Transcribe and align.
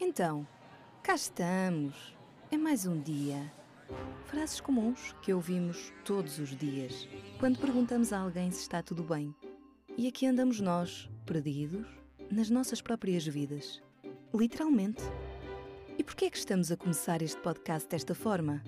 Então, 0.00 0.46
cá 1.02 1.14
estamos. 1.14 2.16
É 2.50 2.56
mais 2.56 2.86
um 2.86 3.00
dia. 3.00 3.52
Frases 4.26 4.60
comuns 4.60 5.14
que 5.22 5.32
ouvimos 5.32 5.92
todos 6.04 6.38
os 6.38 6.56
dias 6.56 7.08
quando 7.38 7.58
perguntamos 7.58 8.12
a 8.12 8.20
alguém 8.20 8.50
se 8.50 8.60
está 8.60 8.82
tudo 8.82 9.02
bem. 9.02 9.34
E 9.96 10.08
aqui 10.08 10.26
andamos 10.26 10.60
nós, 10.60 11.08
perdidos, 11.24 11.86
nas 12.30 12.50
nossas 12.50 12.80
próprias 12.80 13.26
vidas. 13.26 13.82
Literalmente. 14.34 15.02
E 15.96 16.02
porquê 16.02 16.26
é 16.26 16.30
que 16.30 16.38
estamos 16.38 16.72
a 16.72 16.76
começar 16.76 17.22
este 17.22 17.40
podcast 17.40 17.88
desta 17.88 18.14
forma? 18.14 18.62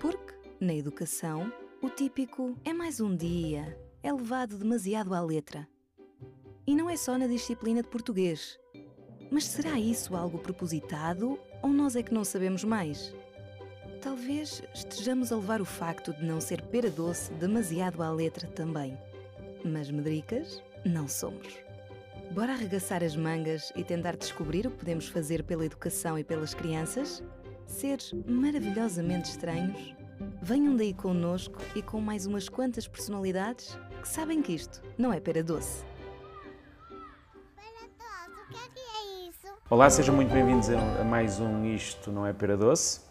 Porque, 0.00 0.34
na 0.60 0.74
educação, 0.74 1.52
o 1.82 1.90
típico 1.90 2.56
é 2.64 2.72
mais 2.72 3.00
um 3.00 3.14
dia 3.14 3.76
é 4.02 4.12
levado 4.12 4.56
demasiado 4.56 5.14
à 5.14 5.20
letra. 5.20 5.68
E 6.66 6.74
não 6.74 6.88
é 6.88 6.96
só 6.96 7.18
na 7.18 7.26
disciplina 7.26 7.82
de 7.82 7.88
português. 7.88 8.59
Mas 9.30 9.44
será 9.44 9.78
isso 9.78 10.16
algo 10.16 10.38
propositado 10.38 11.38
ou 11.62 11.70
nós 11.70 11.94
é 11.94 12.02
que 12.02 12.12
não 12.12 12.24
sabemos 12.24 12.64
mais? 12.64 13.14
Talvez 14.02 14.62
estejamos 14.74 15.30
a 15.30 15.36
levar 15.36 15.60
o 15.60 15.64
facto 15.64 16.12
de 16.12 16.24
não 16.24 16.40
ser 16.40 16.62
pera 16.62 16.90
doce 16.90 17.32
demasiado 17.34 18.02
à 18.02 18.10
letra 18.10 18.48
também. 18.48 18.98
Mas 19.64 19.90
medricas 19.90 20.62
não 20.84 21.06
somos. 21.06 21.58
Bora 22.32 22.52
arregaçar 22.52 23.04
as 23.04 23.14
mangas 23.14 23.72
e 23.76 23.84
tentar 23.84 24.16
descobrir 24.16 24.66
o 24.66 24.70
que 24.70 24.78
podemos 24.78 25.06
fazer 25.06 25.44
pela 25.44 25.66
educação 25.66 26.18
e 26.18 26.24
pelas 26.24 26.54
crianças? 26.54 27.22
Seres 27.66 28.12
maravilhosamente 28.26 29.30
estranhos? 29.30 29.94
Venham 30.42 30.76
daí 30.76 30.94
connosco 30.94 31.58
e 31.74 31.82
com 31.82 32.00
mais 32.00 32.26
umas 32.26 32.48
quantas 32.48 32.88
personalidades 32.88 33.78
que 34.00 34.08
sabem 34.08 34.42
que 34.42 34.52
isto 34.52 34.82
não 34.98 35.12
é 35.12 35.20
pera 35.20 35.42
doce. 35.42 35.89
Olá, 39.70 39.88
sejam 39.88 40.16
muito 40.16 40.32
bem-vindos 40.32 40.68
a 40.68 41.04
mais 41.04 41.38
um 41.38 41.64
Isto 41.64 42.10
Não 42.10 42.26
é 42.26 42.32
Pera 42.32 42.56
Doce. 42.56 43.02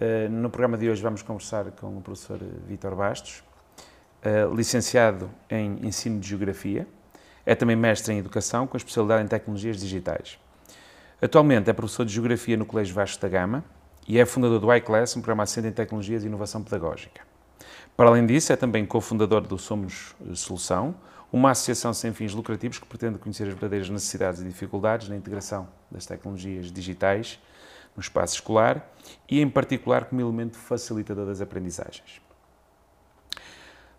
Uh, 0.00 0.28
no 0.28 0.50
programa 0.50 0.76
de 0.76 0.90
hoje 0.90 1.00
vamos 1.00 1.22
conversar 1.22 1.70
com 1.70 1.96
o 1.96 2.00
professor 2.00 2.40
Vítor 2.66 2.96
Bastos, 2.96 3.44
uh, 4.24 4.52
licenciado 4.52 5.30
em 5.48 5.86
Ensino 5.86 6.18
de 6.18 6.28
Geografia, 6.28 6.84
é 7.46 7.54
também 7.54 7.76
mestre 7.76 8.12
em 8.12 8.18
Educação 8.18 8.66
com 8.66 8.76
especialidade 8.76 9.22
em 9.22 9.28
Tecnologias 9.28 9.78
Digitais. 9.78 10.36
Atualmente 11.22 11.70
é 11.70 11.72
professor 11.72 12.04
de 12.04 12.12
Geografia 12.12 12.56
no 12.56 12.66
Colégio 12.66 12.92
Vasco 12.92 13.22
da 13.22 13.28
Gama 13.28 13.64
e 14.08 14.18
é 14.18 14.26
fundador 14.26 14.58
do 14.58 14.74
iClass, 14.74 15.16
um 15.16 15.20
programa 15.20 15.44
assente 15.44 15.68
em 15.68 15.72
Tecnologias 15.72 16.24
e 16.24 16.26
Inovação 16.26 16.60
Pedagógica. 16.60 17.20
Para 17.96 18.08
além 18.08 18.26
disso, 18.26 18.52
é 18.52 18.56
também 18.56 18.84
cofundador 18.84 19.42
do 19.42 19.56
Somos 19.56 20.16
Solução, 20.34 20.96
uma 21.32 21.50
associação 21.50 21.92
sem 21.92 22.12
fins 22.12 22.34
lucrativos 22.34 22.78
que 22.78 22.86
pretende 22.86 23.18
conhecer 23.18 23.44
as 23.44 23.50
verdadeiras 23.50 23.90
necessidades 23.90 24.40
e 24.40 24.44
dificuldades 24.44 25.08
na 25.08 25.16
integração 25.16 25.68
das 25.90 26.06
tecnologias 26.06 26.72
digitais 26.72 27.38
no 27.94 28.00
espaço 28.00 28.36
escolar 28.36 28.88
e, 29.28 29.40
em 29.40 29.48
particular, 29.48 30.04
como 30.04 30.20
elemento 30.20 30.56
facilitador 30.56 31.26
das 31.26 31.40
aprendizagens. 31.40 32.20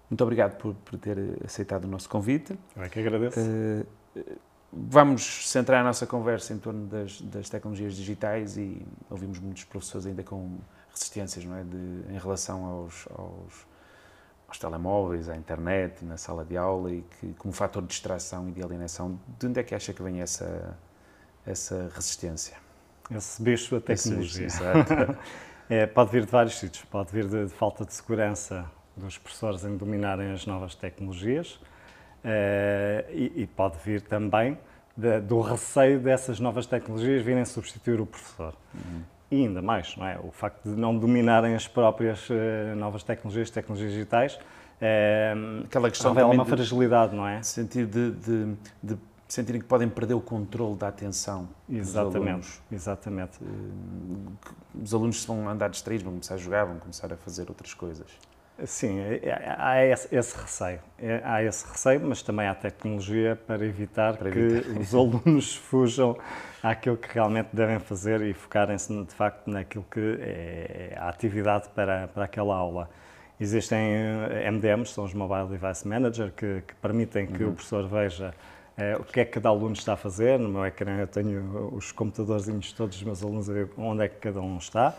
Muito 0.09 0.23
obrigado 0.23 0.57
por, 0.57 0.73
por 0.73 0.97
ter 0.97 1.17
aceitado 1.45 1.85
o 1.85 1.87
nosso 1.87 2.09
convite. 2.09 2.57
Eu 2.75 2.83
é 2.83 2.89
que 2.89 2.99
agradeço. 2.99 3.39
Uh, 3.39 4.39
vamos 4.71 5.47
centrar 5.47 5.81
a 5.81 5.83
nossa 5.83 6.07
conversa 6.07 6.53
em 6.53 6.57
torno 6.57 6.87
das, 6.87 7.21
das, 7.21 7.49
tecnologias 7.49 7.95
digitais 7.95 8.57
e 8.57 8.85
ouvimos 9.09 9.39
muitos 9.39 9.63
professores 9.65 10.07
ainda 10.07 10.23
com 10.23 10.57
resistências 10.91 11.45
não 11.45 11.55
é, 11.55 11.63
de, 11.63 12.13
em 12.13 12.17
relação 12.17 12.65
aos, 12.65 13.07
aos 13.11 13.68
aos 14.49 14.57
telemóveis, 14.57 15.29
à 15.29 15.35
internet, 15.35 16.03
na 16.03 16.17
sala 16.17 16.43
de 16.43 16.57
aula 16.57 16.91
e 16.91 17.01
que, 17.01 17.33
como 17.37 17.53
fator 17.53 17.81
de 17.81 17.87
distração 17.87 18.49
e 18.49 18.51
de 18.51 18.63
alienação, 18.63 19.19
de 19.37 19.47
onde 19.47 19.59
é 19.59 19.63
que 19.63 19.73
acha 19.73 19.93
que 19.93 20.01
vem 20.01 20.21
essa, 20.21 20.77
essa 21.45 21.89
resistência? 21.93 22.57
Esse 23.09 23.41
bicho 23.41 23.75
da 23.75 23.81
tecnologia. 23.81 24.47
Bicho, 24.47 24.63
é, 25.69 25.85
pode 25.85 26.11
vir 26.11 26.25
de 26.25 26.31
vários 26.31 26.59
sítios. 26.59 26.83
Pode 26.85 27.11
vir 27.11 27.27
de, 27.27 27.45
de, 27.45 27.53
falta 27.53 27.85
de 27.85 27.93
segurança 27.93 28.69
dos 28.97 29.17
professores 29.17 29.63
em 29.63 29.77
dominarem 29.77 30.31
as 30.31 30.45
novas 30.45 30.75
tecnologias 30.75 31.59
é, 32.23 33.05
e, 33.11 33.43
e, 33.43 33.47
pode 33.47 33.77
vir 33.85 34.01
também 34.01 34.57
de, 34.97 35.21
do 35.21 35.39
receio 35.39 35.99
dessas 35.99 36.39
novas 36.39 36.65
tecnologias 36.65 37.23
virem 37.23 37.45
substituir 37.45 38.01
o 38.01 38.05
professor. 38.05 38.53
Uhum 38.73 39.18
e 39.31 39.45
ainda 39.45 39.61
mais, 39.61 39.95
não 39.95 40.07
é? 40.07 40.19
O 40.23 40.31
facto 40.31 40.63
de 40.63 40.75
não 40.75 40.97
dominarem 40.97 41.55
as 41.55 41.67
próprias 41.67 42.29
uh, 42.29 42.33
novas 42.75 43.03
tecnologias, 43.03 43.49
tecnologias 43.49 43.91
digitais, 43.91 44.39
é, 44.81 45.33
Aquela 45.65 45.89
questão 45.89 46.13
revela 46.13 46.33
uma 46.33 46.45
fragilidade, 46.45 47.13
não 47.13 47.27
é? 47.27 47.43
Sentir 47.43 47.85
de, 47.85 48.11
de, 48.11 48.55
de, 48.81 48.97
sentirem 49.27 49.59
que 49.59 49.67
podem 49.67 49.89
perder 49.89 50.13
o 50.13 50.21
controle 50.21 50.75
da 50.75 50.87
atenção 50.87 51.49
exatamente, 51.69 52.13
dos 52.13 52.15
alunos. 52.15 52.61
Exatamente. 52.71 53.43
Uh, 53.43 54.81
os 54.81 54.93
alunos 54.93 55.25
vão 55.25 55.49
andar 55.49 55.69
distraídos, 55.69 56.03
vão 56.03 56.13
começar 56.13 56.35
a 56.35 56.37
jogar, 56.37 56.65
vão 56.65 56.79
começar 56.79 57.11
a 57.11 57.17
fazer 57.17 57.49
outras 57.49 57.73
coisas. 57.73 58.07
Sim, 58.65 58.99
é, 58.99 59.19
é, 59.23 59.55
há 59.57 59.85
esse, 59.85 60.15
esse 60.15 60.37
receio. 60.37 60.79
Há 61.23 61.43
esse 61.43 61.65
receio, 61.65 62.01
mas 62.03 62.21
também 62.21 62.47
há 62.47 62.55
tecnologia 62.55 63.39
para 63.47 63.65
evitar 63.65 64.17
para 64.17 64.31
que 64.31 64.39
evitar. 64.39 64.79
os 64.79 64.93
alunos 64.95 65.55
fujam 65.55 66.17
àquilo 66.61 66.97
que 66.97 67.13
realmente 67.13 67.49
devem 67.53 67.79
fazer 67.79 68.21
e 68.21 68.33
focarem-se 68.33 68.93
de 69.05 69.13
facto 69.13 69.49
naquilo 69.49 69.85
que 69.89 70.17
é 70.19 70.95
a 70.97 71.09
atividade 71.09 71.69
para, 71.69 72.07
para 72.09 72.25
aquela 72.25 72.55
aula. 72.55 72.89
Existem 73.39 73.79
eh, 73.79 74.51
MDMs, 74.51 74.91
são 74.91 75.05
os 75.05 75.13
Mobile 75.13 75.47
Device 75.47 75.87
Manager, 75.87 76.31
que, 76.35 76.61
que 76.67 76.75
permitem 76.75 77.25
que 77.25 77.43
uhum. 77.43 77.51
o 77.51 77.53
professor 77.53 77.87
veja 77.87 78.33
é, 78.75 78.95
o 78.97 79.03
que 79.03 79.21
é 79.21 79.25
que 79.25 79.31
cada 79.31 79.49
aluno 79.49 79.73
está 79.73 79.93
a 79.93 79.97
fazer. 79.97 80.37
No 80.37 80.49
meu 80.49 80.65
ecrã 80.65 80.97
eu 80.97 81.07
tenho 81.07 81.69
os 81.73 81.91
computadorzinhos 81.93 82.73
todos 82.73 82.97
dos 82.97 83.05
meus 83.05 83.23
alunos 83.23 83.49
a 83.49 83.53
ver 83.53 83.69
onde 83.77 84.03
é 84.03 84.09
que 84.09 84.17
cada 84.17 84.41
um 84.41 84.57
está 84.57 84.93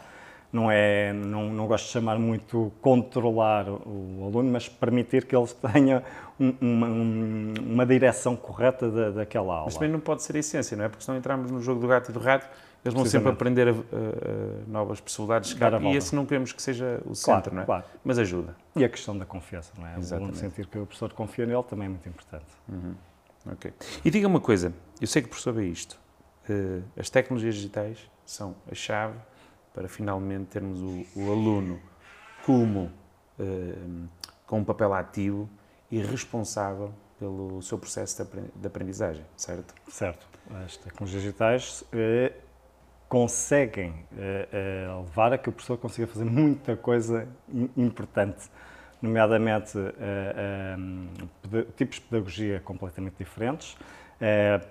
não 0.53 0.71
é, 0.71 1.12
não, 1.12 1.53
não 1.53 1.66
gosto 1.66 1.87
de 1.87 1.93
chamar 1.93 2.19
muito 2.19 2.72
controlar 2.81 3.69
o 3.69 4.25
aluno, 4.25 4.50
mas 4.50 4.69
permitir 4.69 5.25
que 5.25 5.37
ele 5.37 5.47
tenha 5.72 6.03
um, 6.38 6.55
uma, 6.61 6.87
um, 6.88 7.55
uma 7.61 7.87
direção 7.87 8.34
correta 8.37 8.91
da, 8.91 9.11
daquela 9.11 9.55
aula. 9.55 9.65
Mas 9.66 9.75
também 9.75 9.91
não 9.91 10.00
pode 10.00 10.22
ser 10.22 10.37
a 10.37 10.41
essência, 10.41 10.77
não 10.77 10.84
é? 10.84 10.88
Porque 10.88 11.05
se 11.05 11.11
não 11.11 11.16
entrarmos 11.16 11.50
no 11.50 11.61
jogo 11.61 11.81
do 11.81 11.87
gato 11.87 12.11
e 12.11 12.12
do 12.12 12.19
rato, 12.19 12.49
eles 12.84 12.94
vão 12.94 13.05
sempre 13.05 13.31
aprender 13.31 13.69
a, 13.69 13.72
a, 13.72 13.75
a 13.75 13.77
novas 14.66 15.00
possibilidades 15.00 15.50
de 15.50 15.55
escape 15.55 15.84
e 15.84 15.97
esse 15.97 16.15
não 16.16 16.25
queremos 16.25 16.53
que 16.53 16.62
seja 16.62 17.00
o 17.05 17.15
centro, 17.15 17.50
claro, 17.50 17.55
não 17.55 17.62
é? 17.62 17.67
Claro. 17.67 17.84
Mas 18.03 18.19
ajuda. 18.19 18.56
E 18.75 18.84
a 18.84 18.88
questão 18.88 19.17
da 19.17 19.27
confiança, 19.27 19.72
não 19.78 19.87
é? 19.87 19.99
Exatamente. 19.99 20.12
O 20.12 20.17
aluno 20.17 20.34
sentir 20.34 20.67
que 20.67 20.78
o 20.78 20.87
professor 20.87 21.12
confia 21.12 21.44
nele 21.44 21.62
também 21.62 21.87
é 21.87 21.88
muito 21.91 22.09
importante. 22.09 22.47
Uhum. 22.69 22.94
Ok. 23.53 23.72
E 24.05 24.11
diga 24.11 24.27
uma 24.27 24.41
coisa, 24.41 24.72
eu 25.00 25.06
sei 25.06 25.22
que 25.22 25.27
o 25.27 25.31
professor 25.31 25.53
vê 25.53 25.67
isto. 25.67 25.99
Uh, 26.49 26.82
as 26.97 27.11
tecnologias 27.11 27.55
digitais 27.55 27.99
são 28.25 28.56
a 28.71 28.75
chave 28.75 29.15
para 29.75 29.88
finalmente 29.88 30.47
termos 30.47 30.81
o, 30.81 31.06
o 31.20 31.31
aluno 31.31 31.81
como 32.44 32.91
uh, 33.38 34.08
com 34.47 34.58
um 34.58 34.64
papel 34.64 34.92
ativo 34.94 35.48
e 35.91 36.00
responsável 36.00 36.92
pelo 37.20 37.60
seu 37.62 37.78
processo 37.78 38.26
de 38.56 38.66
aprendizagem, 38.66 39.25
certo? 39.36 39.75
Certo. 39.88 40.26
As 40.64 40.76
tecnologias 40.78 41.22
digitais 41.22 41.84
eh, 41.92 42.32
conseguem 43.08 44.06
eh, 44.16 44.48
eh, 44.50 44.86
levar 44.88 45.34
a 45.34 45.38
que 45.38 45.48
o 45.48 45.53
professor 45.53 45.76
consiga 45.76 46.06
fazer 46.06 46.25
muita 46.25 46.76
coisa 46.76 47.28
importante, 47.76 48.48
nomeadamente 49.02 49.78
eh, 49.78 50.76
eh, 51.52 51.66
tipos 51.76 51.97
de 51.97 52.02
pedagogia 52.02 52.60
completamente 52.60 53.16
diferentes, 53.19 53.76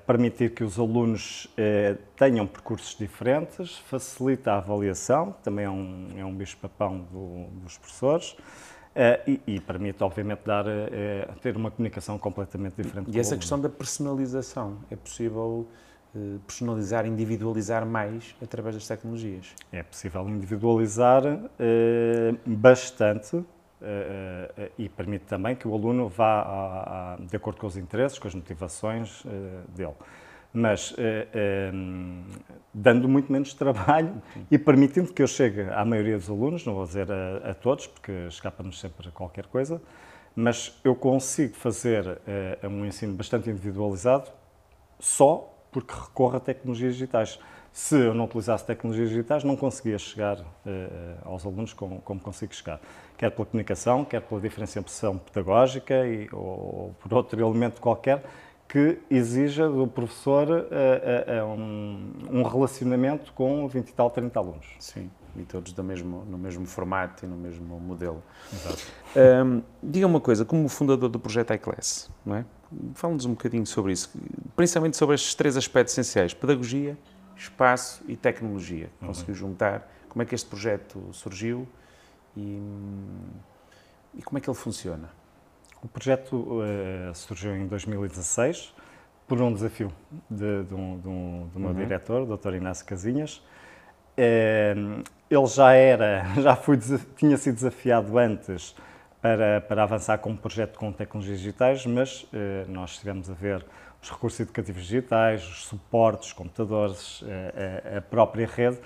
permitir 0.06 0.54
que 0.54 0.64
os 0.64 0.78
alunos 0.78 1.48
é, 1.58 1.98
tenham 2.16 2.46
percursos 2.46 2.96
diferentes, 2.96 3.78
facilita 3.78 4.52
a 4.52 4.58
avaliação, 4.58 5.36
também 5.44 5.66
é 5.66 5.70
um, 5.70 6.08
é 6.18 6.26
um 6.26 6.36
bicho-papão 6.36 7.08
do, 7.12 7.46
dos 7.64 7.78
professores, 7.78 8.36
é, 8.94 9.22
e, 9.28 9.42
e, 9.48 9.60
permite, 9.60 10.04
obviamente, 10.04 10.42
dar, 10.46 10.66
ter 11.42 11.56
uma 11.56 11.72
comunicação 11.72 12.18
completamente 12.18 12.82
diferente. 12.82 13.10
E 13.16 13.20
essa 13.20 13.38
questão 13.38 13.60
da 13.60 13.70
personalização, 13.70 14.80
é 14.90 14.96
possível 14.96 15.68
personalizar, 16.46 17.06
individualizar 17.06 17.86
mais 17.86 18.36
através 18.42 18.76
das 18.76 18.88
tecnologias? 18.88 19.54
É 19.72 19.84
possível 19.84 20.28
individualizar 20.28 21.24
bastante, 22.46 23.38
Uh, 23.38 23.40
uh, 23.40 23.59
e 24.78 24.90
permite 24.90 25.26
também 25.26 25.56
que 25.56 25.68
o 25.68 25.74
aluno 25.74 26.08
vá 26.08 26.42
a, 26.42 27.14
a, 27.14 27.16
de 27.18 27.36
acordo 27.36 27.60
com 27.60 27.68
os 27.68 27.78
interesses, 27.78 28.20
com 28.20 28.28
as 28.28 28.36
motivações 28.36 29.24
uh, 29.26 29.30
dele. 29.70 29.96
Mas 30.52 30.96
dando 32.74 33.08
muito 33.08 33.32
menos 33.32 33.54
trabalho 33.54 34.20
e 34.50 34.58
permitindo 34.58 35.14
que 35.14 35.22
eu 35.22 35.28
chegue 35.28 35.62
à 35.62 35.86
maioria 35.86 36.18
dos 36.18 36.28
alunos, 36.28 36.66
não 36.66 36.74
vou 36.74 36.86
dizer 36.86 37.08
a, 37.12 37.52
a 37.52 37.54
todos, 37.54 37.86
porque 37.86 38.12
escapa-nos 38.28 38.80
sempre 38.80 39.12
qualquer 39.12 39.46
coisa, 39.46 39.80
mas 40.36 40.80
eu 40.84 40.96
consigo 40.96 41.54
fazer 41.54 42.20
um 42.64 42.84
ensino 42.84 43.14
bastante 43.14 43.48
individualizado 43.48 44.32
só 45.00 45.56
porque 45.72 45.94
recorro 45.94 46.38
a 46.38 46.40
tecnologias 46.40 46.94
digitais 46.94 47.40
se 47.72 47.96
eu 47.96 48.14
não 48.14 48.26
utilizasse 48.26 48.66
tecnologias 48.66 49.10
digitais, 49.10 49.44
não 49.44 49.56
conseguia 49.56 49.98
chegar 49.98 50.40
uh, 50.40 50.46
aos 51.24 51.46
alunos 51.46 51.74
como, 51.74 52.02
como, 52.02 52.20
consigo 52.20 52.54
chegar. 52.54 52.80
Quer 53.18 53.32
pela 53.32 53.46
comunicação, 53.46 54.04
quer 54.04 54.22
pela 54.22 54.42
diferenciação 54.42 55.18
pedagógica 55.18 56.06
e, 56.06 56.28
ou, 56.32 56.42
ou 56.42 56.96
por 57.00 57.14
outro 57.14 57.40
elemento 57.40 57.80
qualquer 57.80 58.24
que 58.70 59.00
exija 59.10 59.68
do 59.68 59.88
professor 59.88 60.48
uh, 60.48 60.54
uh, 60.54 61.46
um, 61.46 62.14
um, 62.30 62.44
relacionamento 62.44 63.34
com 63.34 63.68
20 63.68 63.90
e 63.90 63.94
tal, 63.94 64.12
30 64.12 64.40
alunos. 64.40 64.68
Sim, 64.80 65.10
e 65.36 65.42
todos 65.42 65.74
do 65.74 65.84
mesmo, 65.84 66.24
no 66.26 66.38
mesmo 66.38 66.68
formato 66.68 67.26
e 67.26 67.28
no 67.28 67.36
mesmo 67.36 67.80
modelo. 67.80 68.22
Exato. 68.54 68.86
Um, 69.16 69.64
diga 69.82 70.06
uma 70.06 70.20
coisa, 70.22 70.46
como 70.46 70.70
fundador 70.70 71.10
do 71.10 71.20
projeto 71.20 71.52
iClass, 71.56 72.12
não 72.24 72.36
é? 72.36 72.46
Fala-nos 72.94 73.26
um 73.26 73.32
bocadinho 73.32 73.66
sobre 73.66 73.92
isso, 73.92 74.12
principalmente 74.56 74.96
sobre 74.96 75.16
estes 75.16 75.34
três 75.34 75.58
aspectos 75.58 75.98
essenciais: 75.98 76.36
pedagogia, 76.36 76.96
espaço 77.40 78.04
e 78.08 78.16
tecnologia. 78.16 78.90
Uhum. 79.02 79.08
Conseguiu 79.08 79.36
juntar. 79.36 79.90
Como 80.10 80.22
é 80.22 80.26
que 80.26 80.36
este 80.36 80.48
projeto 80.50 81.10
surgiu 81.14 81.68
e, 82.36 82.62
e 84.16 84.24
como 84.24 84.38
é 84.38 84.42
que 84.42 84.50
ele 84.50 84.58
funciona? 84.58 85.10
O 85.82 85.88
projeto 85.88 86.36
uh, 86.36 87.16
surgiu 87.16 87.56
em 87.56 87.68
2016 87.68 88.74
por 89.28 89.40
um 89.42 89.54
desafio 89.54 89.94
de, 90.30 90.64
de, 90.64 90.74
um, 90.74 91.00
de, 91.00 91.08
um, 91.08 91.50
de 91.54 91.60
meu 91.60 91.70
uhum. 91.70 91.76
diretor, 91.76 92.24
o 92.24 92.38
Dr. 92.38 92.56
Inácio 92.56 92.86
Casinhas. 92.86 93.38
Uh, 94.18 95.04
ele 95.30 95.48
já 95.48 95.74
era, 95.74 96.26
já 96.42 96.56
foi, 96.56 96.78
tinha 97.16 97.38
sido 97.38 97.56
desafiado 97.56 98.18
antes 98.18 98.76
para, 99.22 99.62
para 99.62 99.84
avançar 99.84 100.18
com 100.18 100.32
um 100.32 100.36
projeto 100.36 100.78
com 100.78 100.92
tecnologias 100.92 101.40
digitais, 101.40 101.86
mas 101.86 102.24
uh, 102.24 102.28
nós 102.68 102.92
estivemos 102.92 103.30
a 103.30 103.34
ver 103.34 103.66
os 104.02 104.10
recursos 104.10 104.40
educativos 104.40 104.84
digitais, 104.84 105.44
os 105.44 105.66
suportes, 105.66 106.28
os 106.28 106.34
computadores, 106.34 107.24
a 107.98 108.02
própria 108.02 108.48
rede, 108.48 108.80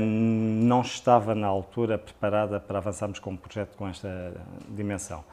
não 0.00 0.80
estava 0.80 1.34
na 1.34 1.46
altura 1.46 1.96
preparada 1.96 2.58
para 2.58 2.78
avançarmos 2.78 3.18
com 3.18 3.30
um 3.30 3.36
projeto 3.36 3.76
com 3.76 3.88
esta 3.88 4.34
dimensão. 4.68 5.24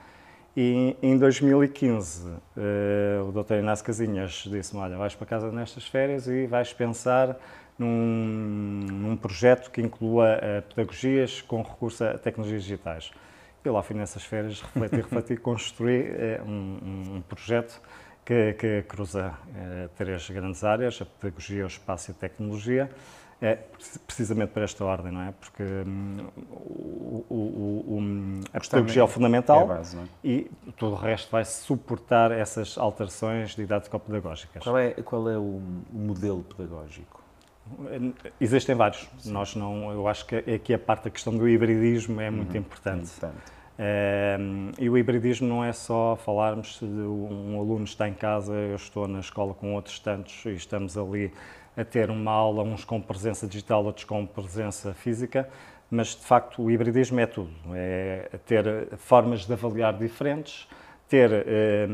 E 0.56 0.98
em 1.02 1.18
2015, 1.18 2.28
uh, 2.28 2.42
eh, 2.58 3.22
o 3.22 3.32
Dr. 3.32 3.54
Inácio 3.56 3.86
Casinhas 3.86 4.44
disse-me: 4.46 4.82
Olha, 4.82 4.98
vais 4.98 5.16
para 5.16 5.28
casa 5.28 5.52
nestas 5.52 5.86
férias 5.86 6.28
e 6.28 6.48
vais 6.48 6.74
pensar 6.74 7.38
num, 7.78 8.86
num 8.92 9.16
projeto 9.16 9.70
que 9.72 9.82
inclua 9.82 10.40
pedagogias 10.70 11.42
com 11.42 11.62
recurso 11.62 12.04
a 12.04 12.18
tecnologias 12.18 12.64
digitais. 12.64 13.12
Eu 13.64 13.74
lá 13.74 13.84
fui 13.84 13.96
nessas 13.96 14.24
férias, 14.24 14.62
refleti, 14.62 14.96
refleti 15.02 15.34
e 15.34 15.38
construí 15.38 16.08
um, 16.46 17.16
um, 17.16 17.22
projeto 17.22 17.80
que, 18.30 18.54
que 18.54 18.84
cruza 18.84 19.34
três 19.98 20.30
grandes 20.30 20.64
áreas: 20.64 21.02
a 21.02 21.06
pedagogia, 21.06 21.64
o 21.64 21.68
espaço 21.68 22.12
e 22.12 22.14
a 22.14 22.14
tecnologia 22.14 22.92
é 23.42 23.58
precisamente 24.06 24.50
para 24.50 24.66
esta 24.66 24.84
ordem, 24.86 25.12
não 25.12 25.22
é? 25.22 25.34
Porque 25.40 25.64
hum, 25.64 26.28
o, 26.52 27.26
o, 27.30 27.98
o, 27.98 28.42
a 28.54 28.60
pedagogia 28.60 29.02
é 29.02 29.04
o 29.04 29.08
fundamental 29.08 29.64
é 29.64 29.66
base, 29.66 29.98
é? 29.98 30.04
e 30.24 30.52
todo 30.78 30.94
o 30.94 30.96
resto 30.96 31.32
vai 31.32 31.44
suportar 31.44 32.32
essas 32.32 32.78
alterações 32.78 33.56
didático-pedagógicas. 33.56 34.62
Qual 34.62 34.78
é, 34.78 34.92
qual 34.92 35.30
é 35.30 35.38
o 35.38 35.62
modelo 35.92 36.44
pedagógico? 36.44 37.24
Existem 38.42 38.76
vários. 38.76 39.10
Sim. 39.20 39.32
Nós 39.32 39.56
não, 39.56 39.92
eu 39.92 40.08
acho 40.08 40.26
que 40.26 40.36
aqui 40.36 40.74
a 40.74 40.80
parte 40.80 41.06
da 41.06 41.10
questão 41.10 41.36
do 41.36 41.48
hibridismo 41.48 42.20
é 42.20 42.30
muito 42.30 42.52
uhum. 42.52 42.60
importante. 42.60 43.06
importante. 43.06 43.59
É, 43.82 44.38
e 44.78 44.90
o 44.90 44.98
hibridismo 44.98 45.48
não 45.48 45.64
é 45.64 45.72
só 45.72 46.18
falarmos 46.18 46.80
de 46.82 46.86
um 46.86 47.58
aluno 47.58 47.86
está 47.86 48.10
em 48.10 48.14
casa, 48.14 48.54
eu 48.54 48.76
estou 48.76 49.08
na 49.08 49.22
escola 49.22 49.54
com 49.54 49.74
outros 49.74 49.98
tantos 50.00 50.46
e 50.46 50.50
estamos 50.50 50.98
ali 50.98 51.32
a 51.78 51.86
ter 51.86 52.10
uma 52.10 52.30
aula, 52.30 52.62
uns 52.62 52.84
com 52.84 53.00
presença 53.00 53.48
digital, 53.48 53.86
outros 53.86 54.04
com 54.04 54.26
presença 54.26 54.94
física, 54.94 55.48
mas 55.90 56.10
de 56.10 56.26
facto 56.26 56.62
o 56.62 56.70
hibridismo 56.70 57.22
é 57.22 57.26
tudo. 57.26 57.52
É 57.74 58.38
ter 58.46 58.98
formas 58.98 59.46
de 59.46 59.54
avaliar 59.54 59.98
diferentes, 59.98 60.68
ter 61.08 61.32
eh, 61.32 61.88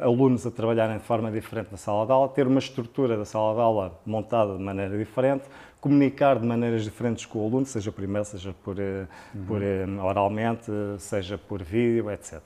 alunos 0.00 0.46
a 0.46 0.50
trabalharem 0.50 0.96
de 0.96 1.04
forma 1.04 1.30
diferente 1.30 1.68
na 1.70 1.76
sala 1.76 2.06
de 2.06 2.12
aula, 2.12 2.28
ter 2.30 2.46
uma 2.46 2.58
estrutura 2.58 3.14
da 3.14 3.26
sala 3.26 3.54
de 3.54 3.60
aula 3.60 4.00
montada 4.06 4.56
de 4.56 4.62
maneira 4.62 4.96
diferente, 4.96 5.44
comunicar 5.80 6.38
de 6.38 6.46
maneiras 6.46 6.84
diferentes 6.84 7.26
com 7.26 7.38
o 7.38 7.46
aluno, 7.46 7.66
seja 7.66 7.92
por 7.92 8.02
e-mail, 8.02 8.24
seja 8.24 8.54
por, 8.64 8.78
eh, 8.78 9.06
uhum. 9.34 9.44
por 9.46 9.62
eh, 9.62 9.86
oralmente, 10.02 10.70
seja 10.98 11.38
por 11.38 11.62
vídeo, 11.62 12.10
etc. 12.10 12.40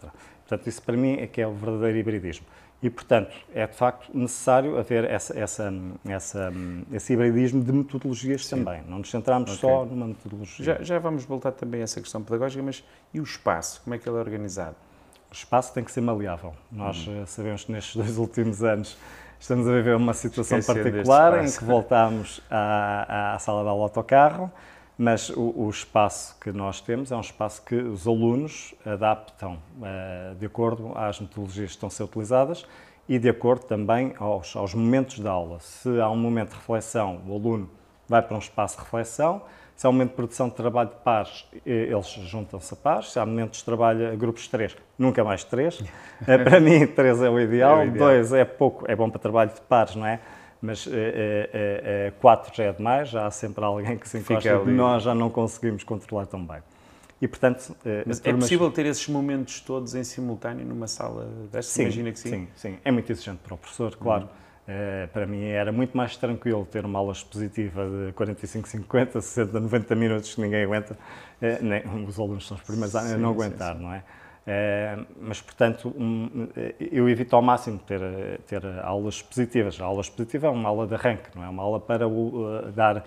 Portanto, 0.47 0.67
isso 0.67 0.82
para 0.82 0.97
mim 0.97 1.15
é 1.15 1.27
que 1.27 1.41
é 1.41 1.47
o 1.47 1.53
verdadeiro 1.53 1.99
hibridismo. 1.99 2.47
E, 2.82 2.88
portanto, 2.88 3.37
é 3.55 3.67
de 3.67 3.77
facto 3.77 4.11
necessário 4.17 4.79
haver 4.79 5.05
essa, 5.05 5.38
essa, 5.38 5.73
essa, 6.06 6.53
esse 6.91 7.12
hibridismo 7.12 7.62
de 7.62 7.73
metodologias 7.73 8.47
Sim. 8.47 8.56
também. 8.56 8.82
Não 8.88 8.99
nos 8.99 9.11
centramos 9.11 9.50
okay. 9.50 9.61
só 9.61 9.85
numa 9.85 10.06
metodologia. 10.06 10.65
Já, 10.65 10.82
já 10.82 10.99
vamos 10.99 11.25
voltar 11.25 11.53
também 11.53 11.82
a 11.82 11.85
essa 11.85 12.00
questão 12.00 12.23
pedagógica, 12.23 12.62
mas 12.62 12.82
e 13.12 13.21
o 13.21 13.23
espaço? 13.23 13.82
Como 13.85 13.94
é 13.94 13.99
que 13.99 14.09
ele 14.09 14.17
é 14.17 14.21
organizado? 14.21 14.77
O 15.31 15.35
espaço 15.35 15.75
tem 15.75 15.85
que 15.85 15.93
ser 15.93 16.00
maleável. 16.00 16.55
Nós 16.73 17.06
hum. 17.06 17.25
sabemos 17.27 17.65
que 17.65 17.73
nestes 17.73 17.97
dois 17.97 18.17
últimos 18.19 18.65
anos 18.65 18.97
estamos 19.40 19.66
a 19.66 19.72
viver 19.72 19.96
uma 19.96 20.12
situação 20.12 20.58
Esquecer 20.58 20.84
particular 20.84 21.44
em 21.44 21.50
que 21.50 21.64
voltamos 21.64 22.40
à, 22.48 23.34
à 23.34 23.38
sala 23.40 23.62
de 23.62 23.69
aula 23.69 23.82
autocarro 23.82 24.52
mas 25.02 25.31
o, 25.31 25.54
o, 25.56 25.70
espaço 25.70 26.37
que 26.38 26.52
nós 26.52 26.82
temos 26.82 27.10
é 27.10 27.16
um 27.16 27.22
espaço 27.22 27.62
que 27.64 27.75
os 27.75 28.06
alunos 28.06 28.75
adaptam 28.84 29.54
uh, 29.54 30.34
de 30.34 30.44
acordo 30.44 30.92
às 30.94 31.19
metodologias 31.19 31.70
que 31.70 31.76
estão 31.76 31.87
a 31.87 31.90
ser 31.90 32.02
utilizadas 32.02 32.66
e 33.08 33.19
de 33.19 33.26
acordo 33.26 33.64
também 33.64 34.12
aos, 34.19 34.54
aos, 34.54 34.75
momentos 34.75 35.19
da 35.20 35.31
aula. 35.31 35.58
Se 35.60 35.98
há 35.98 36.10
um 36.10 36.19
momento 36.19 36.50
de 36.50 36.56
reflexão, 36.56 37.22
o 37.26 37.34
aluno 37.34 37.70
vai 38.06 38.20
para 38.20 38.36
um 38.36 38.40
espaço 38.40 38.76
de 38.76 38.84
reflexão. 38.84 39.40
Se 39.81 39.87
há 39.87 39.88
um 39.88 39.94
momento 39.94 40.11
de 40.11 40.17
produção 40.17 40.50
de 40.50 40.55
trabalho 40.56 40.91
de 40.91 40.97
pares, 40.97 41.47
eles 41.65 42.06
juntam-se 42.06 42.75
a 42.75 42.77
pares. 42.77 43.12
Se 43.12 43.19
há 43.19 43.25
momentos 43.25 43.61
de 43.61 43.65
trabalho 43.65 44.12
a 44.12 44.15
grupos 44.15 44.43
de 44.43 44.50
três, 44.50 44.77
nunca 44.99 45.25
mais 45.25 45.43
três. 45.43 45.82
Eh, 46.29 46.37
para 46.37 46.61
mim, 46.61 46.87
três 46.87 47.23
é 47.23 47.31
o 47.31 47.41
ideal. 47.41 47.79
É 47.79 47.85
o 47.85 47.87
ideal. 47.87 48.09
Dois 48.11 48.31
é 48.35 48.44
pouco, 48.44 48.85
é 48.87 48.94
bom 48.94 49.09
para 49.09 49.19
trabalho 49.19 49.50
de 49.55 49.61
pares, 49.62 49.97
não 49.97 50.05
é? 50.05 50.21
mas 50.61 50.85
uh, 50.85 50.91
uh, 50.91 52.12
quatro 52.21 52.55
já 52.55 52.65
é 52.65 52.73
demais, 52.75 53.09
já 53.09 53.27
há 53.27 53.31
sempre 53.31 53.65
alguém 53.65 53.97
que 53.97 54.06
se 54.06 54.19
encosta 54.19 54.50
e 54.67 54.71
nós 54.71 55.03
já 55.03 55.15
não 55.15 55.31
conseguimos 55.31 55.82
controlar 55.82 56.27
tão 56.27 56.44
bem. 56.44 56.59
E, 57.19 57.27
portanto, 57.27 57.75
mas 58.05 58.21
é 58.23 58.35
possível 58.35 58.71
ter 58.71 58.85
esses 58.85 59.09
momentos 59.09 59.61
todos 59.62 59.94
em 59.94 60.05
simultâneo 60.05 60.67
numa 60.67 60.88
sala 60.88 61.25
destas? 61.50 61.67
Sim, 61.73 61.82
Imagina 61.85 62.12
que 62.12 62.19
sim. 62.19 62.29
Sim, 62.29 62.49
sim. 62.55 62.79
É 62.85 62.91
muito 62.91 63.11
exigente 63.11 63.38
para 63.43 63.55
o 63.55 63.56
professor, 63.56 63.97
claro. 63.97 64.25
Uhum. 64.25 64.29
Para 65.12 65.26
mim 65.26 65.44
era 65.44 65.72
muito 65.72 65.96
mais 65.96 66.17
tranquilo 66.17 66.67
ter 66.67 66.84
uma 66.84 66.99
aula 66.99 67.12
expositiva 67.12 67.88
de 67.88 68.12
45, 68.12 68.69
50, 68.69 69.20
60, 69.20 69.61
90 69.61 69.94
minutos 69.94 70.34
que 70.34 70.40
ninguém 70.40 70.64
aguenta. 70.64 70.96
nem, 71.61 71.82
os 72.06 72.19
alunos 72.19 72.46
são 72.46 72.56
os 72.56 72.62
primeiros 72.62 72.94
a 72.94 73.17
não 73.17 73.31
aguentar, 73.31 73.76
sim. 73.76 73.82
não 73.82 73.93
é? 73.93 74.02
É, 74.46 74.99
mas, 75.20 75.40
portanto, 75.40 75.94
um, 75.96 76.49
eu 76.81 77.08
evito 77.08 77.37
ao 77.37 77.43
máximo 77.43 77.78
ter, 77.78 78.00
ter 78.46 78.64
aulas 78.82 79.20
positivas. 79.22 79.81
A 79.81 79.84
aula 79.84 80.00
expositiva 80.00 80.46
é 80.46 80.50
uma 80.50 80.69
aula 80.69 80.87
de 80.87 80.94
arranque, 80.94 81.28
não 81.34 81.44
é 81.44 81.49
uma 81.49 81.62
aula 81.62 81.78
para 81.78 82.08
uh, 82.08 82.72
dar 82.75 82.96
uh, 82.99 83.02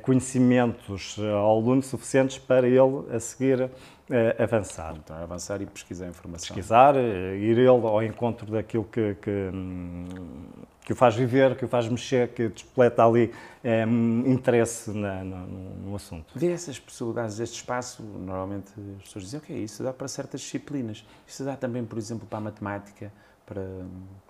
conhecimentos 0.00 1.18
ao 1.18 1.58
aluno 1.58 1.82
suficientes 1.82 2.38
para 2.38 2.66
ele 2.66 3.04
a 3.12 3.18
seguir 3.18 3.70
uh, 4.10 4.42
avançar. 4.42 4.94
Então, 4.96 5.16
avançar 5.16 5.62
e 5.62 5.66
pesquisar 5.66 6.08
informação. 6.08 6.54
Pesquisar, 6.54 6.96
ir 6.96 7.58
ele 7.58 7.68
ao 7.68 8.02
encontro 8.02 8.50
daquilo 8.50 8.84
que, 8.84 9.14
que 9.14 9.30
um, 9.30 10.06
que 10.84 10.92
o 10.92 10.96
faz 10.96 11.14
viver, 11.14 11.56
que 11.56 11.64
o 11.64 11.68
faz 11.68 11.88
mexer, 11.88 12.28
que 12.28 12.48
despleta 12.48 13.06
ali 13.06 13.32
é, 13.62 13.84
interesse 14.26 14.90
na, 14.90 15.22
no, 15.22 15.46
no, 15.46 15.94
assunto. 15.94 16.36
Ver 16.36 16.50
essas 16.50 16.80
possibilidades 16.80 17.36
deste 17.36 17.56
espaço, 17.56 18.02
normalmente 18.02 18.72
as 18.96 19.04
pessoas 19.04 19.24
dizem, 19.24 19.38
ok, 19.38 19.56
isso 19.56 19.84
dá 19.84 19.92
para 19.92 20.08
certas 20.08 20.40
disciplinas. 20.40 21.06
Isso 21.28 21.44
dá 21.44 21.54
também, 21.54 21.84
por 21.84 21.96
exemplo, 21.96 22.26
para 22.26 22.38
a 22.38 22.40
matemática, 22.40 23.12
para 23.46 23.62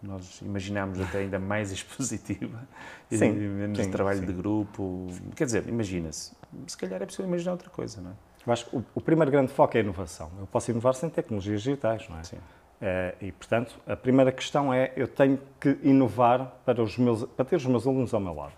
nós 0.03 0.41
imaginarmos 0.43 1.01
até 1.01 1.21
ainda 1.21 1.39
mais 1.39 1.71
expositiva, 1.73 2.69
sim, 3.11 3.25
e 3.25 3.49
menos 3.49 3.79
sim, 3.79 3.91
trabalho 3.91 4.21
sim. 4.21 4.27
de 4.27 4.33
grupo. 4.35 5.07
Quer 5.35 5.45
dizer, 5.45 5.67
imagina-se. 5.67 6.33
Se 6.67 6.77
calhar 6.77 7.01
é 7.01 7.07
possível 7.07 7.27
imaginar 7.27 7.53
outra 7.53 7.71
coisa, 7.71 8.03
não 8.03 8.11
é? 8.11 8.30
Eu 8.47 8.53
acho 8.53 8.67
que 8.67 8.77
o, 8.77 8.85
o 8.95 9.01
primeiro 9.01 9.31
grande 9.31 9.53
foco 9.53 9.77
é 9.77 9.81
a 9.81 9.83
inovação. 9.83 10.31
Eu 10.39 10.47
posso 10.47 10.71
inovar 10.71 10.95
sem 10.95 11.09
tecnologias 11.11 11.63
digitais, 11.63 12.09
não 12.09 12.19
é? 12.19 12.23
Sim. 12.23 12.39
Eh, 12.81 13.15
e, 13.21 13.33
portanto, 13.33 13.79
a 13.87 13.95
primeira 13.95 14.33
questão 14.33 14.73
é 14.73 14.93
eu 14.97 15.07
tenho 15.07 15.39
que 15.61 15.79
inovar 15.83 16.51
para, 16.65 16.83
os 16.83 16.97
meus, 16.97 17.25
para 17.25 17.45
ter 17.45 17.57
os 17.57 17.67
meus 17.67 17.87
alunos 17.87 18.15
ao 18.15 18.21
meu 18.21 18.35
lado, 18.35 18.55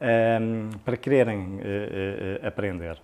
ehm, 0.00 0.70
para 0.84 0.96
quererem 0.96 1.60
eh, 1.62 2.38
eh, 2.42 2.46
aprender. 2.46 2.98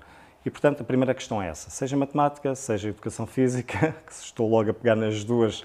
E, 0.45 0.51
portanto, 0.51 0.81
a 0.81 0.85
primeira 0.85 1.13
questão 1.13 1.43
é 1.43 1.49
essa, 1.49 1.69
seja 1.69 1.97
matemática, 1.97 2.55
seja 2.55 2.89
educação 2.89 3.27
física, 3.27 3.95
que 4.07 4.13
estou 4.13 4.49
logo 4.49 4.71
a 4.71 4.75
pegar 4.75 4.95
nas 4.95 5.25
duas 5.25 5.65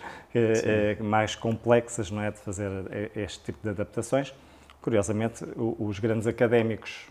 mais 1.00 1.36
complexas, 1.36 2.10
não 2.10 2.22
é, 2.22 2.32
de 2.32 2.40
fazer 2.40 2.72
este 3.16 3.44
tipo 3.44 3.60
de 3.62 3.70
adaptações. 3.70 4.34
Curiosamente, 4.82 5.46
os 5.56 6.00
grandes 6.00 6.26
académicos 6.26 7.08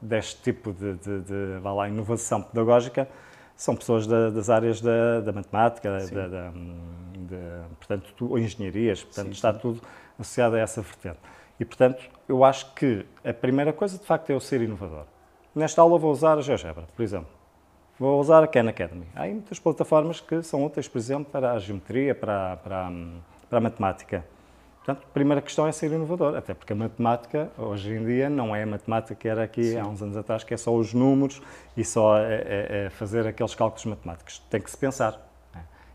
deste 0.00 0.42
tipo 0.42 0.72
de, 0.72 0.94
de, 0.94 1.20
de, 1.20 1.58
de 1.58 1.60
lá, 1.62 1.88
inovação 1.88 2.42
pedagógica 2.42 3.08
são 3.54 3.76
pessoas 3.76 4.06
da, 4.06 4.30
das 4.30 4.50
áreas 4.50 4.80
da, 4.80 5.20
da 5.20 5.32
matemática, 5.32 5.90
da, 5.90 6.26
da, 6.26 6.52
portanto, 7.78 8.12
tu, 8.16 8.30
ou 8.30 8.38
engenharias, 8.38 9.04
portanto, 9.04 9.26
sim, 9.26 9.32
está 9.32 9.52
sim. 9.52 9.60
tudo 9.60 9.80
associado 10.18 10.56
a 10.56 10.58
essa 10.58 10.80
vertente. 10.82 11.18
E, 11.60 11.64
portanto, 11.64 12.02
eu 12.28 12.44
acho 12.44 12.72
que 12.74 13.06
a 13.24 13.32
primeira 13.32 13.72
coisa, 13.72 13.98
de 13.98 14.04
facto, 14.04 14.30
é 14.30 14.34
eu 14.34 14.40
ser 14.40 14.60
inovador. 14.62 15.04
Nesta 15.54 15.82
aula 15.82 15.98
vou 15.98 16.10
usar 16.10 16.38
a 16.38 16.40
GeoGebra, 16.40 16.84
por 16.96 17.02
exemplo. 17.02 17.30
Vou 17.98 18.18
usar 18.18 18.42
a 18.42 18.46
Khan 18.46 18.68
Academy. 18.68 19.06
Há 19.14 19.26
muitas 19.26 19.58
plataformas 19.58 20.18
que 20.20 20.42
são 20.42 20.64
úteis, 20.64 20.88
por 20.88 20.98
exemplo, 20.98 21.26
para 21.30 21.52
a 21.52 21.58
geometria, 21.58 22.14
para, 22.14 22.56
para, 22.56 22.90
para 23.48 23.58
a 23.58 23.60
matemática. 23.60 24.24
Portanto, 24.84 25.06
a 25.08 25.12
primeira 25.12 25.40
questão 25.40 25.64
é 25.66 25.70
ser 25.70 25.92
inovador, 25.92 26.36
até 26.36 26.52
porque 26.54 26.72
a 26.72 26.76
matemática, 26.76 27.48
hoje 27.56 27.92
em 27.94 28.04
dia, 28.04 28.28
não 28.28 28.54
é 28.54 28.64
a 28.64 28.66
matemática 28.66 29.14
que 29.14 29.28
era 29.28 29.44
aqui 29.44 29.62
Sim. 29.62 29.78
há 29.78 29.86
uns 29.86 30.02
anos 30.02 30.16
atrás, 30.16 30.42
que 30.42 30.52
é 30.52 30.56
só 30.56 30.74
os 30.74 30.92
números 30.92 31.40
e 31.76 31.84
só 31.84 32.18
é, 32.18 32.34
é, 32.34 32.84
é 32.86 32.90
fazer 32.90 33.24
aqueles 33.24 33.54
cálculos 33.54 33.84
matemáticos. 33.84 34.40
Tem 34.50 34.60
que 34.60 34.68
se 34.68 34.76
pensar. 34.76 35.28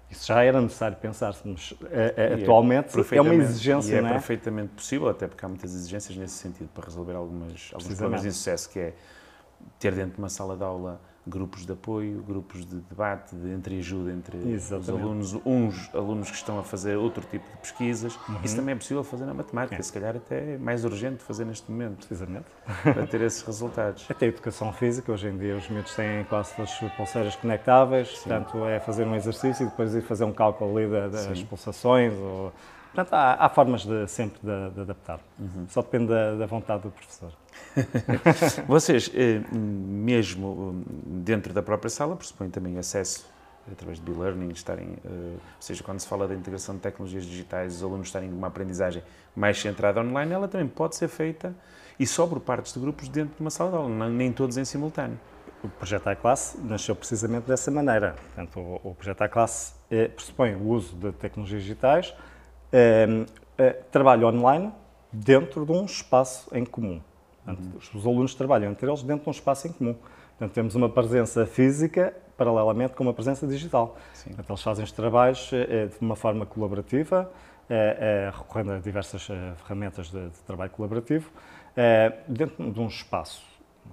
Isso 0.10 0.26
já 0.26 0.42
era 0.42 0.62
necessário 0.62 0.96
pensar, 0.96 1.36
mas 1.44 1.74
é, 1.92 2.36
atualmente 2.42 2.98
é, 3.12 3.22
uma 3.22 3.36
exigência. 3.36 3.94
E 3.94 3.96
é, 3.98 4.00
é, 4.00 4.10
perfeitamente 4.10 4.70
possível, 4.70 5.10
até 5.10 5.28
porque 5.28 5.44
há 5.44 5.50
muitas 5.50 5.74
exigências 5.74 6.18
nesse 6.18 6.36
sentido 6.36 6.70
para 6.74 6.86
resolver 6.86 7.14
algumas, 7.14 7.72
alguns 7.74 7.94
problemas 7.94 8.22
de 8.22 8.32
sucesso, 8.32 8.70
que 8.70 8.80
é 8.80 8.94
ter 9.78 9.94
dentro 9.94 10.14
de 10.14 10.20
uma 10.20 10.30
sala 10.30 10.56
de 10.56 10.64
aula 10.64 11.02
grupos 11.28 11.66
de 11.66 11.72
apoio, 11.74 12.24
grupos 12.24 12.66
de 12.66 12.78
debate, 12.78 13.36
de 13.36 13.50
entreajuda 13.50 14.12
entre 14.12 14.38
Exatamente. 14.50 14.92
os 14.92 15.34
alunos, 15.34 15.34
uns 15.46 15.96
alunos 15.96 16.30
que 16.30 16.36
estão 16.36 16.60
a 16.60 16.64
fazer 16.64 16.96
outro 16.96 17.26
tipo 17.30 17.46
de 17.50 17.58
pesquisas. 17.58 18.16
Uhum. 18.28 18.40
Isso 18.44 18.56
também 18.56 18.74
é 18.74 18.78
possível 18.78 19.04
fazer 19.04 19.26
na 19.26 19.34
matemática, 19.34 19.76
é. 19.76 19.82
se 19.82 19.92
calhar 19.92 20.16
até 20.16 20.54
é 20.54 20.58
mais 20.58 20.86
urgente 20.86 21.24
fazer 21.24 21.46
neste 21.46 21.70
momento. 21.72 22.08
Precisamente. 22.08 22.46
Para 22.84 23.06
ter 23.06 23.22
esses 23.22 23.42
resultados. 23.42 24.06
Até 24.10 24.26
a 24.26 24.30
educação 24.30 24.72
física, 24.74 25.12
hoje 25.12 25.28
em 25.28 25.38
dia 25.38 25.56
os 25.58 25.70
miúdos 25.70 25.94
têm 25.96 26.24
quase 26.26 26.60
as 26.62 26.74
pulseiras 26.96 27.36
conectáveis, 27.36 28.10
Sim. 28.10 28.30
portanto 28.30 28.66
é 28.66 28.80
fazer 28.80 29.06
um 29.06 29.16
exercício 29.16 29.66
e 29.66 29.70
depois 29.70 29.94
ir 29.94 30.02
fazer 30.02 30.24
um 30.24 30.34
cálculo 30.34 30.78
ali 30.78 31.12
das 31.12 31.44
pulsações 31.44 32.14
ou 32.14 32.54
Portanto, 32.98 33.14
há, 33.14 33.46
há 33.46 33.50
formas 33.50 33.86
de, 33.86 34.08
sempre 34.08 34.40
de, 34.42 34.70
de 34.72 34.82
adaptar. 34.82 35.20
Uhum. 35.38 35.68
Só 35.70 35.84
depende 35.84 36.08
da, 36.08 36.34
da, 36.34 36.46
vontade 36.48 36.82
do 36.82 36.90
professor. 36.90 37.32
Vocês, 38.68 39.12
eh, 39.14 39.42
mesmo 39.52 40.84
dentro 41.06 41.54
da 41.54 41.62
própria 41.62 41.90
sala, 41.90 42.16
pressupõem 42.16 42.50
também 42.50 42.78
acesso 42.78 43.26
através 43.72 44.00
de 44.00 44.10
e-learning, 44.10 44.50
estarem, 44.50 44.98
eh, 45.04 45.10
ou 45.34 45.40
seja, 45.62 45.84
quando 45.84 46.00
se 46.00 46.08
fala 46.08 46.28
da 46.28 46.34
integração 46.34 46.76
de 46.76 46.82
tecnologias 46.82 47.26
digitais, 47.26 47.76
os 47.76 47.84
alunos 47.84 48.08
estarem 48.08 48.30
numa 48.30 48.48
aprendizagem 48.48 49.04
mais 49.36 49.60
centrada 49.60 50.00
online, 50.02 50.32
ela 50.32 50.48
também 50.48 50.68
pode 50.68 50.96
ser 50.96 51.08
feita 51.08 51.54
e 52.00 52.08
só 52.08 52.26
por 52.26 52.40
partes 52.40 52.74
de 52.74 52.80
grupos 52.80 53.10
dentro 53.10 53.36
de 53.36 53.42
uma 53.42 53.50
sala 53.50 53.72
de 53.72 53.78
aula, 53.78 54.10
nem 54.10 54.32
todos 54.32 54.58
em 54.58 54.66
simultâneo. 54.66 55.20
O 55.64 55.68
projeto 55.68 56.10
iClass 56.12 56.56
nasceu 56.64 56.96
precisamente 56.96 57.46
dessa 57.48 57.70
maneira. 57.72 58.16
Portanto, 58.36 58.80
o, 58.84 58.96
projeto 58.96 59.26
iClass 59.26 59.76
é, 59.90 60.08
pressupõe 60.08 60.56
o 60.56 60.68
uso 60.68 60.96
de 60.96 61.12
tecnologias 61.12 61.64
digitais 61.64 62.14
Ehm, 62.72 63.26
eh, 63.58 63.72
trabalho 63.92 64.28
online 64.28 64.74
dentro 65.12 65.66
de 65.66 65.72
um 65.72 65.86
espaço 65.86 66.50
em 66.54 66.66
comum. 66.66 67.02
Portanto, 67.48 67.64
uhum. 67.64 68.00
Os 68.00 68.06
alunos 68.06 68.36
trabalham 68.36 68.72
entre 68.72 68.90
eles 68.90 69.02
dentro 69.04 69.24
de 69.24 69.30
um 69.30 69.32
espaço 69.32 69.68
em 69.68 69.72
comum. 69.72 69.96
Portanto, 70.38 70.54
temos 70.54 70.76
uma 70.76 70.90
presença 70.90 71.46
física 71.46 72.14
paralelamente 72.38 72.94
com 72.94 73.04
uma 73.04 73.14
presença 73.14 73.48
digital. 73.48 73.98
Sim. 74.14 74.32
Portanto, 74.32 74.50
eles 74.50 74.62
fazem 74.62 74.84
os 74.84 74.92
trabalhos 74.92 75.50
eh, 75.54 75.88
de 75.88 75.98
uma 76.02 76.16
forma 76.16 76.46
colaborativa, 76.46 77.32
eh, 77.70 78.30
recorrendo 78.36 78.74
a 78.74 78.80
diversas 78.80 79.28
ferramentas 79.64 80.12
de, 80.12 80.30
de 80.30 80.40
trabalho 80.46 80.70
colaborativo, 80.72 81.32
dentro 82.28 82.72
de 82.72 82.80
um 82.80 82.88
espaço 82.88 83.44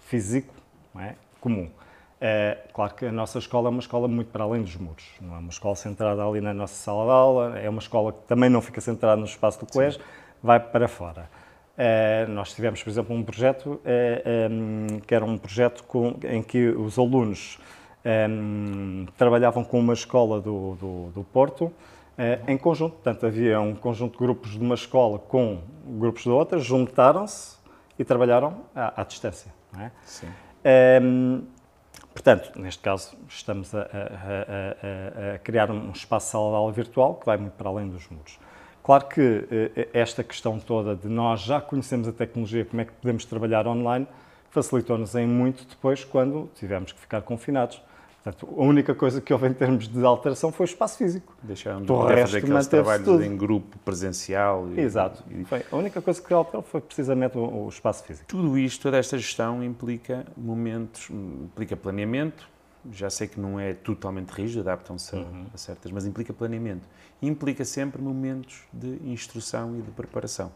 físico 0.00 0.54
é? 0.96 1.14
comum. 1.40 1.70
Claro 2.72 2.94
que 2.94 3.04
a 3.04 3.12
nossa 3.12 3.38
escola 3.38 3.68
é 3.68 3.70
uma 3.70 3.80
escola 3.80 4.08
muito 4.08 4.30
para 4.30 4.42
além 4.44 4.62
dos 4.62 4.74
muros. 4.76 5.04
Não 5.20 5.34
é 5.34 5.38
uma 5.38 5.50
escola 5.50 5.76
centrada 5.76 6.26
ali 6.26 6.40
na 6.40 6.54
nossa 6.54 6.74
sala 6.74 7.04
de 7.04 7.10
aula, 7.10 7.58
é 7.58 7.68
uma 7.68 7.80
escola 7.80 8.12
que 8.12 8.22
também 8.26 8.48
não 8.48 8.62
fica 8.62 8.80
centrada 8.80 9.16
no 9.16 9.26
espaço 9.26 9.60
do 9.60 9.66
colégio, 9.70 10.00
Sim. 10.00 10.06
vai 10.42 10.58
para 10.58 10.88
fora. 10.88 11.28
É, 11.76 12.26
nós 12.26 12.52
tivemos, 12.54 12.82
por 12.82 12.90
exemplo, 12.90 13.16
um 13.16 13.22
projeto 13.22 13.80
é, 13.84 14.22
é 14.24 15.00
que 15.00 15.14
era 15.14 15.24
um 15.24 15.36
projeto 15.36 15.82
com, 15.84 16.16
em 16.22 16.42
que 16.42 16.68
os 16.68 16.98
alunos 16.98 17.58
é, 18.04 18.28
trabalhavam 19.16 19.64
com 19.64 19.80
uma 19.80 19.92
escola 19.92 20.40
do, 20.40 20.76
do, 20.76 21.10
do 21.10 21.24
Porto 21.24 21.72
é, 22.16 22.40
em 22.46 22.56
conjunto. 22.56 22.94
Portanto, 22.94 23.26
havia 23.26 23.60
um 23.60 23.74
conjunto 23.74 24.12
de 24.12 24.18
grupos 24.18 24.52
de 24.52 24.60
uma 24.60 24.76
escola 24.76 25.18
com 25.18 25.62
grupos 25.84 26.22
de 26.22 26.30
outra, 26.30 26.58
juntaram-se 26.58 27.56
e 27.98 28.04
trabalharam 28.04 28.62
à, 28.74 29.00
à 29.02 29.04
distância. 29.04 29.52
É? 29.76 29.90
Sim. 30.04 30.28
Portanto, 32.14 32.52
neste 32.60 32.80
caso, 32.80 33.16
estamos 33.28 33.74
a, 33.74 33.80
a, 33.80 33.82
a, 33.82 35.34
a 35.34 35.38
criar 35.40 35.68
um 35.70 35.90
espaço 35.90 36.30
salarial 36.30 36.70
virtual 36.70 37.16
que 37.16 37.26
vai 37.26 37.36
muito 37.36 37.54
para 37.54 37.68
além 37.68 37.88
dos 37.88 38.08
muros. 38.08 38.38
Claro 38.84 39.06
que 39.06 39.48
eh, 39.50 39.88
esta 39.94 40.22
questão 40.22 40.60
toda 40.60 40.94
de 40.94 41.08
nós 41.08 41.40
já 41.40 41.58
conhecemos 41.58 42.06
a 42.06 42.12
tecnologia, 42.12 42.66
como 42.66 42.82
é 42.82 42.84
que 42.84 42.92
podemos 42.92 43.24
trabalhar 43.24 43.66
online, 43.66 44.06
facilitou-nos 44.50 45.14
em 45.14 45.26
muito 45.26 45.66
depois 45.66 46.04
quando 46.04 46.50
tivemos 46.54 46.92
que 46.92 47.00
ficar 47.00 47.22
confinados. 47.22 47.80
Portanto, 48.22 48.54
a 48.58 48.62
única 48.62 48.94
coisa 48.94 49.22
que 49.22 49.32
houve 49.32 49.48
em 49.48 49.54
termos 49.54 49.88
de 49.88 50.04
alteração 50.04 50.52
foi 50.52 50.64
o 50.64 50.68
espaço 50.68 50.98
físico. 50.98 51.34
Deixaram 51.42 51.80
de 51.80 51.86
poder 51.86 52.26
fazer 52.26 52.38
aqueles 52.38 52.66
trabalhos 52.66 53.04
tudo. 53.04 53.24
em 53.24 53.36
grupo 53.36 53.78
presencial. 53.78 54.68
E, 54.70 54.80
Exato. 54.80 55.24
E... 55.30 55.44
Foi, 55.44 55.62
a 55.70 55.76
única 55.76 56.02
coisa 56.02 56.20
que 56.22 56.32
alterou 56.32 56.62
foi 56.62 56.80
precisamente 56.82 57.38
o, 57.38 57.64
o, 57.64 57.68
espaço 57.68 58.04
físico. 58.04 58.26
Tudo 58.28 58.56
isto, 58.58 58.82
toda 58.82 58.98
esta 58.98 59.16
gestão 59.16 59.64
implica 59.64 60.26
momentos, 60.36 61.08
implica 61.10 61.74
planeamento, 61.74 62.48
já 62.92 63.08
sei 63.10 63.26
que 63.26 63.40
não 63.40 63.58
é 63.58 63.74
totalmente 63.74 64.30
rígido, 64.30 64.60
adaptam-se 64.60 65.14
uhum. 65.14 65.46
a 65.52 65.56
certas, 65.56 65.90
mas 65.90 66.06
implica 66.06 66.32
planeamento. 66.32 66.88
Implica 67.22 67.64
sempre 67.64 68.00
momentos 68.02 68.62
de 68.72 69.00
instrução 69.04 69.78
e 69.78 69.82
de 69.82 69.90
preparação. 69.90 70.52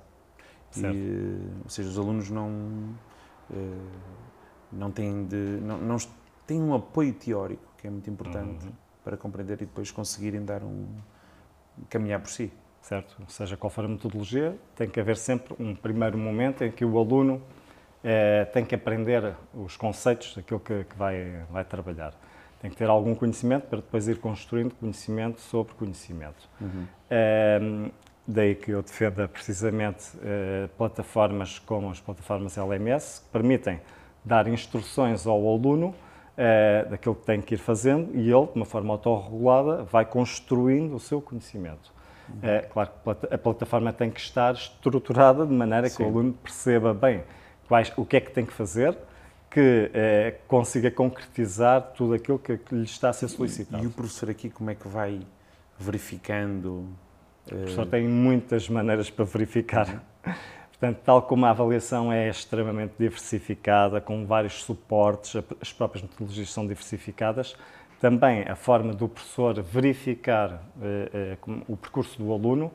E, 0.77 1.39
ou 1.65 1.71
seja, 1.71 1.89
os 1.89 1.99
alunos 1.99 2.29
não, 2.31 2.95
eh, 3.51 3.55
não 4.71 4.91
têm 4.91 5.25
de... 5.25 5.37
Não, 5.63 5.79
não, 5.79 5.97
têm 6.47 6.61
um 6.63 6.75
apoio 6.75 7.13
teórico, 7.13 7.63
que 7.77 7.87
é 7.87 7.91
muito 7.91 8.09
importante 8.09 8.67
uhum. 8.67 8.73
para 9.05 9.17
compreender 9.17 9.55
e 9.63 9.67
depois 9.67 9.91
conseguirem 9.91 10.45
dar 10.45 10.65
um. 10.65 10.87
caminhar 11.89 12.21
por 12.21 12.31
si. 12.31 12.51
Certo. 12.81 13.21
Seja 13.29 13.57
qual 13.57 13.71
for 13.71 13.85
a 13.85 13.89
metodologia, 13.89 14.59
tem 14.75 14.89
que 14.89 14.99
haver 14.99 15.19
sempre 15.19 15.55
um 15.59 15.75
primeiro 15.75 16.17
momento 16.17 16.65
em 16.65 16.71
que 16.71 16.85
o 16.85 16.99
aluno 16.99 17.43
eh, 18.05 18.45
tem 18.47 18.65
que 18.65 18.75
aprender 18.75 19.35
os 19.55 19.77
conceitos 19.77 20.35
daquilo 20.37 20.61
que, 20.61 20.85
que 20.85 20.97
vai, 20.97 21.43
vai 21.51 21.65
trabalhar. 21.65 22.15
Tem 22.61 22.71
que 22.71 22.77
ter 22.77 22.89
algum 22.89 23.15
conhecimento 23.15 23.67
para 23.67 23.79
depois 23.79 24.09
ir 24.09 24.19
construindo 24.19 24.75
conhecimento 24.75 25.41
sobre 25.41 25.75
conhecimento. 25.75 26.49
Uhum. 26.61 26.87
Eh, 27.11 27.91
daí 28.27 28.55
que 28.55 28.71
eu 28.71 28.83
defenda 28.83 29.27
precisamente 29.27 30.19
eh, 30.23 30.69
plataformas 30.77 31.59
como 31.59 31.91
as 31.91 32.01
plataformas 32.01 32.57
LMS, 32.57 33.23
que 33.23 33.29
permitem 33.29 33.81
dar 34.25 34.47
instruções 34.47 35.27
ao 35.27 35.39
aluno 35.49 35.95
uh, 36.39 36.91
daquilo 36.91 37.15
que 37.15 37.25
tem 37.25 37.41
que 37.41 37.55
ir 37.55 37.59
fazendo 37.59 38.15
e 38.15 38.31
ele, 38.31 38.47
de 38.47 38.53
uma 38.55 38.67
forma 38.67 38.93
autorregulada, 38.95 39.83
vai 39.85 40.05
construindo 40.05 40.95
o 40.95 41.01
seu 41.01 41.21
conhecimento. 41.21 41.93
Uhum. 42.29 42.37
Uh, 42.37 42.69
claro 42.73 42.91
que 42.91 43.35
a 43.35 43.39
plataforma 43.39 43.93
tem 43.93 44.11
que 44.11 44.21
estar 44.21 44.53
estruturada 44.55 45.47
de 45.47 45.53
maneira 45.53 45.89
Sim. 45.89 45.97
que 45.97 46.03
o 46.03 46.07
aluno 46.07 46.33
perceba 46.35 46.93
bem 46.93 47.25
quais, 47.69 47.93
o 47.97 48.05
que 48.05 48.17
é 48.17 48.21
que 48.21 48.31
tem 48.31 48.45
que 48.45 48.53
fazer, 48.53 48.97
que 49.51 49.61
uh, 49.91 50.39
consiga 50.49 50.91
concretizar 50.91 51.93
tudo 51.97 52.15
aquilo 52.15 52.39
que, 52.39 52.57
que, 52.57 52.75
lhe 52.75 52.85
está 52.85 53.11
a 53.11 53.13
ser 53.13 53.29
solicitado. 53.29 53.83
E, 53.83 53.87
e 53.87 53.89
o 53.89 53.91
professor 53.91 54.31
aqui 54.31 54.51
como 54.51 54.71
é 54.71 54.75
que 54.75 54.89
vai 54.89 55.21
verificando? 55.79 56.87
O 57.47 57.55
professor 57.55 57.87
tem 57.87 58.07
muitas 58.07 58.69
maneiras 58.69 59.09
para 59.09 59.25
verificar. 59.25 60.03
Portanto, 60.79 61.01
tal 61.05 61.23
como 61.23 61.45
a 61.45 61.51
avaliação 61.51 62.13
é 62.13 62.29
extremamente 62.29 62.93
diversificada, 62.99 64.01
com 64.01 64.25
vários 64.25 64.63
suportes, 64.63 65.43
as 65.61 65.73
próprias 65.73 66.03
metodologias 66.03 66.53
são 66.53 66.67
diversificadas, 66.67 67.57
também 68.01 68.43
a 68.43 68.55
forma 68.55 68.93
do 68.93 69.09
professor 69.09 69.61
verificar 69.61 70.63
eh, 70.81 71.11
eh, 71.13 71.37
o 71.67 71.77
percurso 71.77 72.17
do 72.23 72.33
aluno 72.33 72.71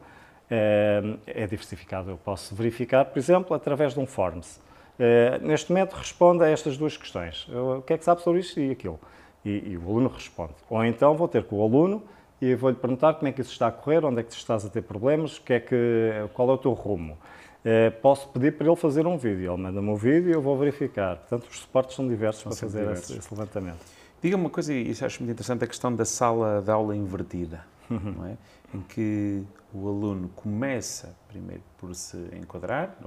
eh, 0.51 1.01
é 1.25 1.47
diversificada. 1.47 2.11
Eu 2.11 2.17
posso 2.17 2.53
verificar, 2.53 3.05
por 3.05 3.17
exemplo, 3.17 3.55
através 3.55 3.93
de 3.93 4.01
um 4.01 4.05
Forms. 4.05 4.59
Eh, 4.99 5.39
neste 5.41 5.71
momento 5.71 5.93
responde 5.93 6.43
a 6.43 6.49
estas 6.49 6.77
duas 6.77 6.95
questões. 6.95 7.47
O 7.49 7.81
que 7.81 7.93
é 7.93 7.97
que 7.97 8.05
sabe 8.05 8.21
sobre 8.21 8.39
isto 8.39 8.59
e 8.59 8.71
aquilo? 8.71 8.99
E, 9.43 9.71
e 9.71 9.77
o 9.77 9.89
aluno 9.89 10.09
responde. 10.09 10.53
Ou 10.69 10.83
então 10.85 11.15
vou 11.15 11.27
ter 11.27 11.43
com 11.43 11.57
o 11.57 11.63
aluno 11.63 12.03
e 12.41 12.55
vou-lhe 12.55 12.75
perguntar 12.75 13.15
como 13.15 13.27
é 13.27 13.31
que 13.31 13.41
isso 13.41 13.51
está 13.51 13.67
a 13.67 13.71
correr, 13.71 14.05
onde 14.05 14.19
é 14.19 14.23
que 14.23 14.31
estás 14.33 14.65
a 14.65 14.69
ter 14.69 14.81
problemas, 14.81 15.39
que 15.39 15.53
é 15.53 15.59
que, 15.59 16.11
qual 16.33 16.49
é 16.49 16.53
o 16.53 16.57
teu 16.57 16.73
rumo. 16.73 17.17
Eh, 17.65 17.89
posso 17.89 18.27
pedir 18.29 18.57
para 18.57 18.67
ele 18.67 18.75
fazer 18.75 19.07
um 19.07 19.17
vídeo. 19.17 19.53
Ele 19.53 19.61
manda-me 19.61 19.89
um 19.89 19.95
vídeo 19.95 20.29
e 20.29 20.33
eu 20.33 20.41
vou 20.41 20.57
verificar. 20.57 21.17
Portanto, 21.17 21.49
os 21.49 21.59
suportes 21.59 21.95
são 21.95 22.07
diversos 22.07 22.43
são 22.43 22.51
para 22.51 22.59
fazer 22.59 22.79
diversos. 22.79 23.09
Esse, 23.09 23.19
esse, 23.19 23.33
levantamento. 23.33 23.79
Diga-me 24.21 24.43
uma 24.43 24.49
coisa, 24.49 24.73
e 24.73 24.89
isso 24.89 25.05
acho 25.05 25.19
muito 25.21 25.33
interessante, 25.33 25.63
a 25.63 25.67
questão 25.67 25.93
da 25.93 26.05
sala 26.05 26.61
de 26.61 26.71
aula 26.71 26.95
invertida, 26.95 27.65
uhum. 27.89 28.13
não 28.17 28.25
é? 28.25 28.37
Em 28.73 28.81
que 28.81 29.43
o 29.73 29.87
aluno 29.87 30.29
começa 30.29 31.15
primeiro 31.27 31.63
por 31.77 31.93
se 31.95 32.17
enquadrar, 32.33 32.97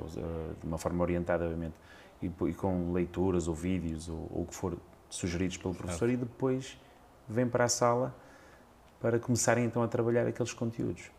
de 0.60 0.66
uma 0.66 0.78
forma 0.78 1.02
orientada, 1.02 1.44
obviamente, 1.44 1.74
e, 2.22 2.28
com 2.54 2.92
leituras 2.92 3.48
ou 3.48 3.54
vídeos 3.54 4.08
ou, 4.08 4.28
ou 4.30 4.42
o 4.42 4.46
que 4.46 4.54
for 4.54 4.76
sugeridos 5.08 5.56
pelo 5.56 5.74
professor, 5.74 6.08
certo. 6.08 6.12
e 6.12 6.16
depois 6.16 6.78
vem 7.28 7.48
para 7.48 7.64
a 7.64 7.68
sala 7.68 8.14
para 9.00 9.18
começarem 9.18 9.64
então 9.64 9.82
a 9.82 9.88
trabalhar 9.88 10.26
aqueles 10.26 10.52
conteúdos. 10.52 11.10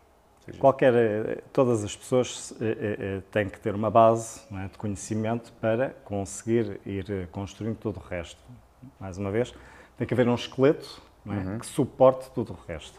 Qualquer, 0.58 0.94
eh, 0.94 1.42
todas 1.52 1.84
as 1.84 1.94
pessoas 1.94 2.54
eh, 2.60 2.96
eh, 2.98 3.22
têm 3.30 3.48
que 3.48 3.60
ter 3.60 3.74
uma 3.74 3.90
base 3.90 4.40
é, 4.50 4.68
de 4.68 4.78
conhecimento 4.78 5.52
para 5.60 5.90
conseguir 6.04 6.80
ir 6.86 7.28
construindo 7.30 7.76
todo 7.76 7.98
o 7.98 8.00
resto. 8.00 8.42
Mais 8.98 9.18
uma 9.18 9.30
vez, 9.30 9.52
tem 9.98 10.06
que 10.06 10.14
haver 10.14 10.26
um 10.26 10.34
esqueleto 10.34 11.02
é, 11.26 11.30
uhum. 11.30 11.58
que 11.58 11.66
suporte 11.66 12.30
tudo 12.30 12.54
o 12.54 12.56
resto. 12.66 12.98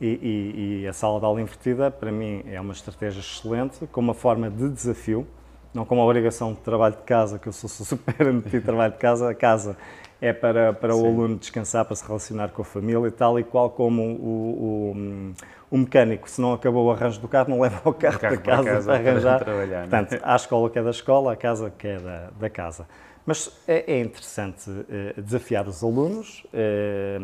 E, 0.00 0.06
e, 0.06 0.82
e, 0.82 0.88
a 0.88 0.92
sala 0.94 1.18
de 1.18 1.26
aula 1.26 1.42
invertida, 1.42 1.90
para 1.90 2.10
mim, 2.10 2.42
é 2.46 2.58
uma 2.58 2.72
estratégia 2.72 3.20
excelente, 3.20 3.86
com 3.88 4.00
uma 4.00 4.14
forma 4.14 4.50
de 4.50 4.68
desafio, 4.70 5.26
não 5.74 5.84
com 5.84 5.94
uma 5.94 6.04
obrigação 6.04 6.54
de 6.54 6.60
trabalho 6.60 6.96
de 6.96 7.02
casa, 7.02 7.38
que 7.38 7.46
eu 7.46 7.52
sou 7.52 7.68
super 7.68 8.26
anti 8.26 8.60
trabalho 8.60 8.92
de 8.92 8.98
casa. 8.98 9.30
A 9.30 9.34
casa 9.34 9.76
é 10.20 10.32
para, 10.32 10.72
para 10.72 10.94
o 10.94 11.04
aluno 11.04 11.36
descansar, 11.36 11.84
para 11.84 11.94
se 11.94 12.06
relacionar 12.06 12.48
com 12.48 12.62
a 12.62 12.64
família 12.64 13.06
e 13.06 13.10
tal, 13.10 13.38
e 13.38 13.44
qual 13.44 13.68
como 13.68 14.02
o, 14.02 14.94
o, 14.94 15.34
o 15.70 15.78
mecânico, 15.78 16.28
se 16.28 16.40
não 16.40 16.54
acabou 16.54 16.86
o 16.86 16.90
arranjo 16.90 17.20
do 17.20 17.28
carro, 17.28 17.50
não 17.50 17.60
leva 17.60 17.80
o 17.84 17.92
carro, 17.92 18.16
o 18.16 18.20
carro 18.20 18.36
para, 18.36 18.42
casa 18.42 18.62
para, 18.62 18.72
casa 18.72 18.92
para 18.92 18.94
arranjar. 18.94 19.36
Para 19.36 19.44
trabalhar, 19.44 19.78
é? 19.78 19.80
Portanto, 19.80 20.20
a 20.22 20.36
escola 20.36 20.70
que 20.70 20.78
é 20.78 20.82
da 20.82 20.90
escola, 20.90 21.32
a 21.32 21.36
casa 21.36 21.70
que 21.70 21.86
é 21.86 21.98
da, 21.98 22.30
da 22.38 22.50
casa. 22.50 22.86
Mas 23.26 23.62
é, 23.68 23.94
é 23.94 24.00
interessante 24.00 24.70
eh, 24.88 25.20
desafiar 25.20 25.68
os 25.68 25.84
alunos 25.84 26.46
eh, 26.52 27.18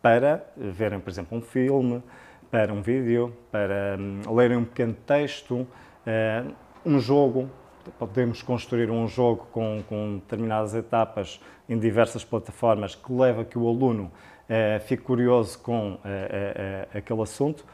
para 0.00 0.46
verem, 0.56 1.00
por 1.00 1.10
exemplo, 1.10 1.36
um 1.36 1.40
filme, 1.40 2.02
para 2.50 2.72
um 2.72 2.80
vídeo, 2.80 3.36
para 3.50 3.96
hum, 3.98 4.22
lerem 4.34 4.56
um 4.56 4.64
pequeno 4.64 4.94
texto, 5.06 5.66
eh, 6.06 6.44
um 6.86 7.00
jogo. 7.00 7.50
Podemos 7.98 8.42
construir 8.42 8.90
um 8.90 9.08
jogo 9.08 9.48
com, 9.50 9.82
com 9.88 10.16
determinadas 10.16 10.74
etapas 10.74 11.40
em 11.68 11.78
diversas 11.78 12.24
plataformas 12.24 12.94
que 12.94 13.12
leva 13.12 13.42
a 13.42 13.44
que 13.44 13.58
o 13.58 13.66
aluno 13.66 14.12
fique 14.86 15.02
curioso 15.02 15.58
com 15.58 15.98
aquele 16.94 17.22
assunto. 17.22 17.64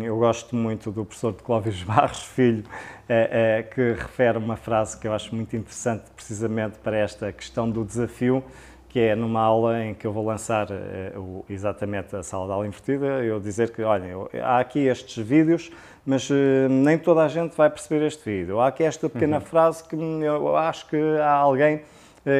Eu 0.00 0.16
gosto 0.16 0.54
muito 0.54 0.92
do 0.92 1.04
professor 1.04 1.32
de 1.32 1.42
Clóvis 1.42 1.82
Barros 1.82 2.22
Filho, 2.22 2.62
eh, 3.08 3.58
eh, 3.58 3.62
que 3.64 3.92
refere 4.00 4.38
uma 4.38 4.56
frase 4.56 4.96
que 4.96 5.08
eu 5.08 5.12
acho 5.12 5.34
muito 5.34 5.56
interessante 5.56 6.04
precisamente 6.14 6.78
para 6.78 6.96
esta 6.96 7.32
questão 7.32 7.68
do 7.68 7.84
desafio, 7.84 8.44
que 8.88 9.00
é 9.00 9.16
numa 9.16 9.40
aula 9.40 9.82
em 9.82 9.92
que 9.92 10.06
eu 10.06 10.12
vou 10.12 10.24
lançar 10.24 10.68
eh, 10.70 11.12
exatamente 11.50 12.14
a 12.14 12.22
sala 12.22 12.46
de 12.46 12.52
aula 12.52 12.66
invertida, 12.66 13.06
eu 13.24 13.40
dizer 13.40 13.72
que, 13.72 13.82
olhem, 13.82 14.10
há 14.40 14.60
aqui 14.60 14.86
estes 14.86 15.26
vídeos, 15.26 15.68
mas 16.06 16.28
nem 16.70 16.96
toda 16.96 17.22
a 17.22 17.28
gente 17.28 17.56
vai 17.56 17.68
perceber 17.68 18.06
este 18.06 18.24
vídeo. 18.24 18.60
Há 18.60 18.68
aqui 18.68 18.84
esta 18.84 19.10
pequena 19.10 19.38
uhum. 19.38 19.44
frase 19.44 19.82
que 19.82 19.96
eu 19.96 20.56
acho 20.56 20.86
que 20.88 20.96
há 21.18 21.32
alguém 21.32 21.82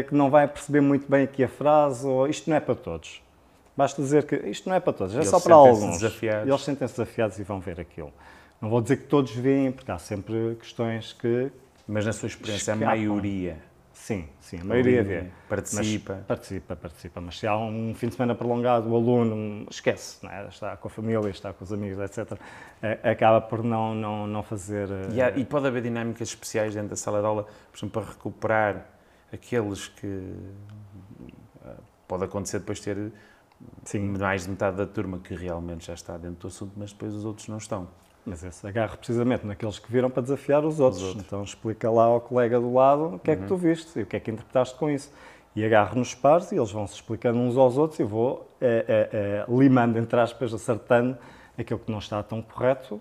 que 0.09 0.15
não 0.15 0.31
vai 0.31 0.47
perceber 0.47 0.81
muito 0.81 1.11
bem 1.11 1.25
aqui 1.25 1.43
a 1.45 1.49
frase, 1.49 2.07
ou 2.07 2.29
isto 2.29 2.49
não 2.49 2.57
é 2.57 2.61
para 2.61 2.75
todos. 2.75 3.21
Basta 3.79 4.03
dizer 4.03 4.27
que 4.27 4.35
isto 4.49 4.69
não 4.69 4.75
é 4.75 4.81
para 4.81 4.93
todos, 4.93 5.15
é 5.15 5.23
só 5.23 5.39
para 5.39 5.55
alguns. 5.55 6.01
Desafiados. 6.01 6.49
Eles 6.49 6.63
sentem-se 6.63 6.95
desafiados 6.95 7.39
e 7.39 7.45
vão 7.45 7.61
ver 7.61 7.79
aquilo. 7.79 8.13
Não 8.61 8.69
vou 8.69 8.81
dizer 8.81 8.97
que 8.97 9.05
todos 9.05 9.31
veem, 9.31 9.71
porque 9.71 9.89
há 9.89 9.99
sempre 10.01 10.57
questões 10.59 11.13
que. 11.13 11.53
Mas 11.87 12.05
na 12.05 12.13
sua 12.13 12.27
experiência, 12.27 12.73
escapam. 12.73 12.83
a 12.83 12.97
maioria. 12.97 13.57
Sim, 13.93 14.29
sim, 14.41 14.59
a 14.59 14.65
maioria 14.65 15.05
vê. 15.05 15.27
Participa. 15.49 16.15
Mas 16.15 16.27
participa, 16.27 16.75
participa. 16.75 17.21
Mas 17.21 17.39
se 17.39 17.47
há 17.47 17.57
um 17.57 17.95
fim 17.95 18.09
de 18.09 18.17
semana 18.17 18.35
prolongado, 18.35 18.91
o 18.91 18.97
aluno 18.97 19.65
esquece, 19.71 20.27
é? 20.27 20.49
está 20.49 20.77
com 20.77 20.89
a 20.89 20.91
família, 20.91 21.31
está 21.31 21.53
com 21.53 21.63
os 21.63 21.73
amigos, 21.73 22.01
etc., 22.01 22.37
acaba 23.05 23.41
por 23.41 23.63
não, 23.63 23.95
não, 23.95 24.27
não 24.27 24.43
fazer. 24.43 24.89
E, 25.13 25.23
há, 25.23 25.31
e 25.39 25.45
pode 25.45 25.69
haver 25.69 25.83
dinâmicas 25.83 26.31
especiais 26.31 26.75
dentro 26.75 26.91
da 26.91 26.97
sala 26.97 27.21
de 27.21 27.27
aula, 27.27 27.45
por 27.45 27.79
exemplo, 27.79 28.03
para 28.03 28.11
recuperar 28.11 28.87
aqueles 29.33 29.87
que. 29.87 30.35
Pode 32.09 32.25
acontecer 32.25 32.59
depois 32.59 32.81
ter 32.81 33.13
Sim. 33.85 34.01
mais 34.19 34.45
de 34.45 34.51
metade 34.51 34.77
da 34.77 34.87
turma 34.87 35.19
que 35.19 35.35
realmente 35.35 35.87
já 35.87 35.95
está 35.95 36.17
dentro 36.17 36.41
do 36.41 36.47
assunto, 36.49 36.73
mas 36.77 36.93
depois 36.93 37.15
os 37.15 37.25
outros 37.25 37.49
não 37.49 37.59
estão. 37.59 37.89
Mas 38.25 38.45
esse 38.45 38.67
agarra 38.67 38.97
precisamente 38.97 39.47
naqueles 39.47 39.79
que 39.79 39.91
viram 39.91 40.11
para 40.11 40.23
desafiar 40.23 40.65
os 40.65 40.79
outros. 40.81 41.03
os 41.03 41.09
outros. 41.09 41.27
Então 41.27 41.43
explica 41.43 41.91
lá 41.91 42.05
ao 42.05 42.21
colega 42.21 42.61
do 42.61 42.73
lado 42.73 43.15
o 43.15 43.19
que 43.19 43.31
é 43.31 43.37
que 43.37 43.47
tu 43.47 43.55
uhum. 43.55 43.61
viste 43.61 43.99
e 43.99 44.03
o 44.03 44.07
que 44.07 44.17
é 44.17 44.21
que 44.21 44.31
interpretaste 44.31 44.77
com 44.77 44.91
isso. 44.91 45.11
E 45.57 45.65
agarro 45.65 45.99
nos 45.99 46.15
pares 46.15 46.53
e 46.53 46.57
eles 46.57 46.71
vão 46.71 46.87
se 46.87 46.95
explicando 46.95 47.39
uns 47.39 47.57
aos 47.57 47.79
outros 47.79 47.99
e 47.99 48.05
vou 48.05 48.47
é, 48.61 48.85
é, 48.87 49.17
é, 49.17 49.45
limando, 49.49 49.99
entre 49.99 50.21
aspas, 50.21 50.53
acertando 50.53 51.17
aquilo 51.57 51.81
que 51.81 51.91
não 51.91 51.99
está 51.99 52.23
tão 52.23 52.43
correto. 52.43 53.01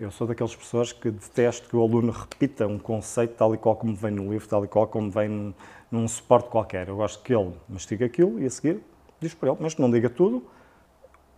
eu 0.00 0.10
sou 0.10 0.26
daqueles 0.26 0.54
professores 0.54 0.92
que 0.92 1.10
detesto 1.10 1.68
que 1.68 1.76
o 1.76 1.82
aluno 1.82 2.10
repita 2.12 2.66
um 2.66 2.78
conceito 2.78 3.34
tal 3.34 3.54
e 3.54 3.58
qual 3.58 3.76
como 3.76 3.94
vem 3.94 4.10
no 4.10 4.32
livro, 4.32 4.48
tal 4.48 4.64
e 4.64 4.68
qual 4.68 4.86
como 4.86 5.10
vem 5.10 5.28
num, 5.28 5.54
num 5.90 6.08
suporte 6.08 6.48
qualquer. 6.48 6.88
Eu 6.88 6.96
gosto 6.96 7.22
que 7.22 7.34
ele 7.34 7.52
mastiga 7.68 8.06
aquilo 8.06 8.40
e 8.40 8.46
a 8.46 8.50
seguir 8.50 8.82
diz 9.22 9.34
para 9.34 9.50
ele, 9.50 9.58
mas 9.60 9.76
não 9.76 9.90
diga 9.90 10.10
tudo. 10.10 10.44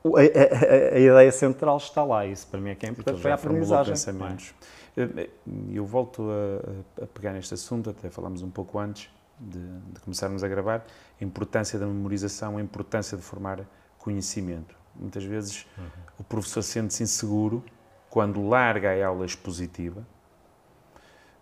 A, 0.04 0.08
a, 0.08 0.96
a, 0.96 0.98
ideia 0.98 1.32
central 1.32 1.76
está 1.78 2.04
lá, 2.04 2.26
isso 2.26 2.46
para 2.48 2.60
mim 2.60 2.70
é 2.70 2.74
que 2.74 2.84
é 2.84 2.90
importante, 2.90 3.20
foi 3.20 3.30
a 3.30 3.34
aprendizagem. 3.34 3.94
Pensamentos. 3.94 4.54
É? 4.96 5.30
Eu 5.72 5.86
volto 5.86 6.28
a, 6.30 7.04
a, 7.04 7.06
pegar 7.06 7.32
neste 7.32 7.54
assunto, 7.54 7.90
até 7.90 8.10
falámos 8.10 8.42
um 8.42 8.50
pouco 8.50 8.78
antes 8.78 9.10
de, 9.40 9.58
de, 9.58 10.00
começarmos 10.00 10.44
a 10.44 10.48
gravar, 10.48 10.84
a 11.20 11.24
importância 11.24 11.78
da 11.78 11.86
memorização, 11.86 12.58
a 12.58 12.60
importância 12.60 13.16
de 13.16 13.22
formar 13.22 13.60
conhecimento. 13.98 14.76
Muitas 14.94 15.24
vezes 15.24 15.66
uhum. 15.76 15.84
o 16.20 16.24
professor 16.24 16.62
sente-se 16.62 17.02
inseguro 17.02 17.64
quando 18.10 18.46
larga 18.46 18.90
a 18.90 19.06
aula 19.06 19.26
expositiva, 19.26 20.06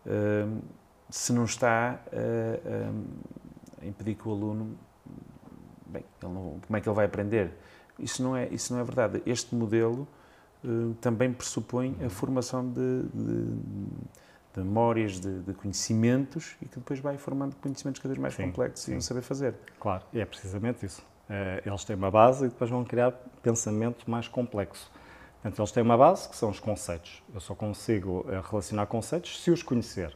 uh, 0.06 0.62
se 1.10 1.32
não 1.32 1.44
está 1.44 2.00
a 3.82 3.86
impedir 3.86 4.14
que 4.14 4.26
o 4.26 4.32
aluno 4.32 4.78
bem, 5.92 6.04
não, 6.22 6.60
como 6.66 6.76
é 6.76 6.80
que 6.80 6.88
ele 6.88 6.96
vai 6.96 7.04
aprender? 7.04 7.52
Isso 7.98 8.22
não 8.22 8.36
é, 8.36 8.48
isso 8.48 8.72
não 8.72 8.80
é 8.80 8.84
verdade. 8.84 9.22
Este 9.26 9.54
modelo 9.54 10.08
uh, 10.64 10.94
também 11.00 11.32
pressupõe 11.32 11.96
a 12.04 12.08
formação 12.08 12.68
de, 12.68 13.02
de, 13.14 13.44
de 14.54 14.60
memórias, 14.60 15.20
de, 15.20 15.40
de, 15.40 15.52
conhecimentos 15.54 16.56
e 16.60 16.66
que 16.66 16.78
depois 16.78 17.00
vai 17.00 17.16
formando 17.16 17.54
conhecimentos 17.56 18.00
cada 18.00 18.14
vez 18.14 18.20
mais 18.20 18.34
sim, 18.34 18.44
complexos 18.44 18.84
sim. 18.84 18.92
e 18.92 18.94
não 18.94 19.00
saber 19.00 19.22
fazer. 19.22 19.54
Claro, 19.78 20.04
é 20.12 20.24
precisamente 20.24 20.86
isso. 20.86 21.02
Uh, 21.28 21.66
eles 21.66 21.84
têm 21.84 21.96
uma 21.96 22.10
base 22.10 22.46
e 22.46 22.48
depois 22.48 22.70
vão 22.70 22.84
criar 22.84 23.12
pensamento 23.42 24.10
mais 24.10 24.26
complexo. 24.28 24.90
Portanto, 25.34 25.58
eles 25.60 25.72
têm 25.72 25.82
uma 25.82 25.96
base 25.96 26.28
que 26.28 26.36
são 26.36 26.50
os 26.50 26.60
conceitos. 26.60 27.22
Eu 27.34 27.40
só 27.40 27.54
consigo 27.54 28.20
uh, 28.20 28.40
relacionar 28.48 28.86
conceitos 28.86 29.42
se 29.42 29.50
os 29.50 29.62
conhecer. 29.62 30.14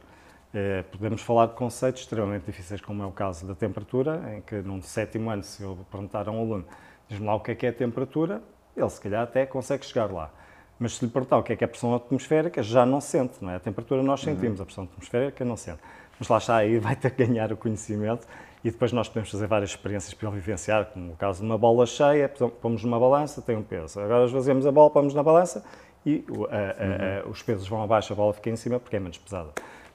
Eh, 0.53 0.83
podemos 0.91 1.21
falar 1.21 1.47
de 1.47 1.53
conceitos 1.53 2.01
extremamente 2.01 2.45
difíceis, 2.45 2.79
como 2.79 3.03
é 3.03 3.05
o 3.05 3.11
caso 3.11 3.45
da 3.45 3.53
temperatura, 3.53 4.35
em 4.35 4.41
que 4.41 4.55
num 4.55 4.81
sétimo 4.81 5.29
ano, 5.29 5.43
se 5.43 5.61
eu 5.61 5.77
perguntar 5.91 6.27
a 6.27 6.31
um 6.31 6.39
aluno, 6.39 6.65
diz-me 7.09 7.25
lá 7.25 7.35
o 7.35 7.39
que 7.39 7.51
é 7.51 7.55
que 7.55 7.65
é 7.65 7.69
a 7.69 7.73
temperatura, 7.73 8.41
ele 8.75 8.89
se 8.89 9.01
calhar 9.01 9.23
até 9.23 9.45
consegue 9.45 9.85
chegar 9.85 10.11
lá. 10.11 10.31
Mas 10.79 10.95
se 10.95 11.05
lhe 11.05 11.11
perguntar 11.11 11.37
o 11.37 11.43
que 11.43 11.53
é 11.53 11.55
que 11.55 11.63
é 11.63 11.65
a 11.65 11.67
pressão 11.67 11.93
atmosférica, 11.95 12.61
já 12.61 12.85
não 12.85 13.01
sente, 13.01 13.43
não 13.43 13.51
é? 13.51 13.55
A 13.55 13.59
temperatura 13.59 14.01
nós 14.03 14.23
uhum. 14.23 14.33
sentimos, 14.33 14.59
uhum. 14.59 14.63
a 14.63 14.65
pressão 14.65 14.83
atmosférica 14.85 15.43
não 15.43 15.57
sente. 15.57 15.79
Mas 16.19 16.27
lá 16.29 16.37
está, 16.37 16.57
aí 16.57 16.77
vai 16.79 16.95
ter 16.95 17.11
que 17.11 17.25
ganhar 17.25 17.51
o 17.51 17.57
conhecimento 17.57 18.25
e 18.63 18.71
depois 18.71 18.91
nós 18.91 19.07
podemos 19.07 19.29
fazer 19.29 19.47
várias 19.47 19.71
experiências 19.71 20.13
para 20.13 20.29
ele 20.29 20.37
vivenciar, 20.37 20.85
como 20.85 21.13
o 21.13 21.15
caso 21.15 21.41
de 21.41 21.45
uma 21.45 21.57
bola 21.57 21.85
cheia, 21.85 22.29
pomos 22.61 22.83
numa 22.83 22.99
balança, 22.99 23.41
tem 23.41 23.55
um 23.55 23.63
peso. 23.63 23.99
Agora 23.99 24.25
esvaziamos 24.25 24.65
a 24.65 24.71
bola, 24.71 24.89
pomos 24.89 25.13
na 25.13 25.23
balança 25.23 25.63
e 26.05 26.23
a, 26.49 26.55
a, 26.55 27.21
a, 27.21 27.25
uhum. 27.25 27.31
os 27.31 27.41
pesos 27.41 27.67
vão 27.67 27.83
abaixo, 27.83 28.13
a 28.13 28.15
bola 28.15 28.33
fica 28.33 28.49
em 28.49 28.55
cima 28.55 28.79
porque 28.79 28.95
é 28.95 28.99
menos 28.99 29.17
pesada. 29.17 29.49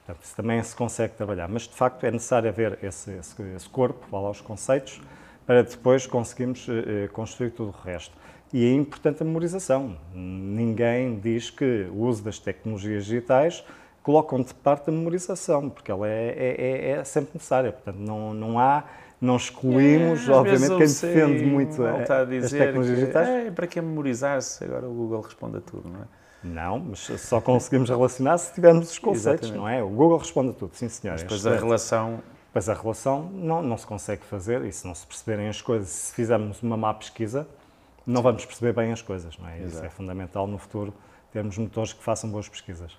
Portanto, 0.05 0.23
isso 0.25 0.35
também 0.35 0.61
se 0.61 0.75
consegue 0.75 1.13
trabalhar, 1.15 1.47
mas 1.47 1.63
de 1.63 1.73
facto 1.73 2.03
é 2.03 2.11
necessário 2.11 2.49
haver 2.49 2.77
esse, 2.83 3.11
esse, 3.11 3.41
esse 3.55 3.69
corpo, 3.69 4.05
lá 4.11 4.29
os 4.29 4.41
conceitos, 4.41 5.01
para 5.45 5.63
depois 5.63 6.05
conseguirmos 6.05 6.67
eh, 6.69 7.07
construir 7.07 7.51
tudo 7.51 7.69
o 7.69 7.85
resto. 7.85 8.15
E 8.51 8.65
é 8.65 8.73
importante 8.73 9.23
a 9.23 9.25
memorização. 9.25 9.97
Ninguém 10.13 11.19
diz 11.19 11.49
que 11.49 11.87
o 11.89 12.01
uso 12.01 12.21
das 12.21 12.37
tecnologias 12.37 13.05
digitais 13.05 13.63
colocam 14.03 14.41
de 14.41 14.53
parte 14.53 14.89
a 14.89 14.93
memorização, 14.93 15.69
porque 15.69 15.89
ela 15.89 16.07
é, 16.07 16.27
é, 16.37 16.55
é, 16.61 16.89
é 16.91 17.03
sempre 17.03 17.31
necessária. 17.35 17.71
Portanto, 17.71 17.97
não, 17.97 18.33
não 18.33 18.59
há, 18.59 18.83
não 19.19 19.37
excluímos, 19.37 20.27
é, 20.27 20.31
obviamente, 20.31 20.67
quem 20.67 20.79
defende 20.79 21.45
muito 21.45 21.83
a, 21.83 22.01
as 22.01 22.51
tecnologias 22.51 22.99
digitais. 22.99 23.27
É, 23.27 23.51
para 23.51 23.65
que 23.65 23.81
memorizar-se? 23.81 24.63
Agora 24.65 24.87
o 24.87 24.93
Google 24.93 25.21
responde 25.21 25.57
a 25.57 25.61
tudo, 25.61 25.89
não 25.89 26.01
é? 26.01 26.22
Não, 26.43 26.79
mas 26.79 26.99
só 26.99 27.39
conseguimos 27.39 27.89
relacionar 27.89 28.37
se 28.37 28.53
tivermos 28.53 28.91
os 28.91 28.99
conceitos, 28.99 29.49
Exatamente. 29.49 29.57
não 29.57 29.67
é? 29.67 29.81
O 29.81 29.89
Google 29.89 30.17
responde 30.17 30.49
a 30.49 30.53
tudo, 30.53 30.75
sim 30.75 30.89
senhor. 30.89 31.13
Mas 31.13 31.23
depois 31.23 31.45
a 31.45 31.55
relação... 31.55 32.21
Pois 32.51 32.69
a 32.69 32.73
relação 32.75 33.23
não, 33.31 33.63
não 33.63 33.77
se 33.77 33.87
consegue 33.87 34.23
fazer 34.25 34.63
e 34.63 34.71
se 34.71 34.85
não 34.85 34.93
se 34.93 35.07
perceberem 35.07 35.47
as 35.47 35.59
coisas, 35.59 35.89
se 35.89 36.13
fizermos 36.13 36.61
uma 36.61 36.77
má 36.77 36.93
pesquisa, 36.93 37.47
não 38.05 38.21
vamos 38.21 38.45
perceber 38.45 38.73
bem 38.73 38.91
as 38.91 39.01
coisas, 39.01 39.35
não 39.39 39.47
é? 39.47 39.57
Exato. 39.57 39.73
Isso 39.73 39.85
é 39.85 39.89
fundamental 39.89 40.45
no 40.45 40.59
futuro, 40.59 40.93
termos 41.31 41.57
motores 41.57 41.93
que 41.93 42.03
façam 42.03 42.29
boas 42.29 42.47
pesquisas. 42.47 42.95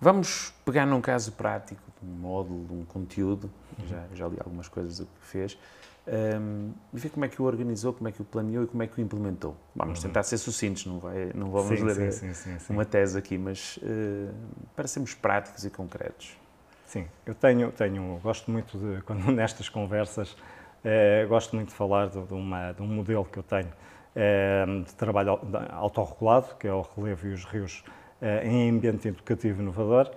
Vamos 0.00 0.54
pegar 0.64 0.86
num 0.86 1.00
caso 1.00 1.32
prático, 1.32 1.82
de 2.00 2.08
um 2.08 2.14
módulo, 2.14 2.64
de 2.64 2.72
um 2.74 2.84
conteúdo, 2.84 3.50
uhum. 3.76 3.86
já, 3.88 4.04
já 4.14 4.28
li 4.28 4.36
algumas 4.38 4.68
coisas 4.68 5.00
que 5.00 5.26
fez, 5.26 5.58
um, 6.06 6.72
e 6.92 6.98
ver 6.98 7.10
como 7.10 7.24
é 7.24 7.28
que 7.28 7.40
o 7.40 7.44
organizou, 7.44 7.92
como 7.92 8.08
é 8.08 8.12
que 8.12 8.20
o 8.20 8.24
planeou 8.24 8.64
e 8.64 8.66
como 8.66 8.82
é 8.82 8.86
que 8.86 9.00
o 9.00 9.02
implementou. 9.02 9.56
Vamos 9.74 9.98
uhum. 9.98 10.08
tentar 10.08 10.22
ser 10.24 10.38
sucintos, 10.38 10.86
não, 10.86 10.98
vai, 10.98 11.30
não 11.34 11.50
vamos 11.50 11.78
sim, 11.78 11.84
ler 11.84 12.12
sim, 12.12 12.34
sim, 12.34 12.58
uma 12.70 12.84
tese 12.84 13.16
aqui, 13.16 13.38
mas 13.38 13.78
uh, 13.78 14.34
para 14.74 14.88
sermos 14.88 15.14
práticos 15.14 15.64
e 15.64 15.70
concretos. 15.70 16.36
Sim, 16.86 17.06
eu 17.24 17.34
tenho, 17.34 17.70
tenho 17.72 18.18
gosto 18.22 18.50
muito 18.50 18.76
de, 18.76 19.02
quando 19.06 19.30
nestas 19.30 19.68
conversas, 19.68 20.32
uh, 20.32 21.28
gosto 21.28 21.54
muito 21.54 21.68
de 21.68 21.74
falar 21.74 22.08
de, 22.08 22.20
de, 22.20 22.34
uma, 22.34 22.72
de 22.72 22.82
um 22.82 22.86
modelo 22.86 23.24
que 23.24 23.38
eu 23.38 23.42
tenho 23.44 23.68
uh, 23.68 24.84
de 24.84 24.94
trabalho 24.94 25.38
autorregulado, 25.70 26.56
que 26.56 26.66
é 26.66 26.72
o 26.72 26.82
Relevo 26.82 27.28
e 27.28 27.32
os 27.32 27.44
Rios 27.44 27.84
em 28.44 28.70
ambiente 28.70 29.08
educativo 29.08 29.60
inovador, 29.60 30.08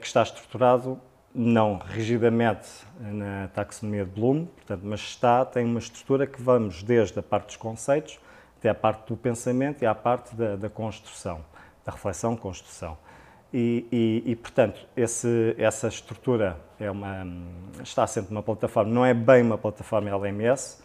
que 0.00 0.06
está 0.06 0.22
estruturado 0.22 0.96
não 1.36 1.76
rigidamente 1.76 2.66
na 2.98 3.48
taxonomia 3.48 4.06
de 4.06 4.10
Bloom, 4.10 4.46
portanto, 4.46 4.80
mas 4.84 5.00
está, 5.00 5.44
tem 5.44 5.66
uma 5.66 5.78
estrutura 5.78 6.26
que 6.26 6.40
vamos 6.40 6.82
desde 6.82 7.18
a 7.18 7.22
parte 7.22 7.48
dos 7.48 7.56
conceitos, 7.56 8.18
até 8.58 8.70
a 8.70 8.74
parte 8.74 9.06
do 9.08 9.16
pensamento 9.18 9.82
e 9.82 9.86
à 9.86 9.94
parte 9.94 10.34
da, 10.34 10.56
da 10.56 10.70
construção, 10.70 11.44
da 11.84 11.92
reflexão, 11.92 12.34
construção. 12.34 12.96
E, 13.52 13.86
e, 13.92 14.30
e, 14.32 14.36
portanto, 14.36 14.86
esse, 14.96 15.54
essa 15.58 15.88
estrutura 15.88 16.56
é 16.80 16.90
uma, 16.90 17.26
está 17.82 18.06
sempre 18.06 18.32
numa 18.32 18.42
plataforma, 18.42 18.90
não 18.90 19.04
é 19.04 19.12
bem 19.12 19.42
uma 19.42 19.58
plataforma 19.58 20.08
LMS, 20.08 20.82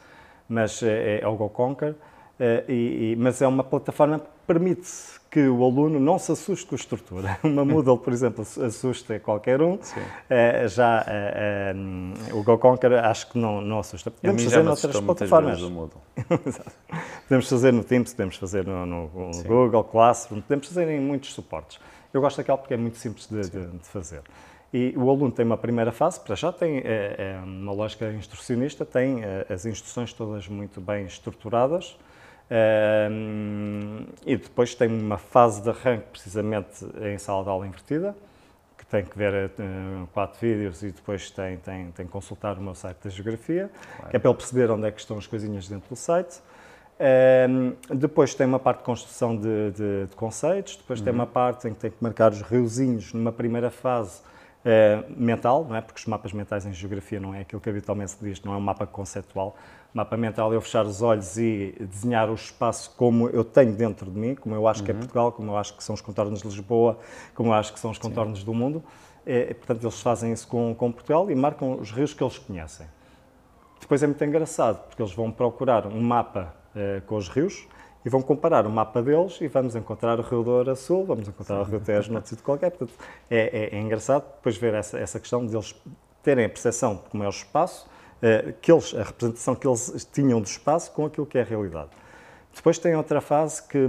mas 0.50 0.84
é, 0.84 1.22
é 1.22 1.28
o 1.28 1.36
GoConquer, 1.36 1.96
é, 2.44 2.66
e, 2.68 3.16
mas 3.20 3.40
é 3.40 3.48
uma 3.48 3.64
plataforma 3.64 4.18
que 4.18 4.26
permite 4.48 4.90
que 5.30 5.48
o 5.48 5.64
aluno 5.64 6.00
não 6.00 6.18
se 6.18 6.32
assuste 6.32 6.66
com 6.66 6.74
a 6.74 6.78
estrutura. 6.78 7.40
Uma 7.46 7.64
Moodle, 7.64 8.00
por 8.00 8.12
exemplo, 8.12 8.42
assusta 8.42 9.20
qualquer 9.20 9.62
um, 9.62 9.78
é, 10.28 10.68
já 10.68 11.06
é, 11.08 11.74
o 12.34 12.44
GoConquer 12.44 12.94
acho 13.06 13.32
que 13.32 13.38
não, 13.38 13.62
não 13.62 13.80
assusta. 13.80 14.10
Podemos 14.10 14.44
fazer 14.44 14.64
noutras 14.64 15.00
plataformas. 15.00 15.62
podemos 17.30 17.48
fazer 17.48 17.72
no 17.72 17.84
Teams, 17.84 18.12
podemos 18.12 18.38
fazer 18.38 18.66
no, 18.66 18.86
no, 18.88 19.08
no 19.08 19.44
Google 19.44 19.84
Classroom, 19.84 20.42
podemos 20.42 20.68
fazer 20.68 20.90
em 20.90 21.00
muitos 21.00 21.32
suportes. 21.34 21.80
Eu 22.12 22.22
gosto 22.22 22.38
daquela 22.38 22.58
porque 22.58 22.74
é 22.74 22.78
muito 22.78 22.98
simples 22.98 23.28
de, 23.28 23.40
de, 23.42 23.68
de 23.68 23.88
fazer. 23.88 24.22
E 24.74 24.94
o 24.98 25.10
aluno 25.10 25.32
tem 25.32 25.46
uma 25.46 25.58
primeira 25.58 25.92
fase, 25.92 26.20
para 26.20 26.36
já 26.36 26.52
tem 26.52 26.80
é, 26.80 27.16
é 27.18 27.42
uma 27.44 27.72
lógica 27.72 28.12
instrucionista, 28.12 28.84
tem 28.84 29.24
é, 29.24 29.46
as 29.48 29.66
instruções 29.66 30.12
todas 30.12 30.48
muito 30.48 30.82
bem 30.82 31.06
estruturadas 31.06 31.96
e 34.26 34.36
depois 34.36 34.76
tem 34.76 34.90
uma 34.90 35.18
fase 35.18 35.62
de 35.62 35.70
arranque, 35.70 36.06
precisamente 36.12 36.86
em 37.02 37.18
sala 37.18 37.44
de 37.44 37.50
aula 37.50 37.66
invertida, 37.66 38.16
que 38.78 38.86
tem 38.86 39.06
que 39.06 39.18
ver 39.18 39.34
é, 39.34 39.50
quatro 40.14 40.40
vídeos 40.40 40.84
e 40.84 40.92
depois 40.92 41.30
tem, 41.32 41.58
tem, 41.58 41.92
tem 41.92 42.06
que 42.06 42.12
consultar 42.12 42.58
o 42.58 42.62
meu 42.62 42.76
site 42.76 42.98
da 43.04 43.10
geografia, 43.10 43.70
claro. 43.96 44.10
que 44.10 44.16
é 44.16 44.20
para 44.20 44.30
ele 44.30 44.38
perceber 44.38 44.70
onde 44.72 44.88
é 44.88 44.92
que 44.92 45.00
estão 45.00 45.18
as 45.18 45.28
coisinhas 45.28 45.68
dentro 45.68 45.88
do 45.90 45.96
site. 45.96 46.42
Um, 47.50 47.74
depois 47.96 48.36
tem 48.36 48.46
uma 48.46 48.60
parte 48.60 48.80
de 48.80 48.84
construção 48.84 49.36
de, 49.36 49.72
de, 49.72 50.08
de 50.08 50.16
conceitos, 50.16 50.76
depois 50.76 51.00
uhum. 51.00 51.06
tem 51.06 51.14
uma 51.14 51.26
parte 51.26 51.68
em 51.68 51.74
que 51.74 51.80
tem 51.80 51.90
que 51.90 51.98
marcar 52.00 52.32
os 52.32 52.42
riozinhos 52.42 53.14
numa 53.14 53.32
primeira 53.32 53.72
fase 53.72 54.22
uh, 54.66 55.14
mental, 55.16 55.66
não 55.68 55.76
é? 55.76 55.82
porque 55.82 56.00
os 56.00 56.06
mapas 56.06 56.34
mentais 56.34 56.66
em 56.66 56.74
geografia 56.74 57.20
não 57.20 57.34
é 57.34 57.42
aquilo 57.42 57.62
que 57.62 57.70
habitualmente 57.70 58.12
se 58.12 58.24
diz, 58.24 58.42
não 58.42 58.54
é 58.54 58.58
um 58.58 58.62
mapa 58.62 58.86
conceptual. 58.86 59.56
O 59.94 59.98
mapa 59.98 60.16
mental 60.16 60.54
é 60.54 60.56
eu 60.56 60.62
fechar 60.62 60.86
os 60.86 61.02
olhos 61.02 61.38
e 61.38 61.76
desenhar 61.80 62.30
o 62.30 62.34
espaço 62.34 62.94
como 62.96 63.28
eu 63.30 63.44
tenho 63.44 63.74
dentro 63.74 64.10
de 64.10 64.18
mim, 64.18 64.36
como 64.36 64.56
eu 64.56 64.68
acho 64.68 64.80
uhum. 64.80 64.86
que 64.86 64.92
é 64.92 64.94
uhum. 64.94 65.00
Portugal, 65.00 65.32
como 65.32 65.52
eu 65.52 65.58
acho 65.58 65.76
que 65.76 65.84
são 65.84 65.94
os 65.94 66.02
contornos 66.02 66.42
de 66.42 66.48
Lisboa, 66.48 66.98
como 67.36 67.50
eu 67.50 67.54
acho 67.54 67.74
que 67.74 67.80
são 67.80 67.92
os 67.92 67.98
contornos 67.98 68.40
Sim. 68.40 68.46
do 68.46 68.54
mundo. 68.54 68.84
É, 69.26 69.54
portanto, 69.54 69.84
eles 69.84 70.02
fazem 70.02 70.32
isso 70.32 70.48
com, 70.48 70.74
com 70.74 70.92
Portugal 70.92 71.30
e 71.30 71.36
marcam 71.36 71.80
os 71.80 71.92
rios 71.92 72.14
que 72.14 72.24
eles 72.24 72.38
conhecem. 72.40 72.88
Depois 73.80 74.02
é 74.02 74.08
muito 74.08 74.24
engraçado, 74.24 74.88
porque 74.88 75.02
eles 75.02 75.14
vão 75.14 75.32
procurar 75.32 75.86
um 75.88 76.02
mapa 76.02 76.56
eh, 76.76 77.02
com 77.06 77.18
os 77.18 77.28
rios 77.28 77.68
e 78.04 78.10
vão 78.10 78.22
comparar 78.22 78.66
o 78.66 78.70
mapa 78.70 79.02
deles 79.02 79.40
e 79.42 79.48
vamos 79.48 79.76
encontrar 79.76 80.20
o 80.20 80.24
Rio 80.24 80.44
Douro 80.44 80.72
a 80.72 80.76
sul, 80.76 81.06
vamos 81.06 81.28
encontrar 81.28 81.58
Sim. 81.58 81.62
o 81.62 81.66
Rio 81.66 81.80
Tejo 81.80 82.12
noutro 82.12 82.30
sítio 82.30 82.44
qualquer. 82.44 82.72
Portanto, 82.72 82.98
é, 83.30 83.70
é, 83.74 83.78
é, 83.78 83.80
engraçado 83.80 84.24
depois 84.36 84.58
ver 84.58 84.74
essa, 84.74 84.98
essa 84.98 85.20
questão 85.20 85.46
de 85.46 85.56
eles 85.56 85.76
terem 86.24 86.46
a 86.46 86.50
percepção 86.50 86.96
de 86.96 87.02
como 87.10 87.24
é 87.24 87.28
o 87.28 87.30
espaço, 87.30 87.88
eh, 88.22 88.54
que 88.62 88.72
eles, 88.72 88.94
a 88.94 89.04
representação 89.04 89.56
que 89.56 89.68
eles 89.68 90.08
tinham 90.12 90.40
do 90.40 90.46
espaço 90.46 90.92
com 90.92 91.06
aquilo 91.06 91.26
que 91.26 91.38
é 91.38 91.42
a 91.42 91.46
realidade. 91.46 91.90
Depois 92.54 92.78
tem 92.78 92.96
outra 92.96 93.22
fase 93.22 93.64
que, 93.64 93.88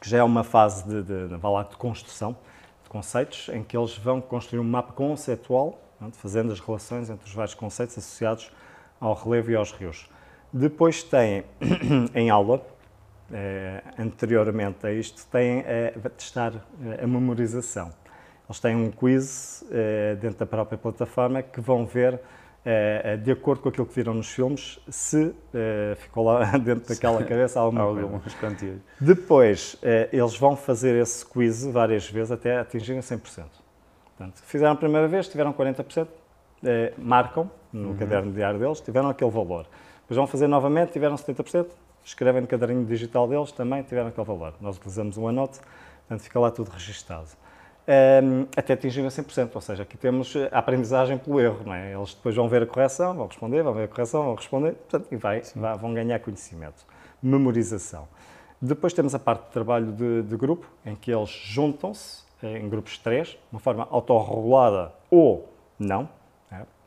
que 0.00 0.08
já 0.08 0.18
é 0.18 0.22
uma 0.22 0.44
fase 0.44 0.84
de, 0.84 1.02
de, 1.02 1.28
de, 1.28 1.38
de, 1.38 1.76
construção, 1.76 2.36
de 2.82 2.88
conceitos, 2.88 3.50
em 3.52 3.62
que 3.62 3.76
eles 3.76 3.96
vão 3.98 4.20
construir 4.20 4.60
um 4.60 4.64
mapa 4.64 4.92
conceitual, 4.92 5.78
fazendo 6.12 6.52
as 6.52 6.60
relações 6.60 7.10
entre 7.10 7.26
os 7.26 7.34
vários 7.34 7.54
conceitos 7.54 7.98
associados 7.98 8.50
ao 9.00 9.14
relevo 9.14 9.50
e 9.50 9.56
aos 9.56 9.72
rios. 9.72 10.08
Depois 10.52 11.02
tem 11.02 11.44
em 12.14 12.30
aula, 12.30 12.62
anteriormente 13.98 14.86
a 14.86 14.92
isto, 14.92 15.26
tem 15.26 15.60
a 15.60 16.08
testar 16.10 16.52
eh, 16.82 17.02
a 17.02 17.06
memorização. 17.06 17.90
Eles 18.46 18.60
têm 18.60 18.76
um 18.76 18.90
quiz 18.90 19.64
eh, 19.70 20.16
dentro 20.20 20.40
da 20.40 20.46
própria 20.46 20.76
plataforma 20.76 21.42
que 21.42 21.60
vão 21.60 21.86
ver, 21.86 22.20
de 23.22 23.30
acordo 23.30 23.60
com 23.60 23.68
aquilo 23.68 23.84
que 23.84 23.94
viram 23.94 24.14
nos 24.14 24.30
filmes, 24.30 24.80
se 24.88 25.34
ficou 25.98 26.24
lá 26.24 26.44
dentro 26.56 26.88
daquela 26.88 27.22
cabeça 27.22 27.60
alguma 27.60 27.82
Algumas 27.82 28.34
quantias. 28.36 28.78
Depois, 28.98 29.76
eles 30.10 30.34
vão 30.38 30.56
fazer 30.56 30.94
esse 30.94 31.26
quiz 31.26 31.62
várias 31.66 32.08
vezes 32.08 32.32
até 32.32 32.58
atingirem 32.58 33.02
100%. 33.02 33.44
Portanto, 34.16 34.42
fizeram 34.46 34.72
a 34.72 34.76
primeira 34.76 35.06
vez, 35.06 35.28
tiveram 35.28 35.52
40%, 35.52 36.08
marcam 36.96 37.50
no 37.70 37.88
uhum. 37.88 37.96
caderno 37.98 38.32
diário 38.32 38.58
deles, 38.58 38.80
tiveram 38.80 39.10
aquele 39.10 39.30
valor. 39.30 39.66
Depois 40.00 40.16
vão 40.16 40.26
fazer 40.26 40.46
novamente, 40.46 40.92
tiveram 40.92 41.16
70%, 41.16 41.66
escrevem 42.04 42.40
no 42.40 42.46
caderninho 42.46 42.84
digital 42.84 43.26
deles, 43.26 43.52
também 43.52 43.82
tiveram 43.82 44.08
aquele 44.08 44.26
valor. 44.26 44.54
Nós 44.60 44.76
utilizamos 44.76 45.16
o 45.16 45.26
anote, 45.26 45.60
portanto 46.00 46.20
fica 46.22 46.38
lá 46.38 46.50
tudo 46.50 46.70
registado. 46.70 47.28
Um, 47.86 48.46
até 48.56 48.72
atingirem 48.72 49.10
100%, 49.10 49.50
ou 49.54 49.60
seja, 49.60 49.82
aqui 49.82 49.96
temos 49.96 50.34
a 50.50 50.58
aprendizagem 50.58 51.18
pelo 51.18 51.40
erro, 51.40 51.60
não 51.66 51.74
é? 51.74 51.92
Eles 51.92 52.14
depois 52.14 52.34
vão 52.34 52.48
ver 52.48 52.62
a 52.62 52.66
correção, 52.66 53.14
vão 53.14 53.26
responder, 53.26 53.62
vão 53.62 53.74
ver 53.74 53.84
a 53.84 53.88
correção, 53.88 54.24
vão 54.24 54.34
responder, 54.34 54.72
portanto, 54.72 55.08
e 55.12 55.16
vai, 55.16 55.42
vai 55.54 55.76
vão 55.76 55.92
ganhar 55.92 56.18
conhecimento. 56.20 56.86
Memorização. 57.22 58.08
Depois 58.60 58.94
temos 58.94 59.14
a 59.14 59.18
parte 59.18 59.46
de 59.46 59.50
trabalho 59.50 59.92
de, 59.92 60.22
de 60.22 60.36
grupo, 60.36 60.66
em 60.86 60.94
que 60.94 61.10
eles 61.10 61.28
juntam-se 61.28 62.22
eh, 62.42 62.58
em 62.58 62.68
grupos 62.68 62.92
de 62.92 63.00
três, 63.00 63.28
de 63.28 63.38
uma 63.52 63.60
forma 63.60 63.86
autorregulada 63.90 64.92
ou 65.10 65.52
não, 65.78 66.08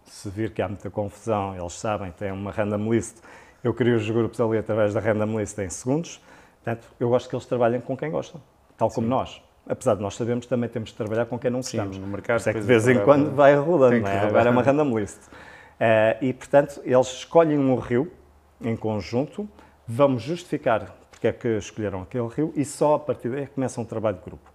se 0.07 0.29
vir 0.29 0.51
que 0.51 0.61
há 0.61 0.67
muita 0.67 0.89
confusão, 0.89 1.55
eles 1.55 1.73
sabem, 1.73 2.11
têm 2.11 2.31
uma 2.31 2.51
random 2.51 2.91
list, 2.91 3.17
eu 3.67 3.73
crio 3.73 3.97
os 3.97 4.09
grupos 4.09 4.39
ali 4.39 4.57
através 4.57 4.93
da 4.93 4.99
random 4.99 5.39
list 5.39 5.57
em 5.59 5.69
segundos. 5.69 6.21
Portanto, 6.63 6.87
eu 6.99 7.09
gosto 7.09 7.29
que 7.29 7.35
eles 7.35 7.45
trabalhem 7.45 7.81
com 7.81 7.97
quem 7.97 8.09
gostam, 8.09 8.41
tal 8.77 8.89
como 8.89 9.07
Sim. 9.07 9.11
nós. 9.11 9.41
Apesar 9.67 9.95
de 9.95 10.01
nós 10.01 10.15
sabermos, 10.15 10.45
também 10.45 10.69
temos 10.69 10.91
de 10.91 10.95
trabalhar 10.95 11.25
com 11.25 11.37
quem 11.37 11.51
não 11.51 11.59
gostamos. 11.59 11.97
Sim, 11.97 12.01
no 12.01 12.07
mercado, 12.07 12.47
é 12.47 12.53
que 12.53 12.59
de 12.61 12.65
vez 12.65 12.87
em 12.87 13.03
quando 13.03 13.35
vai 13.35 13.53
rodando, 13.55 13.99
não 13.99 14.07
é? 14.07 14.19
agora 14.19 14.47
é 14.47 14.51
uma 14.51 14.61
random 14.61 14.97
list. 14.97 15.19
Uh, 15.27 16.23
e, 16.23 16.33
portanto, 16.33 16.81
eles 16.85 17.07
escolhem 17.07 17.59
um 17.59 17.75
rio 17.75 18.09
em 18.61 18.75
conjunto, 18.75 19.47
vamos 19.85 20.23
justificar 20.23 20.95
porque 21.11 21.27
é 21.27 21.33
que 21.33 21.47
escolheram 21.57 22.03
aquele 22.03 22.27
rio 22.27 22.53
e 22.55 22.63
só 22.63 22.95
a 22.95 22.99
partir 22.99 23.29
daí 23.29 23.43
é 23.43 23.47
começa 23.47 23.81
um 23.81 23.85
trabalho 23.85 24.17
de 24.17 24.23
grupo. 24.23 24.49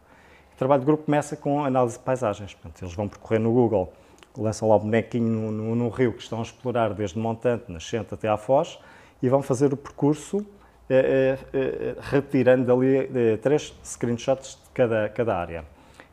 O 0.54 0.56
trabalho 0.56 0.80
de 0.80 0.86
grupo 0.86 1.04
começa 1.04 1.36
com 1.36 1.64
análise 1.64 1.98
de 1.98 2.04
paisagens. 2.04 2.54
Portanto, 2.54 2.82
eles 2.82 2.94
vão 2.94 3.08
percorrer 3.08 3.40
no 3.40 3.52
Google 3.52 3.92
lançam 4.38 4.68
lá 4.68 4.76
o 4.76 4.78
bonequinho 4.78 5.28
no, 5.28 5.50
no, 5.50 5.74
no, 5.74 5.88
rio 5.88 6.12
que 6.12 6.22
estão 6.22 6.38
a 6.38 6.42
explorar 6.42 6.94
desde 6.94 7.18
Montante, 7.18 7.70
Nascente 7.70 8.14
até 8.14 8.28
à 8.28 8.36
Foz 8.36 8.78
e 9.22 9.28
vão 9.28 9.42
fazer 9.42 9.72
o 9.72 9.76
percurso 9.76 10.44
eh, 10.90 11.38
eh, 11.52 11.58
eh 11.58 11.96
retirando 12.00 12.66
dali 12.66 12.96
eh, 12.96 13.36
três 13.36 13.74
screenshots 13.84 14.58
de 14.64 14.70
cada, 14.74 15.08
cada 15.08 15.36
área. 15.36 15.64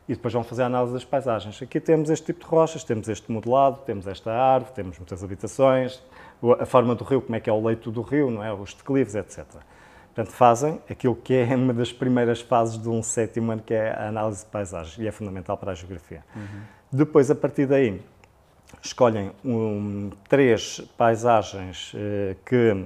E 0.08 0.14
depois 0.14 0.32
vão 0.32 0.42
fazer 0.42 0.62
a 0.62 0.66
análise 0.66 0.92
das 0.92 1.04
paisagens. 1.04 1.60
Aqui 1.62 1.78
temos 1.78 2.10
este 2.10 2.26
tipo 2.26 2.40
de 2.40 2.46
rochas, 2.46 2.82
temos 2.82 3.08
este 3.08 3.30
modelado, 3.30 3.80
temos 3.84 4.06
esta 4.06 4.32
árvore, 4.32 4.72
temos 4.74 4.98
muitas 4.98 5.22
habitações, 5.22 6.02
a 6.58 6.66
forma 6.66 6.94
do 6.94 7.04
rio, 7.04 7.20
como 7.20 7.36
é 7.36 7.40
que 7.40 7.48
é 7.48 7.52
o 7.52 7.64
leito 7.64 7.90
do 7.90 8.02
rio, 8.02 8.30
não 8.30 8.42
é? 8.42 8.52
os 8.52 8.74
declives, 8.74 9.14
etc. 9.14 9.44
Portanto, 10.14 10.34
fazem 10.34 10.80
aquilo 10.90 11.14
que 11.14 11.34
é 11.34 11.54
uma 11.54 11.72
das 11.72 11.92
primeiras 11.92 12.40
fases 12.40 12.76
de 12.76 12.88
um 12.88 13.02
sétimo 13.02 13.52
ano, 13.52 13.62
que 13.62 13.72
é 13.72 13.92
a 13.92 14.08
análise 14.08 14.44
de 14.44 14.50
paisagens, 14.50 14.98
e 14.98 15.06
é 15.06 15.12
fundamental 15.12 15.56
para 15.56 15.72
a 15.72 15.74
geografia. 15.74 16.24
Uhum. 16.34 16.62
Depois, 16.90 17.30
a 17.30 17.34
partir 17.34 17.66
daí, 17.66 18.02
escolhem 18.82 19.32
um, 19.44 20.10
três 20.28 20.80
paisagens 20.96 21.92
eh, 21.94 22.36
que, 22.44 22.84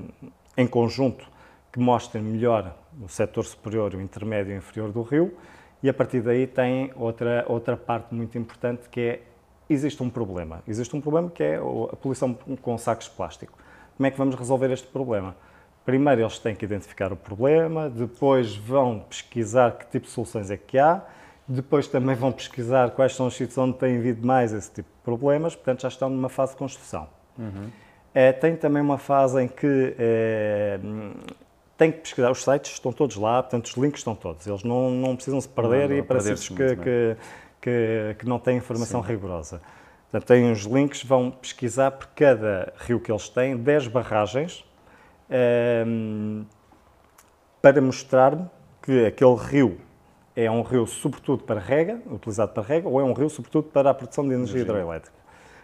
em 0.57 0.67
conjunto, 0.67 1.27
que 1.73 1.79
mostrem 1.79 2.23
melhor 2.23 2.75
o 3.03 3.09
setor 3.09 3.45
superior, 3.45 3.95
o 3.95 4.01
intermédio 4.01 4.53
e 4.53 4.55
o 4.55 4.59
inferior 4.59 4.93
do 4.93 5.03
rio, 5.03 5.37
e 5.83 5.89
a 5.89 5.95
partir 5.95 6.21
daí 6.21 6.47
têm 6.47 6.91
outra, 6.97 7.45
outra 7.49 7.77
parte 7.77 8.15
muito 8.15 8.39
importante 8.39 8.89
que 8.89 9.01
é, 9.01 9.21
existe 9.69 10.03
um 10.03 10.09
problema. 10.09 10.63
Existe 10.67 10.97
um 10.97 11.01
problema 11.01 11.31
que 11.31 11.43
é 11.43 11.57
a 11.57 11.97
poluição 11.97 12.33
com 12.63 12.79
sacos 12.79 13.07
de 13.07 13.13
plástico. 13.13 13.59
Como 13.97 14.07
é 14.07 14.11
que 14.11 14.17
vamos 14.17 14.35
resolver 14.35 14.71
este 14.71 14.87
problema? 14.87 15.37
Primeiro 15.85 16.23
eles 16.23 16.39
têm 16.39 16.55
que 16.55 16.65
identificar 16.65 17.13
o 17.13 17.17
problema, 17.17 17.91
depois 17.91 18.57
vão 18.57 19.01
pesquisar 19.01 19.73
que 19.73 19.87
tipo 19.87 20.07
de 20.07 20.13
soluções 20.13 20.51
é 20.51 20.57
que 20.57 20.79
há, 20.79 21.03
depois 21.47 21.87
também 21.87 22.15
vão 22.15 22.33
pesquisar 22.33 22.91
quais 22.91 23.15
são 23.15 23.27
os 23.27 23.35
sítios 23.35 23.59
onde 23.59 23.77
tem 23.77 23.99
havido 23.99 24.27
mais 24.27 24.53
esse 24.53 24.71
tipo 24.71 24.89
de 24.89 25.03
problemas, 25.05 25.55
portanto 25.55 25.83
já 25.83 25.89
estão 25.89 26.09
numa 26.09 26.29
fase 26.29 26.53
de 26.53 26.59
construção. 26.59 27.09
Uhum. 27.39 27.71
É, 28.15 28.33
tem 28.33 28.57
também 28.57 28.81
uma 28.81 28.97
fase 28.97 29.43
em 29.43 29.49
que 29.49 29.95
é, 29.99 30.79
tem 31.77 31.91
que 31.93 31.99
pesquisar, 31.99 32.31
os 32.31 32.43
sites 32.43 32.73
estão 32.73 32.93
todos 32.93 33.17
lá, 33.17 33.43
portanto 33.43 33.67
os 33.67 33.75
links 33.77 34.01
estão 34.01 34.15
todos, 34.15 34.47
eles 34.47 34.63
não, 34.63 34.91
não 34.91 35.17
precisam 35.17 35.41
se 35.41 35.49
perder 35.49 35.89
não, 35.89 35.97
não, 35.97 35.97
e 35.97 36.03
para 36.03 36.21
sítios 36.21 36.49
que, 36.49 36.77
que, 36.77 37.17
que, 37.61 38.17
que, 38.21 38.27
não 38.27 38.39
têm 38.39 38.57
informação 38.59 39.03
Sim. 39.03 39.09
rigorosa. 39.09 39.61
Portanto, 40.11 40.29
têm 40.29 40.53
os 40.53 40.63
links, 40.63 41.03
vão 41.03 41.31
pesquisar 41.31 41.91
por 41.91 42.07
cada 42.15 42.73
rio 42.79 43.01
que 43.01 43.11
eles 43.11 43.29
têm, 43.29 43.57
10 43.57 43.89
barragens, 43.89 44.65
é, 45.29 45.85
para 47.61 47.81
mostrar 47.83 48.49
que 48.81 49.07
aquele 49.07 49.35
rio 49.35 49.81
é 50.37 50.51
um 50.51 50.63
rio 50.63 50.87
sobretudo 50.87 51.45
para 51.45 51.61
rega, 51.61 52.01
utilizado 52.11 52.53
para 52.53 52.63
rega, 52.63 52.89
ou 52.89 53.01
é 53.01 53.05
um 53.05 53.13
rio 53.13 53.31
sobretudo 53.31 53.69
para 53.69 53.91
a 53.91 53.95
produção 53.95 54.27
de 54.27 54.35
energia 54.35 54.63
hidroelétrica. 54.63 55.17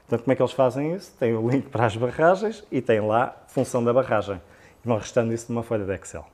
Portanto, 0.06 0.24
como 0.24 0.32
é 0.32 0.36
que 0.36 0.42
eles 0.42 0.52
fazem 0.52 0.94
isso? 0.94 1.12
Tem 1.18 1.34
o 1.34 1.48
link 1.48 1.68
para 1.68 1.86
as 1.86 1.96
barragens 1.96 2.64
e 2.70 2.80
tem 2.80 3.00
lá 3.00 3.36
a 3.46 3.48
função 3.48 3.82
da 3.82 3.92
barragem. 3.92 4.40
E 4.84 4.88
vão 4.88 4.98
restando 4.98 5.32
isso 5.32 5.52
numa 5.52 5.62
folha 5.62 5.84
de 5.84 5.94
Excel. 5.94 6.26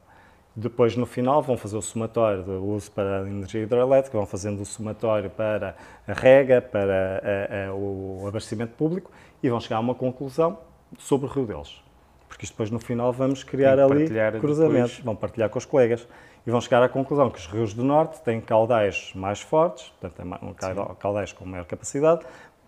Depois, 0.54 0.96
no 0.96 1.04
final, 1.04 1.42
vão 1.42 1.58
fazer 1.58 1.76
o 1.76 1.82
somatório 1.82 2.42
do 2.42 2.64
uso 2.64 2.90
para 2.90 3.20
a 3.20 3.28
energia 3.28 3.62
hidroelétrica, 3.62 4.16
vão 4.16 4.26
fazendo 4.26 4.62
o 4.62 4.64
somatório 4.64 5.28
para 5.28 5.76
a 6.08 6.12
rega, 6.14 6.62
para 6.62 7.20
a, 7.22 7.68
a, 7.68 7.74
o 7.74 8.24
abastecimento 8.26 8.72
público 8.72 9.10
e 9.42 9.50
vão 9.50 9.60
chegar 9.60 9.76
a 9.76 9.80
uma 9.80 9.94
conclusão 9.94 10.58
sobre 10.98 11.26
o 11.26 11.30
rio 11.30 11.44
deles. 11.44 11.85
Porque 12.28 12.44
isto 12.44 12.52
depois, 12.52 12.70
no 12.70 12.78
final, 12.78 13.12
vamos 13.12 13.44
criar 13.44 13.78
ali 13.78 14.08
cruzamentos, 14.40 14.96
depois. 14.96 15.04
vão 15.04 15.16
partilhar 15.16 15.48
com 15.48 15.58
os 15.58 15.64
colegas 15.64 16.06
e 16.46 16.50
vão 16.50 16.60
chegar 16.60 16.82
à 16.82 16.88
conclusão 16.88 17.30
que 17.30 17.38
os 17.38 17.46
rios 17.46 17.74
do 17.74 17.82
Norte 17.82 18.20
têm 18.22 18.40
caudais 18.40 19.12
mais 19.14 19.40
fortes, 19.40 19.92
portanto, 20.00 20.28
têm 20.58 20.96
caudais 20.98 21.32
com 21.32 21.44
maior 21.44 21.64
capacidade, 21.64 22.24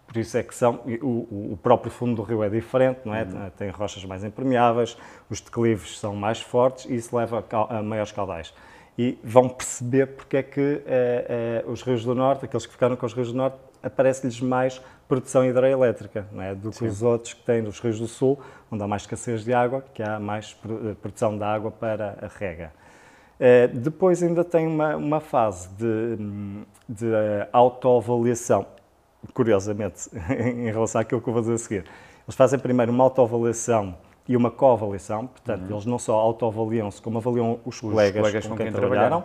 por 0.09 0.17
isso 0.17 0.39
é 0.39 0.43
que 0.43 0.55
são, 0.55 0.81
o, 1.03 1.53
o, 1.53 1.59
próprio 1.63 1.93
fundo 1.93 2.17
do 2.17 2.23
rio 2.23 2.43
é 2.43 2.49
diferente, 2.49 3.01
não 3.05 3.15
é? 3.15 3.25
Uhum. 3.25 3.51
Tem 3.59 3.69
rochas 3.69 4.03
mais 4.07 4.25
impermeáveis, 4.25 4.97
os 5.29 5.39
declives 5.39 5.99
são 5.99 6.17
mais 6.17 6.41
fortes 6.41 6.87
e 6.87 6.97
isso 6.97 7.15
leva 7.15 7.45
a, 7.53 7.79
a 7.79 7.83
maiores 7.83 8.11
caudais. 8.11 8.55
E 8.97 9.19
vão 9.23 9.51
perceber 9.51 10.07
porque 10.07 10.39
é 10.39 10.43
que 10.43 10.83
eh, 10.87 11.63
eh, 11.67 11.71
os 11.71 11.83
rios 11.83 12.07
do 12.07 12.15
Norte, 12.15 12.47
aqueles 12.47 12.65
que 12.65 12.73
ficaram 12.73 12.97
com 12.97 13.05
os 13.05 13.13
rios 13.13 13.33
do 13.33 13.37
Norte, 13.37 13.59
aparece-lhes 13.83 14.41
mais 14.41 14.81
produção 15.09 15.45
hidroelétrica, 15.45 16.27
não 16.31 16.43
é? 16.43 16.55
Do 16.55 16.71
que 16.71 16.77
Sim. 16.77 16.87
os 16.87 17.03
outros 17.03 17.33
que 17.33 17.43
têm 17.43 17.63
nos 17.63 17.81
rios 17.81 17.99
do 17.99 18.07
Sul, 18.07 18.39
onde 18.71 18.83
há 18.83 18.87
mais 18.87 19.03
escassez 19.03 19.45
de 19.45 19.53
água, 19.55 19.83
que 19.95 20.03
há 20.03 20.21
mais 20.21 20.57
eh, 20.65 20.95
produção 21.01 21.37
de 21.37 21.43
água 21.43 21.71
para 21.71 22.19
a 22.21 22.39
rega. 22.39 22.73
depois 23.73 24.23
ainda 24.23 24.45
tem 24.45 24.67
uma, 24.67 24.97
uma 24.97 25.21
fase 25.21 25.69
de, 25.71 26.17
de 26.89 27.07
autoavaliação 27.53 28.67
curiosamente, 29.33 30.09
em 30.39 30.71
relação 30.71 31.01
àquilo 31.01 31.21
que 31.21 31.29
eu 31.29 31.33
vou 31.33 31.43
dizer 31.43 31.55
a 31.55 31.59
seguir. 31.59 31.85
Eles 32.27 32.35
fazem 32.37 32.59
primeiro 32.59 32.93
uma 32.93 33.05
autoavaliação 33.05 33.97
e 34.29 34.37
uma 34.37 34.51
coavaliação, 34.51 35.27
portanto, 35.27 35.63
uhum. 35.63 35.71
eles 35.71 35.87
não 35.87 35.99
só 35.99 36.15
autoavaliam-se, 36.15 37.01
como 37.01 37.19
avaliam 37.19 37.59
os, 37.65 37.77
os 37.77 37.81
colegas, 37.81 38.21
colegas, 38.21 38.45
com, 38.45 38.51
com 38.51 38.57
quem, 38.57 38.67
quem 38.67 38.75
trabalharam. 38.75 39.25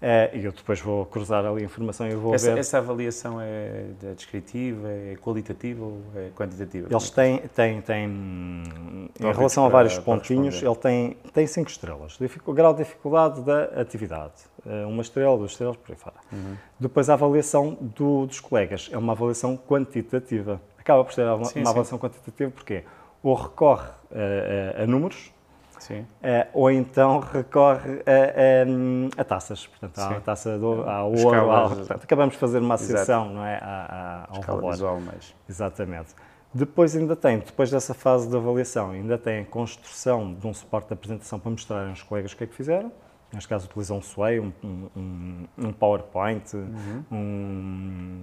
É, 0.00 0.30
e 0.34 0.44
eu 0.44 0.52
depois 0.52 0.78
vou 0.80 1.06
cruzar 1.06 1.44
ali 1.44 1.62
a 1.62 1.64
informação 1.64 2.06
e 2.06 2.14
vou 2.14 2.34
essa, 2.34 2.52
ver. 2.52 2.60
Essa 2.60 2.78
avaliação 2.78 3.40
é, 3.40 3.86
é 4.02 4.14
descritiva, 4.14 4.88
é 4.88 5.16
qualitativa 5.16 5.84
ou 5.84 6.02
é 6.14 6.28
quantitativa? 6.36 6.88
Eles 6.90 7.10
têm, 7.10 7.38
têm, 7.54 7.80
têm 7.80 8.04
em 8.04 9.32
relação 9.32 9.64
a 9.64 9.68
vários 9.68 9.98
pontinhos, 9.98 10.62
ele 10.62 10.76
tem, 10.76 11.16
tem 11.32 11.46
cinco 11.46 11.70
estrelas. 11.70 12.18
O 12.44 12.52
grau 12.52 12.74
de 12.74 12.84
dificuldade 12.84 13.40
da 13.40 13.64
atividade. 13.80 14.34
Eh, 14.66 14.84
uma 14.84 15.00
estrela, 15.00 15.36
duas 15.38 15.52
estrelas, 15.52 15.76
por 15.76 15.92
aí 15.92 15.98
fora. 15.98 16.16
Uhum. 16.32 16.56
Depois 16.78 17.08
a 17.08 17.14
avaliação 17.14 17.78
do, 17.80 18.26
dos 18.26 18.40
colegas 18.40 18.90
é 18.92 18.98
uma 18.98 19.12
avaliação 19.12 19.56
quantitativa. 19.56 20.60
Acaba 20.78 21.04
por 21.04 21.14
ser 21.14 21.26
uma, 21.26 21.44
sim, 21.46 21.60
uma 21.60 21.70
avaliação 21.70 21.98
quantitativa 21.98 22.50
porque 22.50 22.84
ou 23.22 23.34
recorre 23.34 23.88
a, 24.12 24.80
a, 24.80 24.82
a 24.82 24.86
números, 24.86 25.32
Sim. 25.78 26.00
Uh, 26.00 26.06
ou 26.52 26.70
então 26.70 27.20
recorre 27.20 28.02
a, 28.06 29.18
a, 29.18 29.20
a 29.20 29.24
taças, 29.24 29.66
portanto, 29.66 29.98
à 29.98 30.20
taça 30.20 30.58
do, 30.58 30.82
à 30.82 31.04
ouro, 31.04 31.50
à, 31.50 31.68
portanto, 31.68 32.04
acabamos 32.04 32.34
de 32.34 32.40
fazer 32.40 32.58
uma 32.58 32.74
associação, 32.74 33.30
não 33.30 33.44
é, 33.44 33.56
à, 33.56 34.26
ao 34.28 34.40
Escala 34.40 34.70
visual 34.70 35.00
mais. 35.00 35.34
Exatamente. 35.48 36.14
Depois 36.52 36.96
ainda 36.96 37.14
tem, 37.14 37.38
depois 37.38 37.70
dessa 37.70 37.92
fase 37.92 38.28
de 38.28 38.36
avaliação, 38.36 38.92
ainda 38.92 39.18
tem 39.18 39.40
a 39.40 39.44
construção 39.44 40.32
de 40.32 40.46
um 40.46 40.54
suporte 40.54 40.88
de 40.88 40.94
apresentação 40.94 41.38
para 41.38 41.50
mostrarem 41.50 41.90
aos 41.90 42.02
colegas 42.02 42.32
o 42.32 42.36
que 42.36 42.44
é 42.44 42.46
que 42.46 42.54
fizeram, 42.54 42.90
neste 43.36 43.48
caso 43.48 43.66
utilizam 43.66 43.98
um 43.98 44.02
Sway, 44.02 44.40
um, 44.40 44.52
um, 44.64 45.46
um 45.58 45.72
PowerPoint, 45.72 46.56
uhum. 46.56 47.04
um, 47.12 48.22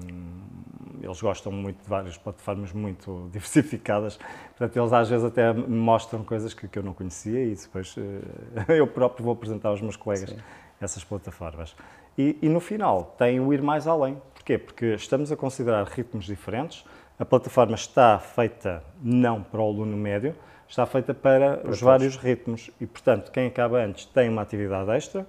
eles 1.02 1.22
gostam 1.22 1.52
muito 1.52 1.84
de 1.84 1.88
várias 1.88 2.18
plataformas 2.18 2.74
muito 2.74 3.30
diversificadas, 3.32 4.18
portanto 4.58 4.76
eles 4.76 4.92
às 4.92 5.10
vezes 5.10 5.24
até 5.24 5.54
me 5.54 5.68
mostram 5.68 6.24
coisas 6.24 6.54
que, 6.54 6.68
que 6.68 6.80
eu 6.80 6.84
não 6.84 6.94
conhecia 6.94 7.46
e 7.46 7.56
depois 7.56 7.96
uh, 7.96 8.02
eu 8.70 8.88
próprio 8.88 9.24
vou 9.24 9.34
apresentar 9.34 9.70
aos 9.70 9.82
meus 9.82 9.96
colegas 9.96 10.32
Sim. 10.32 10.38
essas 10.82 11.04
plataformas. 11.04 11.76
E, 12.18 12.38
e 12.42 12.50
no 12.50 12.60
final 12.60 13.16
tem 13.18 13.40
o 13.40 13.54
ir 13.54 13.62
mais 13.62 13.88
além, 13.88 14.20
porquê? 14.34 14.58
Porque 14.58 14.96
estamos 14.96 15.32
a 15.32 15.36
considerar 15.36 15.86
ritmos 15.86 16.26
diferentes, 16.26 16.84
a 17.20 17.26
plataforma 17.26 17.76
está 17.76 18.18
feita 18.18 18.84
não 19.02 19.44
para 19.44 19.62
o 19.62 19.64
aluno 19.64 19.96
médio, 19.96 20.36
está 20.74 20.88
feita 20.88 21.14
para, 21.14 21.58
para 21.58 21.60
os 21.60 21.64
todos. 21.64 21.80
vários 21.82 22.16
ritmos 22.18 22.72
e, 22.82 22.88
portanto, 22.88 23.32
quem 23.32 23.46
acaba 23.46 23.78
antes 23.78 24.06
tem 24.06 24.28
uma 24.28 24.42
atividade 24.42 24.90
extra, 24.90 25.26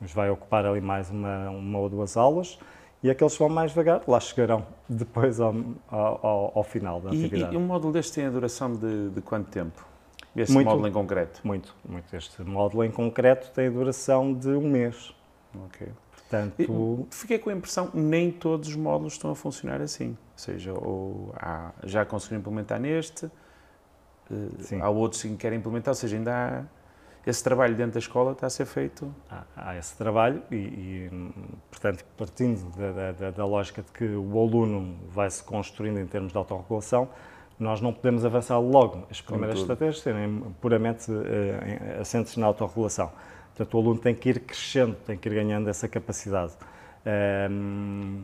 nos 0.00 0.12
vai 0.12 0.30
ocupar 0.30 0.64
ali 0.64 0.80
mais 0.80 1.10
uma, 1.10 1.50
uma 1.50 1.78
ou 1.78 1.88
duas 1.90 2.16
aulas 2.16 2.58
e 3.02 3.10
aqueles 3.10 3.34
que 3.34 3.38
vão 3.38 3.50
mais 3.50 3.72
devagar 3.72 4.00
lá 4.08 4.18
chegarão 4.18 4.66
depois 4.88 5.38
ao, 5.38 5.54
ao, 5.90 6.52
ao 6.54 6.64
final 6.64 6.98
da 7.02 7.10
atividade. 7.10 7.54
E, 7.54 7.58
um 7.58 7.66
módulo 7.66 7.92
deste 7.92 8.14
tem 8.14 8.24
a 8.24 8.30
duração 8.30 8.72
de, 8.72 9.10
de 9.10 9.20
quanto 9.20 9.50
tempo? 9.50 9.86
Este 10.34 10.54
muito, 10.54 10.66
módulo 10.66 10.88
em 10.88 10.92
concreto? 10.92 11.40
Muito, 11.44 11.74
muito. 11.86 12.16
Este 12.16 12.42
módulo 12.42 12.82
em 12.82 12.90
concreto 12.90 13.50
tem 13.50 13.66
a 13.66 13.70
duração 13.70 14.32
de 14.32 14.48
um 14.48 14.66
mês. 14.68 15.14
Ok. 15.66 15.88
Portanto, 16.12 17.06
fiquei 17.10 17.38
com 17.38 17.50
a 17.50 17.52
impressão 17.52 17.88
que 17.88 17.98
nem 17.98 18.30
todos 18.30 18.70
os 18.70 18.76
módulos 18.76 19.12
estão 19.12 19.30
a 19.30 19.34
funcionar 19.34 19.80
assim. 19.82 20.10
Ou 20.10 20.38
seja, 20.38 20.72
ou 20.72 21.34
há, 21.36 21.72
já 21.84 22.04
conseguiram 22.04 22.40
implementar 22.40 22.80
neste, 22.80 23.30
Sim. 24.60 24.80
há 24.80 24.88
outros 24.88 25.22
que 25.22 25.36
querem 25.36 25.58
implementar, 25.58 25.92
ou 25.92 25.94
seja, 25.94 26.16
ainda 26.16 26.34
há 26.34 26.64
esse 27.26 27.42
trabalho 27.42 27.74
dentro 27.74 27.94
da 27.94 27.98
escola 27.98 28.32
está 28.32 28.46
a 28.46 28.50
ser 28.50 28.66
feito. 28.66 29.12
Há, 29.28 29.42
há 29.56 29.76
esse 29.76 29.96
trabalho 29.96 30.42
e, 30.48 30.54
e 30.54 31.10
portanto, 31.68 32.04
partindo 32.16 32.70
da, 32.76 33.12
da, 33.12 33.30
da, 33.32 33.44
lógica 33.44 33.82
de 33.82 33.90
que 33.90 34.04
o 34.04 34.40
aluno 34.40 34.96
vai 35.10 35.28
se 35.28 35.42
construindo 35.42 35.98
em 35.98 36.06
termos 36.06 36.30
de 36.30 36.38
autorregulação, 36.38 37.08
nós 37.58 37.80
não 37.80 37.92
podemos 37.92 38.24
avançar 38.24 38.58
logo. 38.60 39.06
As 39.10 39.20
primeiras 39.20 39.58
estratégias 39.58 40.00
serem 40.00 40.40
puramente 40.60 41.10
uh, 41.10 42.00
assentes 42.00 42.36
na 42.36 42.46
autorregulação. 42.46 43.10
Portanto, 43.56 43.74
o 43.74 43.80
aluno 43.80 43.98
tem 43.98 44.14
que 44.14 44.28
ir 44.28 44.40
crescendo, 44.40 44.94
tem 44.94 45.18
que 45.18 45.28
ir 45.28 45.34
ganhando 45.34 45.68
essa 45.68 45.88
capacidade. 45.88 46.52
Um, 47.50 48.22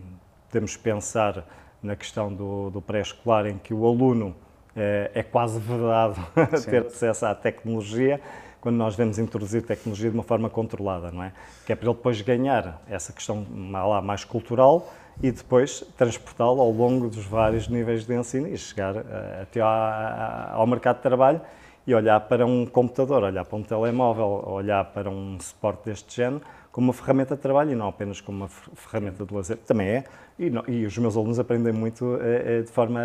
podemos 0.48 0.76
pensar 0.76 1.44
na 1.82 1.96
questão 1.96 2.32
do, 2.32 2.70
do 2.70 2.80
pré-escolar, 2.80 3.46
em 3.46 3.58
que 3.58 3.74
o 3.74 3.84
aluno 3.84 4.36
é, 4.76 5.10
é 5.14 5.22
quase 5.22 5.58
verdade 5.58 6.20
ter 6.64 6.86
acesso 6.86 7.26
à 7.26 7.34
tecnologia 7.34 8.20
quando 8.60 8.76
nós 8.76 8.94
devemos 8.96 9.18
introduzir 9.18 9.62
tecnologia 9.62 10.08
de 10.08 10.16
uma 10.16 10.22
forma 10.22 10.48
controlada, 10.48 11.10
não 11.10 11.24
é? 11.24 11.32
Que 11.66 11.72
é 11.72 11.76
para 11.76 11.88
ele 11.88 11.96
depois 11.96 12.20
ganhar 12.20 12.80
essa 12.88 13.12
questão 13.12 13.44
lá 13.72 14.00
mais 14.00 14.24
cultural 14.24 14.88
e 15.20 15.32
depois 15.32 15.84
transportá-lo 15.96 16.60
ao 16.60 16.70
longo 16.70 17.10
dos 17.10 17.26
vários 17.26 17.66
níveis 17.68 18.06
de 18.06 18.14
ensino 18.14 18.46
e 18.46 18.56
chegar 18.56 18.94
uh, 18.94 19.42
até 19.42 19.60
ao 19.60 20.64
mercado 20.66 20.96
de 20.96 21.02
trabalho 21.02 21.40
e 21.84 21.92
olhar 21.92 22.20
para 22.20 22.46
um 22.46 22.64
computador, 22.64 23.24
olhar 23.24 23.44
para 23.44 23.58
um 23.58 23.62
telemóvel, 23.64 24.44
olhar 24.46 24.84
para 24.84 25.10
um 25.10 25.38
suporte 25.40 25.86
deste 25.86 26.16
género 26.16 26.42
como 26.72 26.86
uma 26.86 26.92
ferramenta 26.94 27.36
de 27.36 27.42
trabalho 27.42 27.70
e 27.72 27.74
não 27.74 27.88
apenas 27.88 28.20
como 28.20 28.38
uma 28.38 28.48
ferramenta 28.48 29.26
de 29.26 29.32
lazer. 29.32 29.58
Também 29.58 29.88
é, 29.88 30.04
e, 30.38 30.48
não, 30.48 30.64
e 30.66 30.86
os 30.86 30.96
meus 30.96 31.16
alunos 31.16 31.38
aprendem 31.38 31.72
muito 31.72 32.18
é, 32.20 32.58
é, 32.58 32.62
de 32.62 32.70
forma 32.70 33.00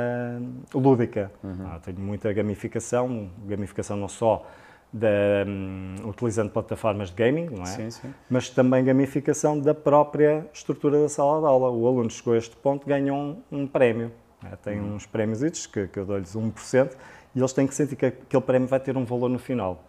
lúdica. 0.73 1.29
Uhum. 1.43 1.67
Ah, 1.67 1.79
tenho 1.83 1.99
muita 1.99 2.31
gamificação, 2.31 3.29
gamificação 3.45 3.97
não 3.97 4.07
só 4.07 4.47
da, 4.91 5.09
um, 5.45 5.95
utilizando 6.07 6.49
plataformas 6.49 7.09
de 7.09 7.15
gaming, 7.15 7.49
não 7.49 7.63
é? 7.63 7.65
Sim, 7.65 7.91
sim. 7.91 8.13
Mas 8.29 8.49
também 8.49 8.85
gamificação 8.85 9.59
da 9.59 9.73
própria 9.73 10.47
estrutura 10.53 11.01
da 11.01 11.09
sala 11.09 11.41
de 11.41 11.47
aula. 11.47 11.69
O 11.69 11.85
aluno 11.85 12.09
chegou 12.09 12.35
a 12.35 12.37
este 12.37 12.55
ponto, 12.55 12.87
ganha 12.87 13.13
um, 13.13 13.41
um 13.51 13.67
prémio. 13.67 14.13
É? 14.49 14.55
Tem 14.55 14.79
uhum. 14.79 14.95
uns 14.95 15.05
prémios 15.05 15.67
que, 15.67 15.87
que 15.87 15.99
eu 15.99 16.05
dou-lhes 16.05 16.35
1%, 16.35 16.91
e 17.35 17.39
eles 17.39 17.51
têm 17.51 17.67
que 17.67 17.75
sentir 17.75 17.97
que 17.97 18.05
aquele 18.05 18.43
prémio 18.43 18.67
vai 18.67 18.79
ter 18.79 18.95
um 18.95 19.03
valor 19.03 19.29
no 19.29 19.39
final. 19.39 19.83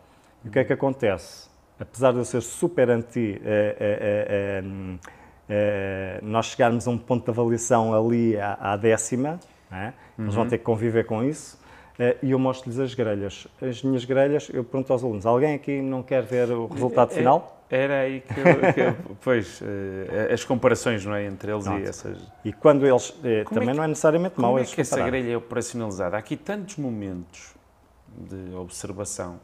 E 0.45 0.49
o 0.49 0.51
que 0.51 0.59
é 0.59 0.65
que 0.65 0.73
acontece? 0.73 1.48
Apesar 1.81 2.13
de 2.13 2.19
eu 2.19 2.25
ser 2.25 2.43
super 2.43 2.91
anti, 2.91 3.41
é, 3.45 3.77
é, 3.81 4.63
é, 5.49 6.21
nós 6.23 6.47
chegarmos 6.47 6.87
a 6.87 6.91
um 6.91 6.99
ponto 6.99 7.25
de 7.25 7.31
avaliação 7.31 7.95
ali 7.95 8.37
à, 8.37 8.59
à 8.61 8.77
décima, 8.77 9.39
é? 9.71 9.93
uhum. 10.19 10.25
eles 10.25 10.35
vão 10.35 10.45
uhum. 10.45 10.51
ter 10.51 10.59
que 10.59 10.65
conviver 10.65 11.07
com 11.07 11.23
isso, 11.23 11.59
e 12.23 12.31
eu 12.31 12.39
mostro-lhes 12.39 12.79
as 12.79 12.95
grelhas. 12.95 13.49
As 13.61 13.83
minhas 13.83 14.05
grelhas, 14.05 14.49
eu 14.53 14.63
pergunto 14.63 14.93
aos 14.93 15.03
alunos, 15.03 15.27
alguém 15.27 15.55
aqui 15.55 15.81
não 15.81 16.03
quer 16.03 16.23
ver 16.23 16.51
o 16.51 16.67
resultado 16.67 17.13
final? 17.13 17.57
Era 17.69 18.01
aí 18.01 18.21
que, 18.21 18.39
eu, 18.39 18.73
que 18.73 18.81
eu, 18.81 18.97
pois, 19.21 19.61
as 20.33 20.45
comparações 20.45 21.05
não 21.05 21.15
é, 21.15 21.27
entre 21.27 21.51
eles 21.53 21.65
Pronto. 21.65 21.85
e 21.85 21.89
essas... 21.89 22.19
E 22.45 22.53
quando 22.53 22.87
eles, 22.87 23.11
também 23.11 23.45
que, 23.45 23.75
não 23.75 23.83
é 23.83 23.89
necessariamente 23.89 24.41
mau 24.41 24.53
Como 24.53 24.63
é 24.63 24.65
que 24.65 24.81
essa 24.81 25.05
grelha 25.05 25.33
é 25.33 25.37
operacionalizada? 25.37 26.17
Há 26.17 26.19
aqui 26.21 26.37
tantos 26.37 26.77
momentos 26.77 27.53
de 28.17 28.55
observação 28.55 29.41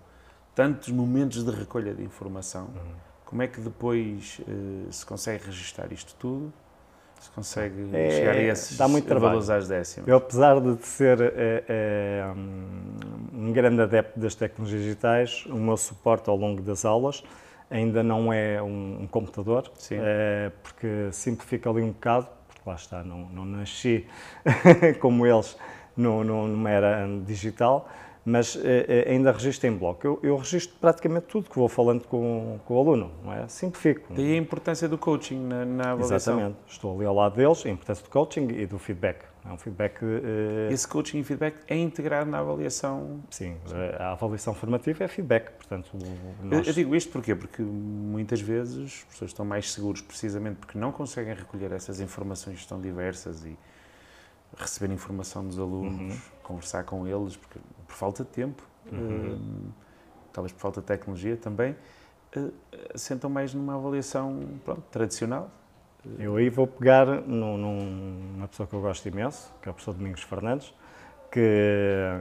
tantos 0.55 0.89
momentos 0.91 1.45
de 1.45 1.51
recolha 1.51 1.93
de 1.95 2.03
informação, 2.03 2.65
uhum. 2.65 2.93
como 3.27 3.43
é 3.43 3.49
que 3.49 3.61
depois 3.61 4.41
uh, 4.41 4.93
se 4.93 5.05
consegue 5.05 5.47
registar 5.47 5.93
isto 5.93 6.15
tudo? 6.19 6.53
Se 7.21 7.31
consegue 7.31 7.89
é, 7.93 8.11
chegar 8.11 8.35
a 8.35 8.43
esses 8.43 8.77
dá 8.77 8.87
muito 8.87 9.09
valores 9.09 9.49
às 9.49 9.67
décimas? 9.67 10.07
Eu, 10.07 10.19
apesar 10.19 10.61
de 10.61 10.77
ser 10.85 11.21
é, 11.23 11.65
é, 11.69 12.25
um 13.33 13.51
grande 13.51 13.81
adepto 13.81 14.21
das 14.21 14.35
tecnologias 14.35 14.83
digitais, 14.83 15.47
o 15.47 15.55
meu 15.55 15.77
suporte 15.77 16.29
ao 16.29 16.37
longo 16.37 16.61
das 16.61 16.85
aulas 16.85 17.25
ainda 17.71 18.03
não 18.03 18.31
é 18.33 18.63
um, 18.63 19.03
um 19.03 19.07
computador, 19.07 19.71
porque 20.63 21.09
simplifica 21.13 21.71
ali 21.71 21.83
um 21.83 21.93
bocado, 21.93 22.29
porque 22.47 22.63
lá 22.67 22.77
está, 22.77 23.03
não, 23.03 23.27
não 23.31 23.45
nasci 23.45 24.07
como 25.01 25.27
eles 25.27 25.57
no, 25.97 26.23
no, 26.23 26.47
numa 26.47 26.71
era 26.71 27.07
digital, 27.25 27.89
mas 28.25 28.57
eh, 28.63 29.07
ainda 29.11 29.31
registro 29.33 29.69
em 29.69 29.77
bloco. 29.77 30.07
Eu, 30.07 30.19
eu 30.23 30.37
registro 30.37 30.77
praticamente 30.81 31.27
tudo 31.27 31.51
que 31.51 31.57
vou 31.57 31.69
falando 31.69 32.07
com, 32.07 32.59
com 32.65 32.75
o 32.75 32.79
aluno, 32.79 33.11
não 33.23 33.33
é? 33.33 33.47
Simplifico. 33.49 34.15
Daí 34.15 34.33
a 34.35 34.37
importância 34.37 34.89
do 34.89 34.97
coaching 34.97 35.39
na, 35.39 35.65
na 35.65 35.91
avaliação. 35.93 36.35
Exatamente. 36.39 36.57
Estou 36.67 36.97
ali 36.97 37.05
ao 37.05 37.15
lado 37.15 37.37
deles, 37.37 37.65
a 37.67 37.69
importância 37.69 38.03
do 38.03 38.11
coaching 38.11 38.49
e 38.49 38.67
do 38.67 38.79
feedback. 38.79 39.25
É 39.47 39.53
um 39.53 39.59
feedback. 39.59 39.99
eh, 40.03 40.73
Esse 40.73 40.89
coaching 40.89 41.19
e 41.19 41.23
feedback 41.25 41.57
é 41.69 41.77
integrado 41.77 42.31
na 42.31 42.39
avaliação. 42.39 43.21
Sim, 43.29 43.57
a 43.99 44.13
avaliação 44.13 44.55
formativa 44.55 45.05
é 45.05 45.09
feedback, 45.09 45.51
portanto, 45.51 45.91
o- 45.95 46.45
Eu, 46.45 46.59
nós... 46.59 46.67
eu 46.67 46.73
digo 46.73 46.97
isto 46.97 47.13
porquê? 47.13 47.35
Porque 47.35 47.61
muitas 47.61 48.41
vezes 48.41 48.85
as 48.87 49.05
pessoas 49.05 49.31
estão 49.33 49.45
mais 49.45 49.71
seguros 49.71 50.01
precisamente 50.01 50.57
porque 50.57 50.79
não 50.79 50.91
conseguem 50.91 51.35
recolher 51.35 51.73
essas 51.73 52.01
informações 52.01 52.65
tão 52.65 52.81
diversas 52.81 53.45
e 53.45 53.55
receber 54.57 54.93
informação 54.95 55.45
dos 55.47 55.59
alunos, 55.59 56.17
conversar 56.43 56.85
com 56.85 57.07
eles, 57.07 57.37
porque, 57.37 57.59
por 57.95 57.99
falta 57.99 58.25
de 58.25 58.31
tempo, 58.31 58.63
hum, 58.93 59.71
talvez 60.33 60.53
por 60.53 60.61
falta 60.61 60.81
de 60.81 60.87
tecnologia 60.87 61.37
também, 61.37 61.77
eh, 62.37 62.51
sentam 62.97 63.31
mais 63.31 63.55
numa 63.55 63.77
avaliação 63.77 64.59
pronto, 64.65 64.83
tradicional. 64.91 65.49
Eu 66.19 66.37
aí 66.37 66.51
vou 66.51 66.67
pegar 66.67 67.07
num- 67.07 67.57
num- 67.57 68.33
numa 68.35 68.49
pessoa 68.49 68.67
que 68.67 68.75
eu 68.75 68.81
gosto 68.81 69.07
imenso, 69.09 69.51
que 69.63 69.69
é 69.69 69.71
o 69.71 69.75
professor 69.75 69.95
Domingos 69.95 70.23
Fernandes, 70.23 70.75
que, 71.31 72.21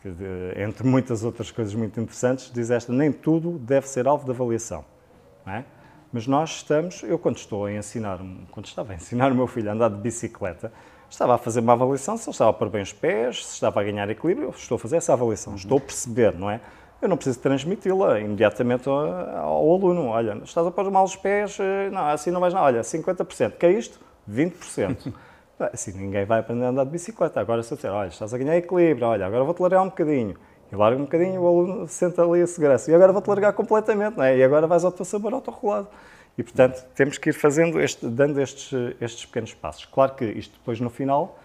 que 0.00 0.10
de- 0.10 0.62
entre 0.62 0.86
muitas 0.86 1.24
outras 1.24 1.50
coisas 1.50 1.74
muito 1.74 2.00
interessantes, 2.00 2.50
diz 2.52 2.70
esta, 2.70 2.92
nem 2.92 3.12
tudo 3.12 3.58
deve 3.58 3.88
ser 3.88 4.06
alvo 4.06 4.24
de 4.24 4.30
avaliação. 4.30 4.84
é? 5.46 5.64
Mas 6.12 6.26
nós 6.26 6.50
estamos, 6.50 7.02
eu 7.02 7.18
quando 7.18 7.36
estou 7.36 7.66
a 7.66 7.72
ensinar, 7.72 8.18
quando 8.50 8.66
estava 8.66 8.92
a 8.92 8.94
ensinar 8.96 9.30
o 9.32 9.34
meu 9.34 9.46
filho 9.46 9.68
a 9.68 9.72
andar 9.74 9.90
de 9.90 9.96
bicicleta, 9.96 10.72
estava 11.10 11.34
a 11.34 11.38
fazer 11.38 11.60
uma 11.60 11.72
avaliação 11.72 12.16
se 12.16 12.28
ele 12.28 12.32
estava 12.32 12.50
a 12.50 12.52
pôr 12.52 12.68
bem 12.68 12.82
os 12.82 12.92
pés, 12.92 13.46
se 13.46 13.54
estava 13.54 13.80
a 13.80 13.84
ganhar 13.84 14.08
equilíbrio, 14.10 14.50
estou 14.50 14.76
a 14.76 14.78
fazer 14.78 14.96
essa 14.96 15.12
avaliação, 15.12 15.54
estou 15.54 15.78
a 15.78 15.80
perceber, 15.80 16.34
não 16.34 16.50
é? 16.50 16.60
Eu 17.00 17.08
não 17.08 17.16
preciso 17.16 17.38
transmiti-la 17.38 18.18
imediatamente 18.18 18.88
ao, 18.88 18.96
ao 18.96 19.74
aluno. 19.74 20.06
Olha, 20.06 20.40
estás 20.42 20.66
a 20.66 20.70
pôr 20.70 20.90
mal 20.90 21.04
os 21.04 21.14
pés, 21.14 21.56
eh, 21.60 21.90
não, 21.90 22.08
assim 22.08 22.30
não 22.30 22.40
vais 22.40 22.52
não. 22.54 22.60
Olha, 22.60 22.80
50%. 22.80 23.52
Que 23.52 23.66
é 23.66 23.72
isto? 23.72 24.00
20%. 24.28 25.12
Assim 25.72 25.92
ninguém 25.92 26.24
vai 26.24 26.40
aprender 26.40 26.64
a 26.64 26.68
andar 26.68 26.84
de 26.84 26.90
bicicleta. 26.90 27.40
Agora 27.40 27.62
se 27.62 27.72
eu 27.72 27.76
disser, 27.76 27.92
olha, 27.92 28.08
estás 28.08 28.32
a 28.34 28.38
ganhar 28.38 28.56
equilíbrio, 28.56 29.06
olha, 29.06 29.26
agora 29.26 29.44
vou-te 29.44 29.60
largar 29.60 29.82
um 29.82 29.88
bocadinho. 29.88 30.36
E 30.70 30.76
larga 30.76 31.00
um 31.00 31.04
bocadinho 31.04 31.40
o 31.40 31.46
aluno 31.46 31.88
senta 31.88 32.22
ali 32.22 32.42
a 32.42 32.46
segurança. 32.46 32.90
E 32.90 32.94
agora 32.94 33.12
vou-te 33.12 33.28
largar 33.28 33.52
completamente, 33.52 34.16
não 34.16 34.24
é? 34.24 34.36
E 34.36 34.42
agora 34.42 34.66
vais 34.66 34.84
ao 34.84 34.92
teu 34.92 35.04
sabor 35.04 35.32
autorregulado. 35.32 35.88
E, 36.38 36.42
portanto, 36.44 36.86
temos 36.94 37.18
que 37.18 37.30
ir 37.30 37.32
fazendo, 37.32 37.80
este, 37.80 38.06
dando 38.06 38.40
estes, 38.40 38.70
estes 39.00 39.26
pequenos 39.26 39.52
passos. 39.54 39.84
Claro 39.86 40.14
que 40.14 40.24
isto 40.24 40.56
depois, 40.56 40.78
no 40.80 40.88
final, 40.88 41.36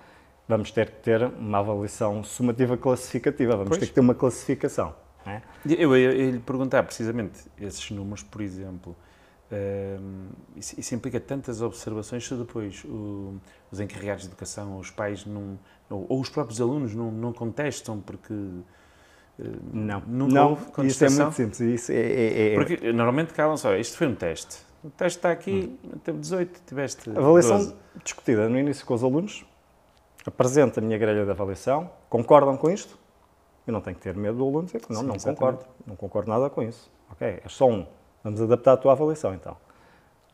vamos 0.47 0.69
ter 0.71 0.91
que 0.91 0.97
ter 1.01 1.23
uma 1.23 1.57
avaliação 1.57 2.23
sumativa 2.23 2.77
classificativa. 2.77 3.53
Vamos 3.53 3.69
Pois. 3.69 3.79
ter 3.79 3.87
que 3.87 3.93
ter 3.93 4.01
uma 4.01 4.13
classificação. 4.13 4.93
não 5.25 5.31
é? 5.33 5.41
Eu 5.65 5.97
ia 5.97 6.31
lhe 6.31 6.37
perguntar 6.39 6.83
precisamente 6.83 7.39
esses 7.59 7.89
números, 7.89 8.21
por 8.21 8.41
exemplo, 8.41 8.95
hum, 9.51 10.27
isso, 10.55 10.79
isso 10.79 10.93
implica 10.93 11.19
tantas 11.19 11.61
observações 11.61 12.27
se 12.27 12.35
depois 12.35 12.83
o- 12.85 13.35
os 13.71 13.79
encarregados 13.79 14.23
de 14.23 14.29
educação, 14.29 14.77
os 14.77 14.91
pais 14.91 15.25
não, 15.25 15.57
ou, 15.89 16.05
ou 16.09 16.19
os 16.21 16.29
próprios 16.29 16.59
alunos 16.61 16.93
não, 16.93 17.09
não 17.11 17.33
contestam 17.33 17.99
porque 17.99 18.33
eh, 19.39 19.43
Não, 19.71 20.03
não 20.05 20.49
houve 20.51 20.85
isso 20.87 21.03
é 21.05 21.09
muito 21.09 21.31
simples. 21.33 21.59
Isso 21.61 21.91
é, 21.91 21.95
é- 21.95 22.53
é- 22.53 22.55
Porque 22.55 22.91
normalmente 22.93 23.33
calam-se, 23.33 23.65
olha, 23.65 23.79
isto 23.79 23.97
foi 23.97 24.05
um 24.07 24.13
teste. 24.15 24.57
O 24.83 24.89
teste 24.89 25.19
está 25.19 25.31
aqui, 25.31 25.79
teve 26.03 26.19
18, 26.19 26.61
tiveste 26.65 27.09
A 27.09 27.19
avaliação 27.19 27.57
12. 27.57 27.75
discutida 28.03 28.49
no 28.49 28.59
início 28.59 28.85
com 28.85 28.93
os 28.93 29.03
alunos, 29.03 29.45
apresento 30.25 30.79
a 30.79 30.83
minha 30.83 30.97
grelha 30.97 31.23
de 31.23 31.31
avaliação, 31.31 31.89
concordam 32.09 32.57
com 32.57 32.69
isto? 32.69 32.97
Eu 33.65 33.71
não 33.71 33.79
tenho 33.79 33.95
que 33.95 34.01
ter 34.01 34.13
medo 34.15 34.37
do 34.37 34.43
aluno 34.43 34.65
dizer 34.65 34.81
que 34.81 34.91
não, 34.91 34.99
Sim, 35.01 35.07
não 35.07 35.15
exatamente. 35.15 35.39
concordo, 35.39 35.65
não 35.87 35.95
concordo 35.95 36.29
nada 36.29 36.49
com 36.49 36.61
isso. 36.61 36.91
Ok, 37.11 37.41
é 37.43 37.47
só 37.47 37.69
um. 37.69 37.87
Vamos 38.23 38.41
adaptar 38.41 38.73
a 38.73 38.77
tua 38.77 38.91
avaliação 38.91 39.33
então. 39.33 39.55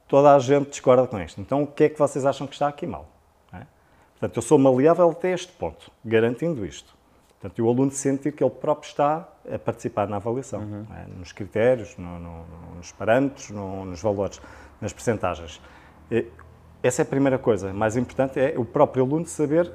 Toda 0.08 0.34
a 0.34 0.40
gente 0.40 0.70
discorda 0.72 1.06
com 1.06 1.20
isto. 1.20 1.40
Então 1.40 1.62
o 1.62 1.68
que 1.68 1.84
é 1.84 1.90
que 1.90 2.00
vocês 2.00 2.26
acham 2.26 2.48
que 2.48 2.54
está 2.54 2.68
aqui 2.68 2.88
mal? 2.88 3.08
é? 3.54 3.68
Portanto, 4.14 4.36
eu 4.36 4.42
sou 4.42 4.58
maleável 4.58 5.12
até 5.12 5.32
este 5.32 5.52
ponto, 5.54 5.92
garantindo 6.04 6.66
isto. 6.66 6.98
Portanto, 7.40 7.64
o 7.64 7.70
aluno 7.70 7.90
sentir 7.92 8.34
que 8.34 8.44
ele 8.44 8.52
próprio 8.52 8.90
está 8.90 9.28
a 9.50 9.58
participar 9.58 10.08
na 10.10 10.18
avaliação, 10.18 10.60
Uhum. 10.62 10.86
é? 10.94 11.06
nos 11.18 11.32
critérios, 11.32 11.96
no- 11.98 12.20
no- 12.20 12.46
nos 12.76 12.92
parâmetros, 12.92 13.50
no- 13.50 13.86
nos 13.86 14.02
valores, 14.02 14.42
nas 14.82 14.92
percentagens. 14.92 15.62
Essa 16.84 17.02
é 17.02 17.04
a 17.04 17.06
primeira 17.06 17.38
coisa. 17.40 17.72
Mais 17.74 17.96
importante 17.96 18.40
é 18.40 18.56
o 18.58 18.66
próprio 18.66 19.04
aluno 19.06 19.26
saber 19.26 19.72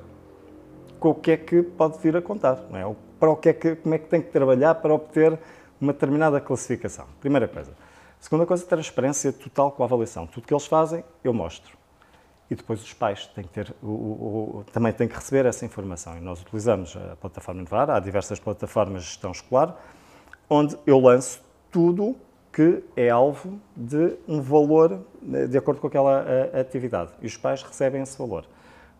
com 1.00 1.10
o 1.10 1.14
que 1.14 1.30
é 1.32 1.36
que 1.38 1.62
pode 1.62 1.98
vir 1.98 2.14
a 2.16 2.22
contar, 2.22 2.58
é? 2.72 2.94
Para 3.18 3.30
o 3.30 3.36
que 3.36 3.48
é 3.48 3.52
que, 3.54 3.76
como 3.76 3.94
é 3.94 3.98
que 3.98 4.08
tem 4.08 4.20
que 4.20 4.30
trabalhar 4.30 4.74
para 4.76 4.92
obter 4.92 5.38
uma 5.80 5.92
determinada 5.92 6.40
classificação. 6.40 7.06
Primeira 7.20 7.48
coisa. 7.48 7.72
Segunda 8.20 8.44
coisa, 8.46 8.64
transparência 8.66 9.32
total 9.32 9.72
com 9.72 9.82
a 9.82 9.86
avaliação. 9.86 10.26
Tudo 10.26 10.46
que 10.46 10.52
eles 10.52 10.66
fazem, 10.66 11.02
eu 11.22 11.32
mostro. 11.32 11.76
E 12.54 12.56
depois 12.56 12.80
os 12.80 12.92
pais 12.94 13.26
têm 13.26 13.42
que 13.42 13.50
ter, 13.50 13.74
o- 13.82 13.86
o- 13.88 14.58
o- 14.60 14.64
também 14.72 14.92
têm 14.92 15.08
que 15.08 15.14
receber 15.16 15.44
essa 15.44 15.66
informação. 15.66 16.16
E 16.16 16.20
nós 16.20 16.40
utilizamos 16.40 16.96
a 16.96 17.16
plataforma 17.16 17.60
Inovar, 17.60 17.90
há 17.90 17.98
diversas 17.98 18.38
plataformas 18.38 19.02
de 19.02 19.08
gestão 19.08 19.32
escolar, 19.32 19.76
onde 20.48 20.78
eu 20.86 21.00
lanço 21.00 21.42
tudo 21.72 22.14
que 22.52 22.84
é 22.96 23.10
alvo 23.10 23.58
de 23.76 24.16
um 24.28 24.40
valor 24.40 25.00
eh, 25.32 25.48
de 25.48 25.58
acordo 25.58 25.80
com 25.80 25.88
aquela 25.88 26.24
eh, 26.28 26.60
atividade. 26.60 27.10
E 27.20 27.26
os 27.26 27.36
pais 27.36 27.60
recebem 27.64 28.00
esse 28.02 28.16
valor. 28.16 28.44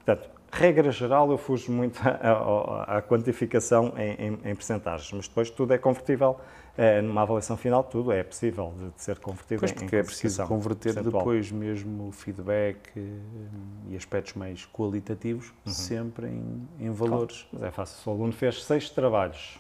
Portanto, 0.05 0.29
regra 0.55 0.91
geral, 0.91 1.31
eu 1.31 1.39
fujo 1.39 1.71
muito 1.73 2.01
à, 2.07 3.03
quantificação 3.03 3.93
em, 3.97 4.13
em, 4.29 4.33
em 4.51 4.55
percentagens, 4.55 5.11
mas 5.13 5.29
depois 5.29 5.51
tudo 5.51 5.73
é 5.75 5.79
convertível 5.79 6.39
eh, 6.79 7.03
numa 7.03 7.23
avaliação 7.23 7.57
final, 7.57 7.83
tudo 7.85 8.13
é 8.13 8.23
possível 8.23 8.73
de, 8.79 8.91
de 8.91 9.03
ser 9.03 9.19
convertido 9.19 9.61
Pois, 9.61 9.73
em, 9.73 9.75
em 9.75 9.79
porque 9.79 9.97
é 9.97 10.03
preciso 10.03 10.45
converter 10.47 10.95
percentual. 10.95 11.23
depois 11.23 11.51
mesmo 11.51 12.11
feedback 12.13 12.79
eh, 12.97 13.01
e 13.91 13.97
aspectos 13.97 14.35
mais 14.35 14.65
qualitativos 14.67 15.53
Uhum. 15.67 15.73
sempre 15.73 16.27
em, 16.29 16.69
em 16.81 16.91
valores. 16.91 17.47
Mas 17.53 17.63
é 17.65 17.71
fácil, 17.71 17.97
se 18.03 18.09
o 18.09 18.13
aluno 18.13 18.33
fez 18.33 18.63
seis 18.65 18.89
trabalhos 18.91 19.59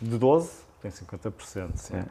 de 0.00 0.16
12, 0.18 0.50
tem 0.82 0.90
50%. 0.90 1.70
Sim. 1.76 1.94
né? 1.94 2.06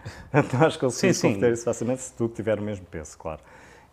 Nós 0.60 0.78
conseguimos 0.78 0.96
Sim, 0.98 1.14
sim. 1.14 1.28
converter 1.34 1.54
isso 1.54 1.64
facilmente 1.66 2.02
se 2.02 2.14
tudo 2.14 2.34
tiver 2.34 2.60
o 2.60 2.62
mesmo 2.64 2.86
peso, 2.86 3.18
claro. 3.18 3.42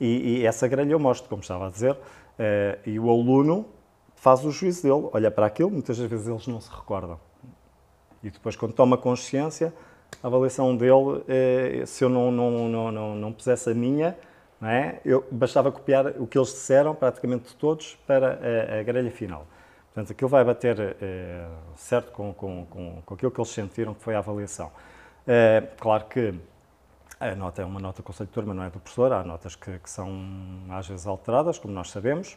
E, 0.01 0.41
e 0.41 0.47
essa 0.47 0.67
grelha 0.69 0.93
eu 0.93 0.99
mostro, 0.99 1.29
como 1.29 1.43
estava 1.43 1.67
a 1.67 1.71
dizer, 1.71 1.97
eh, 2.39 2.79
e 2.87 2.99
o 2.99 3.11
aluno 3.11 3.67
faz 4.21 4.45
o 4.45 4.51
juízo 4.51 4.83
dele, 4.83 5.09
olha 5.15 5.31
para 5.31 5.47
aquilo, 5.47 5.71
muitas 5.71 5.97
das 5.97 6.09
vezes 6.09 6.29
eles 6.29 6.47
não 6.47 6.61
se 6.61 6.71
recordam. 6.71 7.19
E 8.23 8.31
depois, 8.31 8.55
quando 8.55 8.75
toma 8.75 8.99
consciência, 8.99 9.73
a 10.23 10.27
avaliação 10.27 10.77
dele, 10.77 11.25
eh, 11.27 11.85
se 11.87 12.05
eu 12.05 12.11
não, 12.11 12.31
não, 12.31 12.69
não, 12.69 12.93
não, 12.93 13.15
não 13.17 13.33
pusesse 13.33 13.71
a 13.71 13.75
minha, 13.75 14.15
não 14.61 14.69
é? 14.69 15.01
eu, 15.07 15.27
bastava 15.31 15.73
copiar 15.73 16.09
o 16.19 16.27
que 16.27 16.37
eles 16.37 16.49
disseram, 16.49 16.95
praticamente 16.95 17.57
todos, 17.57 17.99
para 18.07 18.39
a, 18.69 18.81
a 18.81 18.83
grelha 18.83 19.11
final. 19.11 19.47
Portanto, 19.87 20.13
aquilo 20.13 20.29
vai 20.29 20.45
bater 20.45 20.97
eh, 21.01 21.49
certo 21.77 22.13
com, 22.13 22.35
com, 22.35 22.67
com, 22.67 23.03
com 23.07 23.15
aquilo 23.15 23.31
que 23.31 23.41
eles 23.41 23.51
sentiram 23.51 23.95
que 23.95 24.03
foi 24.03 24.15
a 24.15 24.19
avaliação. 24.19 24.71
Eh, 25.27 25.63
claro 25.79 26.05
que 26.05 26.35
a 27.19 27.35
nota 27.35 27.63
é 27.63 27.65
uma 27.65 27.81
nota 27.81 28.03
do 28.03 28.27
Turma, 28.27 28.53
não 28.53 28.65
é 28.65 28.69
do 28.69 28.81
professor, 28.81 29.15
há 29.15 29.25
notas 29.25 29.57
que, 29.57 29.79
que 29.79 29.89
são 29.89 30.11
às 30.69 30.87
vezes 30.87 31.07
alteradas, 31.07 31.59
como 31.59 31.73
nós 31.73 31.91
sabemos, 31.91 32.37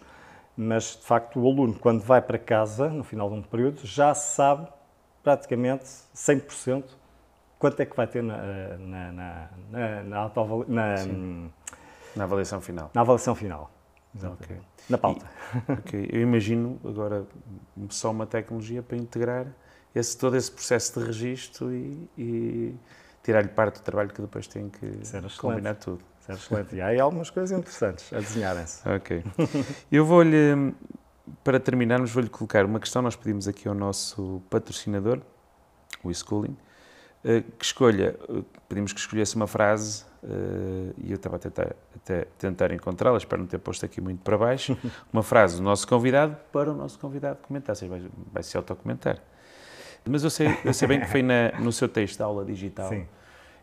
mas 0.56 0.96
de 1.00 1.04
facto 1.06 1.40
o 1.40 1.48
aluno, 1.50 1.74
quando 1.74 2.02
vai 2.02 2.22
para 2.22 2.38
casa, 2.38 2.90
no 2.90 3.04
final 3.04 3.30
de 3.30 3.36
um 3.36 3.42
período, 3.42 3.82
já 3.86 4.14
sabe 4.14 4.68
praticamente 5.24 5.86
100% 6.16 6.84
quanto 7.58 7.80
é 7.80 7.86
que 7.86 7.96
vai 7.96 8.06
ter 8.08 8.22
na, 8.22 8.38
na, 8.78 9.12
na, 9.12 9.50
na, 9.72 10.04
na, 10.04 10.68
na, 10.68 10.96
Na 12.16 12.24
avaliação 12.26 12.62
final. 12.62 12.92
na 12.94 13.02
avaliação 13.02 13.36
final. 13.36 13.72
Ok. 14.22 14.58
Na 14.90 14.98
pauta. 14.98 15.26
Ok, 15.70 16.10
Eu 16.12 16.22
imagino 16.22 16.80
agora 16.86 17.26
só 17.90 18.12
uma 18.12 18.28
tecnologia 18.28 18.84
para 18.84 18.98
integrar 18.98 19.48
esse, 19.96 20.16
todo 20.18 20.36
esse 20.36 20.52
processo 20.52 21.00
de 21.00 21.06
registro 21.06 21.74
e, 21.74 22.10
e 22.18 22.76
tirar-lhe 23.24 23.48
parte 23.48 23.80
do 23.80 23.84
trabalho 23.84 24.10
que 24.10 24.22
depois 24.22 24.46
tem 24.46 24.70
que 24.70 24.86
combinar 25.56 25.76
tudo. 25.76 26.04
É 26.28 26.34
excelente. 26.34 26.76
E 26.76 26.82
há 26.82 26.88
aí 26.88 27.00
algumas 27.00 27.30
coisas 27.30 27.58
interessantes 27.58 28.12
a 28.14 28.18
desenharem-se. 28.18 28.88
Ok. 28.88 29.24
Eu 29.92 30.06
vou-lhe, 30.06 30.74
para 31.44 31.60
terminarmos, 31.60 32.12
vou-lhe 32.12 32.30
colocar 32.30 32.66
uma 32.66 32.80
questão. 32.80 33.02
Nós 33.02 33.16
pedimos 33.16 33.48
aqui 33.48 33.68
ao 33.68 33.76
nosso 33.76 34.42
patrocinador, 34.50 35.20
o 36.04 36.10
eSchooling, 36.10 36.56
eh, 37.24 37.44
que 37.58 37.66
escolha, 37.66 38.18
eh, 38.30 38.44
pedimos 38.68 38.92
que 38.92 39.00
escolhesse 39.00 39.36
uma 39.36 39.48
frase 39.48 40.04
eh, 40.24 40.94
e 40.98 41.12
eu 41.12 41.16
estava 41.16 41.38
a 41.38 41.40
tentar, 41.40 41.76
até 41.96 42.26
tentar 42.38 42.72
encontrá-la, 42.72 43.18
espero 43.18 43.42
não 43.42 43.48
ter 43.48 43.60
posto 43.60 43.86
aqui 43.86 44.02
muito 44.02 44.22
para 44.22 44.38
baixo, 44.38 44.78
uma 45.12 45.24
frase 45.24 45.58
do 45.58 45.64
nosso 45.64 45.88
convidado 45.88 46.36
para 46.52 46.72
o 46.72 46.76
nosso 46.76 47.00
convidado 47.00 47.40
comentar, 47.42 47.76
seja, 47.76 47.90
vai, 47.90 48.10
vai 48.32 48.44
se 48.44 48.58
autocomentar. 48.58 49.20
Mas 50.06 50.24
eu 50.24 50.30
sei, 50.30 50.48
eu 50.66 50.74
sei 50.74 50.86
bem 50.86 51.00
que 51.00 51.08
foi 51.08 51.22
na, 51.22 51.58
no 51.60 51.72
seu 51.72 51.88
texto 51.88 52.20
da 52.20 52.26
aula 52.26 52.44
digital, 52.44 52.90
Sim. 52.90 53.06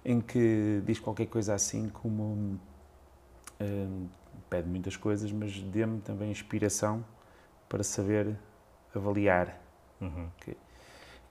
Em 0.05 0.21
que 0.21 0.83
diz 0.85 0.99
qualquer 0.99 1.27
coisa 1.27 1.55
assim 1.55 1.89
como 1.89 2.59
hum, 3.61 4.09
pede 4.49 4.69
muitas 4.69 4.97
coisas, 4.97 5.31
mas 5.31 5.59
dê-me 5.61 6.01
também 6.01 6.31
inspiração 6.31 7.05
para 7.69 7.83
saber 7.83 8.37
avaliar. 8.95 9.61
Uhum. 10.01 10.29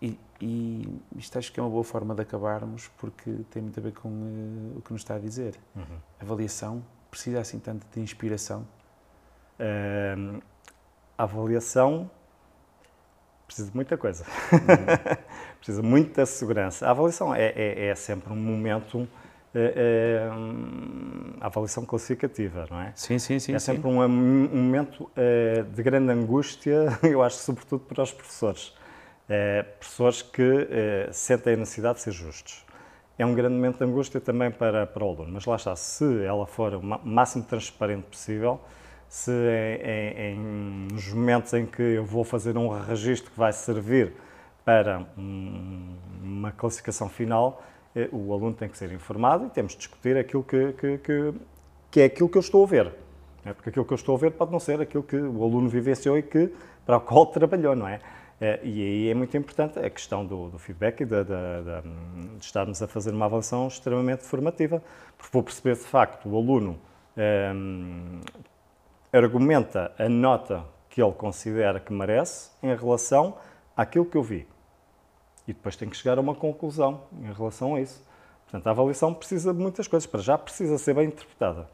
E, 0.02 0.18
e 0.40 1.02
isto 1.18 1.38
acho 1.38 1.52
que 1.52 1.60
é 1.60 1.64
uma 1.64 1.70
boa 1.70 1.84
forma 1.84 2.16
de 2.16 2.22
acabarmos, 2.22 2.88
porque 2.98 3.44
tem 3.52 3.62
muito 3.62 3.80
a 3.80 3.84
ver 3.84 3.92
com 3.92 4.08
uh, 4.08 4.78
o 4.78 4.82
que 4.82 4.94
nos 4.94 5.02
está 5.02 5.16
a 5.16 5.20
dizer. 5.20 5.60
Uhum. 5.76 6.00
Avaliação 6.20 6.86
precisa 7.12 7.42
assim 7.42 7.60
tanto 7.60 7.86
de 7.92 8.00
inspiração? 8.00 8.66
A 11.18 11.24
avaliação 11.24 12.10
precisa 13.46 13.70
de 13.70 13.76
muita 13.76 13.98
coisa. 13.98 14.24
Uhum. 14.54 15.18
precisa 15.60 15.82
de 15.82 15.88
muita 15.88 16.26
segurança. 16.26 16.88
A 16.88 16.91
avaliação 16.91 17.36
é, 17.36 17.53
é, 17.55 17.88
é 17.88 17.95
sempre 17.95 18.32
um 18.34 18.36
momento. 18.36 19.07
É, 19.53 19.74
é, 19.76 21.41
a 21.41 21.47
avaliação 21.47 21.84
classificativa, 21.84 22.68
não 22.70 22.80
é? 22.82 22.91
Sim, 22.95 23.18
sim, 23.18 23.39
sim. 23.39 23.55
É 23.55 23.60
sempre 23.60 23.88
Um, 23.88 23.99
um, 24.03 24.10
momento 24.10 25.10
é, 25.16 25.64
de 25.64 25.82
grande 25.82 26.12
angústia, 26.12 26.86
eu 27.01 27.24
acho, 27.24 27.38
sobretudo 27.38 27.84
para 27.84 28.03
os 28.03 28.12
professores. 28.12 28.76
É, 29.28 29.64
professores 29.64 30.22
que 30.22 30.68
é, 30.70 31.10
sentem 31.12 31.53
a 31.53 31.57
necessidade 31.57 31.95
de 31.95 32.03
ser 32.03 32.12
justos. 32.12 32.64
É 33.18 33.26
um 33.26 33.34
grande 33.34 33.55
momento 33.55 33.80
de 33.80 33.84
angústia 33.84 34.22
também 34.22 34.49
para, 34.51 34.86
para 34.86 35.03
o 35.03 35.10
aluno, 35.10 35.32
mas 35.34 35.45
lá 35.45 35.55
está, 35.55 35.76
se 35.76 36.24
ela 36.24 36.45
for 36.45 36.76
o 36.76 36.82
máximo 36.82 37.43
transparente 37.43 38.03
possível, 38.03 38.62
se 39.10 39.32
em, 39.84 40.36
em, 40.36 40.88
nos 40.93 41.12
momentos 41.12 41.53
em 41.53 41.66
que 41.66 41.82
eu 41.82 42.05
vou 42.05 42.24
fazer 42.24 42.55
um 42.55 42.70
registro 42.70 43.32
que 43.32 43.38
vai 43.38 43.51
servir 43.51 44.14
para 44.70 45.04
um, 45.18 45.96
uma 46.22 46.52
classificação 46.52 47.10
final, 47.10 47.64
eh, 47.96 48.08
o 48.12 48.32
aluno 48.32 48.54
tem 48.54 48.70
que 48.70 48.78
ser 48.78 48.92
informado 48.92 49.48
e 49.48 49.50
temos 49.50 49.72
de 49.72 49.80
discutir 49.80 50.16
aquilo 50.16 50.44
que, 50.44 50.74
que, 50.74 50.98
que, 51.00 51.34
que 51.90 52.02
é 52.02 52.06
aquilo 52.06 52.30
que 52.30 52.38
eu 52.38 52.42
estou 52.42 52.64
a 52.64 52.68
ver. 52.68 52.94
É? 53.44 53.52
Porque 53.52 53.70
aquilo 53.70 53.84
que 53.84 53.94
eu 53.94 53.96
estou 53.96 54.16
a 54.16 54.20
ver 54.20 54.30
pode 54.34 54.52
não 54.52 54.60
ser 54.60 54.80
aquilo 54.80 55.02
que 55.02 55.16
o 55.16 55.44
aluno 55.44 55.68
vivenciou 55.68 56.20
e 56.20 56.22
que, 56.22 56.54
para 56.86 56.98
o 56.98 57.02
qual 57.02 57.26
trabalhou, 57.34 57.76
não 57.76 57.88
é? 57.88 58.00
Eh, 58.40 58.60
e 58.64 58.84
aí 58.84 59.10
é 59.10 59.16
muito 59.16 59.36
importante 59.36 59.80
a 59.80 59.90
questão 59.90 60.24
do, 60.24 60.50
do 60.50 60.60
feedback 60.60 61.02
e 61.02 61.06
de, 61.06 61.24
de, 61.24 62.40
estarmos 62.40 62.80
a 62.84 62.88
fazer 62.88 63.10
uma 63.10 63.26
avaliação 63.26 63.68
extremamente 63.68 64.24
formativa, 64.24 64.84
porque 65.18 65.34
vou 65.34 65.42
perceber 65.42 65.74
de 65.74 65.82
facto 65.82 66.30
o 66.30 66.38
aluno 66.38 66.80
um, 67.18 68.22
argumenta 69.12 69.92
a 69.98 70.08
nota 70.08 70.64
que 70.92 71.02
ele 71.02 71.14
considera 71.14 71.80
que 71.80 71.92
merece 71.92 72.52
em 72.62 72.76
relação 72.76 73.36
àquilo 73.76 74.06
que 74.06 74.16
eu 74.16 74.22
vi. 74.22 74.46
E 75.50 75.54
depois 75.54 75.76
tem 75.76 75.89
que 75.89 75.97
chegar 75.97 76.20
a 76.20 76.22
uma 76.22 76.36
conclusão 76.36 77.02
em 77.24 77.34
relação 77.34 77.74
a 77.74 77.82
isso. 77.82 78.04
Portanto, 78.43 78.68
a 78.68 78.70
avaliação 78.70 79.12
precisa 79.16 79.52
de 79.52 79.60
muitas 79.60 79.88
coisas. 79.88 80.06
Para 80.06 80.20
já 80.20 80.38
precisa 80.38 80.78
ser 80.78 80.93
bem 80.93 81.08
interpretada, 81.08 81.68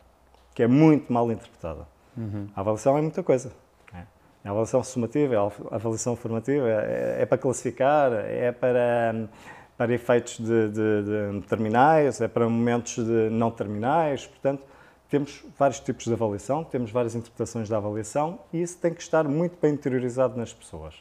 que 0.54 0.64
é 0.64 0.68
muito 0.68 1.12
mal 1.12 1.30
interpretada. 1.30 1.86
Uhum. 2.16 2.48
A 2.56 2.62
avaliação 2.62 2.98
é 2.98 3.02
muita 3.02 3.22
coisa. 3.22 3.52
É. 3.94 4.04
A 4.46 4.50
avaliação 4.50 4.82
sumativa, 4.82 5.36
a 5.72 5.76
avaliação 5.76 6.16
formativa 6.16 6.70
é, 6.70 7.18
é 7.24 7.26
para 7.26 7.38
classificar, 7.38 8.14
é 8.14 8.50
para, 8.54 9.28
para 9.78 9.94
efeitos 9.94 10.38
de, 10.38 10.70
de, 10.70 11.42
de 11.42 11.48
terminais, 11.48 12.22
é 12.22 12.30
para 12.30 12.48
momentos 12.48 12.96
de 12.96 13.30
não 13.30 13.52
terminais. 13.52 14.26
Portanto, 14.26 14.64
temos 15.10 15.44
vários 15.60 15.82
tipos 15.82 16.06
de 16.06 16.14
avaliação, 16.14 16.64
temos 16.64 16.92
várias 16.92 17.14
interpretações 17.14 17.68
da 17.68 17.76
avaliação 17.76 18.40
e 18.54 18.62
isso 18.62 18.78
tem 18.78 18.94
que 18.94 19.02
estar 19.02 19.26
muito 19.26 19.58
bem 19.62 19.74
interiorizado 19.74 20.38
nas 20.38 20.54
pessoas. 20.54 20.96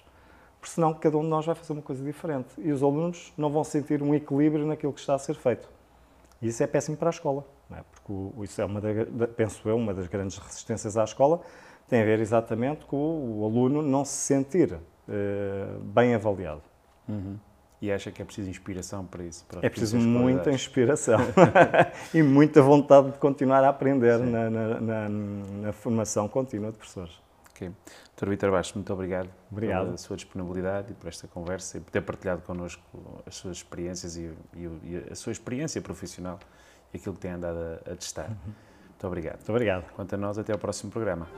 Porque 0.64 0.76
senão 0.76 0.94
cada 0.94 1.18
um 1.18 1.20
de 1.20 1.28
nós 1.28 1.44
vai 1.44 1.54
fazer 1.54 1.74
uma 1.74 1.82
coisa 1.82 2.02
diferente 2.02 2.48
e 2.56 2.72
os 2.72 2.82
alunos 2.82 3.34
não 3.36 3.50
vão 3.50 3.62
sentir 3.62 4.02
um 4.02 4.14
equilíbrio 4.14 4.64
naquilo 4.64 4.94
que 4.94 5.00
está 5.00 5.14
a 5.14 5.18
ser 5.18 5.34
feito. 5.34 5.68
E 6.40 6.48
isso 6.48 6.62
é 6.62 6.66
péssimo 6.66 6.96
para 6.96 7.10
a 7.10 7.12
escola, 7.12 7.44
é? 7.70 7.82
porque 7.92 8.42
isso 8.42 8.62
é, 8.62 8.64
uma 8.64 8.80
da, 8.80 9.28
penso 9.28 9.68
eu, 9.68 9.76
uma 9.76 9.92
das 9.92 10.06
grandes 10.06 10.38
resistências 10.38 10.96
à 10.96 11.04
escola, 11.04 11.42
tem 11.86 12.00
a 12.00 12.04
ver 12.06 12.18
exatamente 12.18 12.86
com 12.86 12.96
o 12.96 13.44
aluno 13.44 13.82
não 13.82 14.06
se 14.06 14.16
sentir 14.16 14.72
uh, 14.72 15.80
bem 15.80 16.14
avaliado. 16.14 16.62
Uhum. 17.06 17.36
E 17.82 17.92
acha 17.92 18.10
que 18.10 18.22
é 18.22 18.24
preciso 18.24 18.48
inspiração 18.48 19.04
para 19.04 19.22
isso? 19.22 19.44
Para 19.46 19.66
é 19.66 19.68
preciso 19.68 19.98
muita 19.98 20.50
inspiração 20.50 21.20
e 22.14 22.22
muita 22.22 22.62
vontade 22.62 23.10
de 23.10 23.18
continuar 23.18 23.62
a 23.62 23.68
aprender 23.68 24.18
na, 24.18 24.48
na, 24.48 24.80
na, 24.80 25.08
na, 25.10 25.72
formação 25.74 26.26
contínua 26.26 26.72
de 26.72 26.78
professores. 26.78 27.22
Ok. 27.54 27.70
Dr. 28.16 28.28
Vitor 28.28 28.50
Bastos, 28.50 28.74
muito 28.74 28.92
obrigado, 28.92 29.30
obrigado 29.50 29.84
pela 29.86 29.96
sua 29.96 30.16
disponibilidade 30.16 30.90
e 30.90 30.94
por 30.94 31.06
esta 31.06 31.28
conversa 31.28 31.78
e 31.78 31.80
por 31.80 31.92
ter 31.92 32.00
partilhado 32.00 32.42
connosco 32.42 32.82
as 33.24 33.36
suas 33.36 33.58
experiências 33.58 34.16
e, 34.16 34.32
e, 34.54 34.64
e 34.82 35.06
a 35.10 35.14
sua 35.14 35.30
experiência 35.30 35.80
profissional 35.80 36.40
e 36.92 36.96
aquilo 36.96 37.14
que 37.14 37.20
tem 37.20 37.30
andado 37.30 37.56
a, 37.56 37.92
a 37.92 37.96
testar. 37.96 38.28
Uhum. 38.28 38.52
Muito 38.88 39.06
obrigado. 39.06 39.36
Muito 39.36 39.50
obrigado. 39.50 39.92
Quanto 39.92 40.14
a 40.14 40.18
nós, 40.18 40.36
até 40.36 40.52
ao 40.52 40.58
próximo 40.58 40.90
programa. 40.90 41.28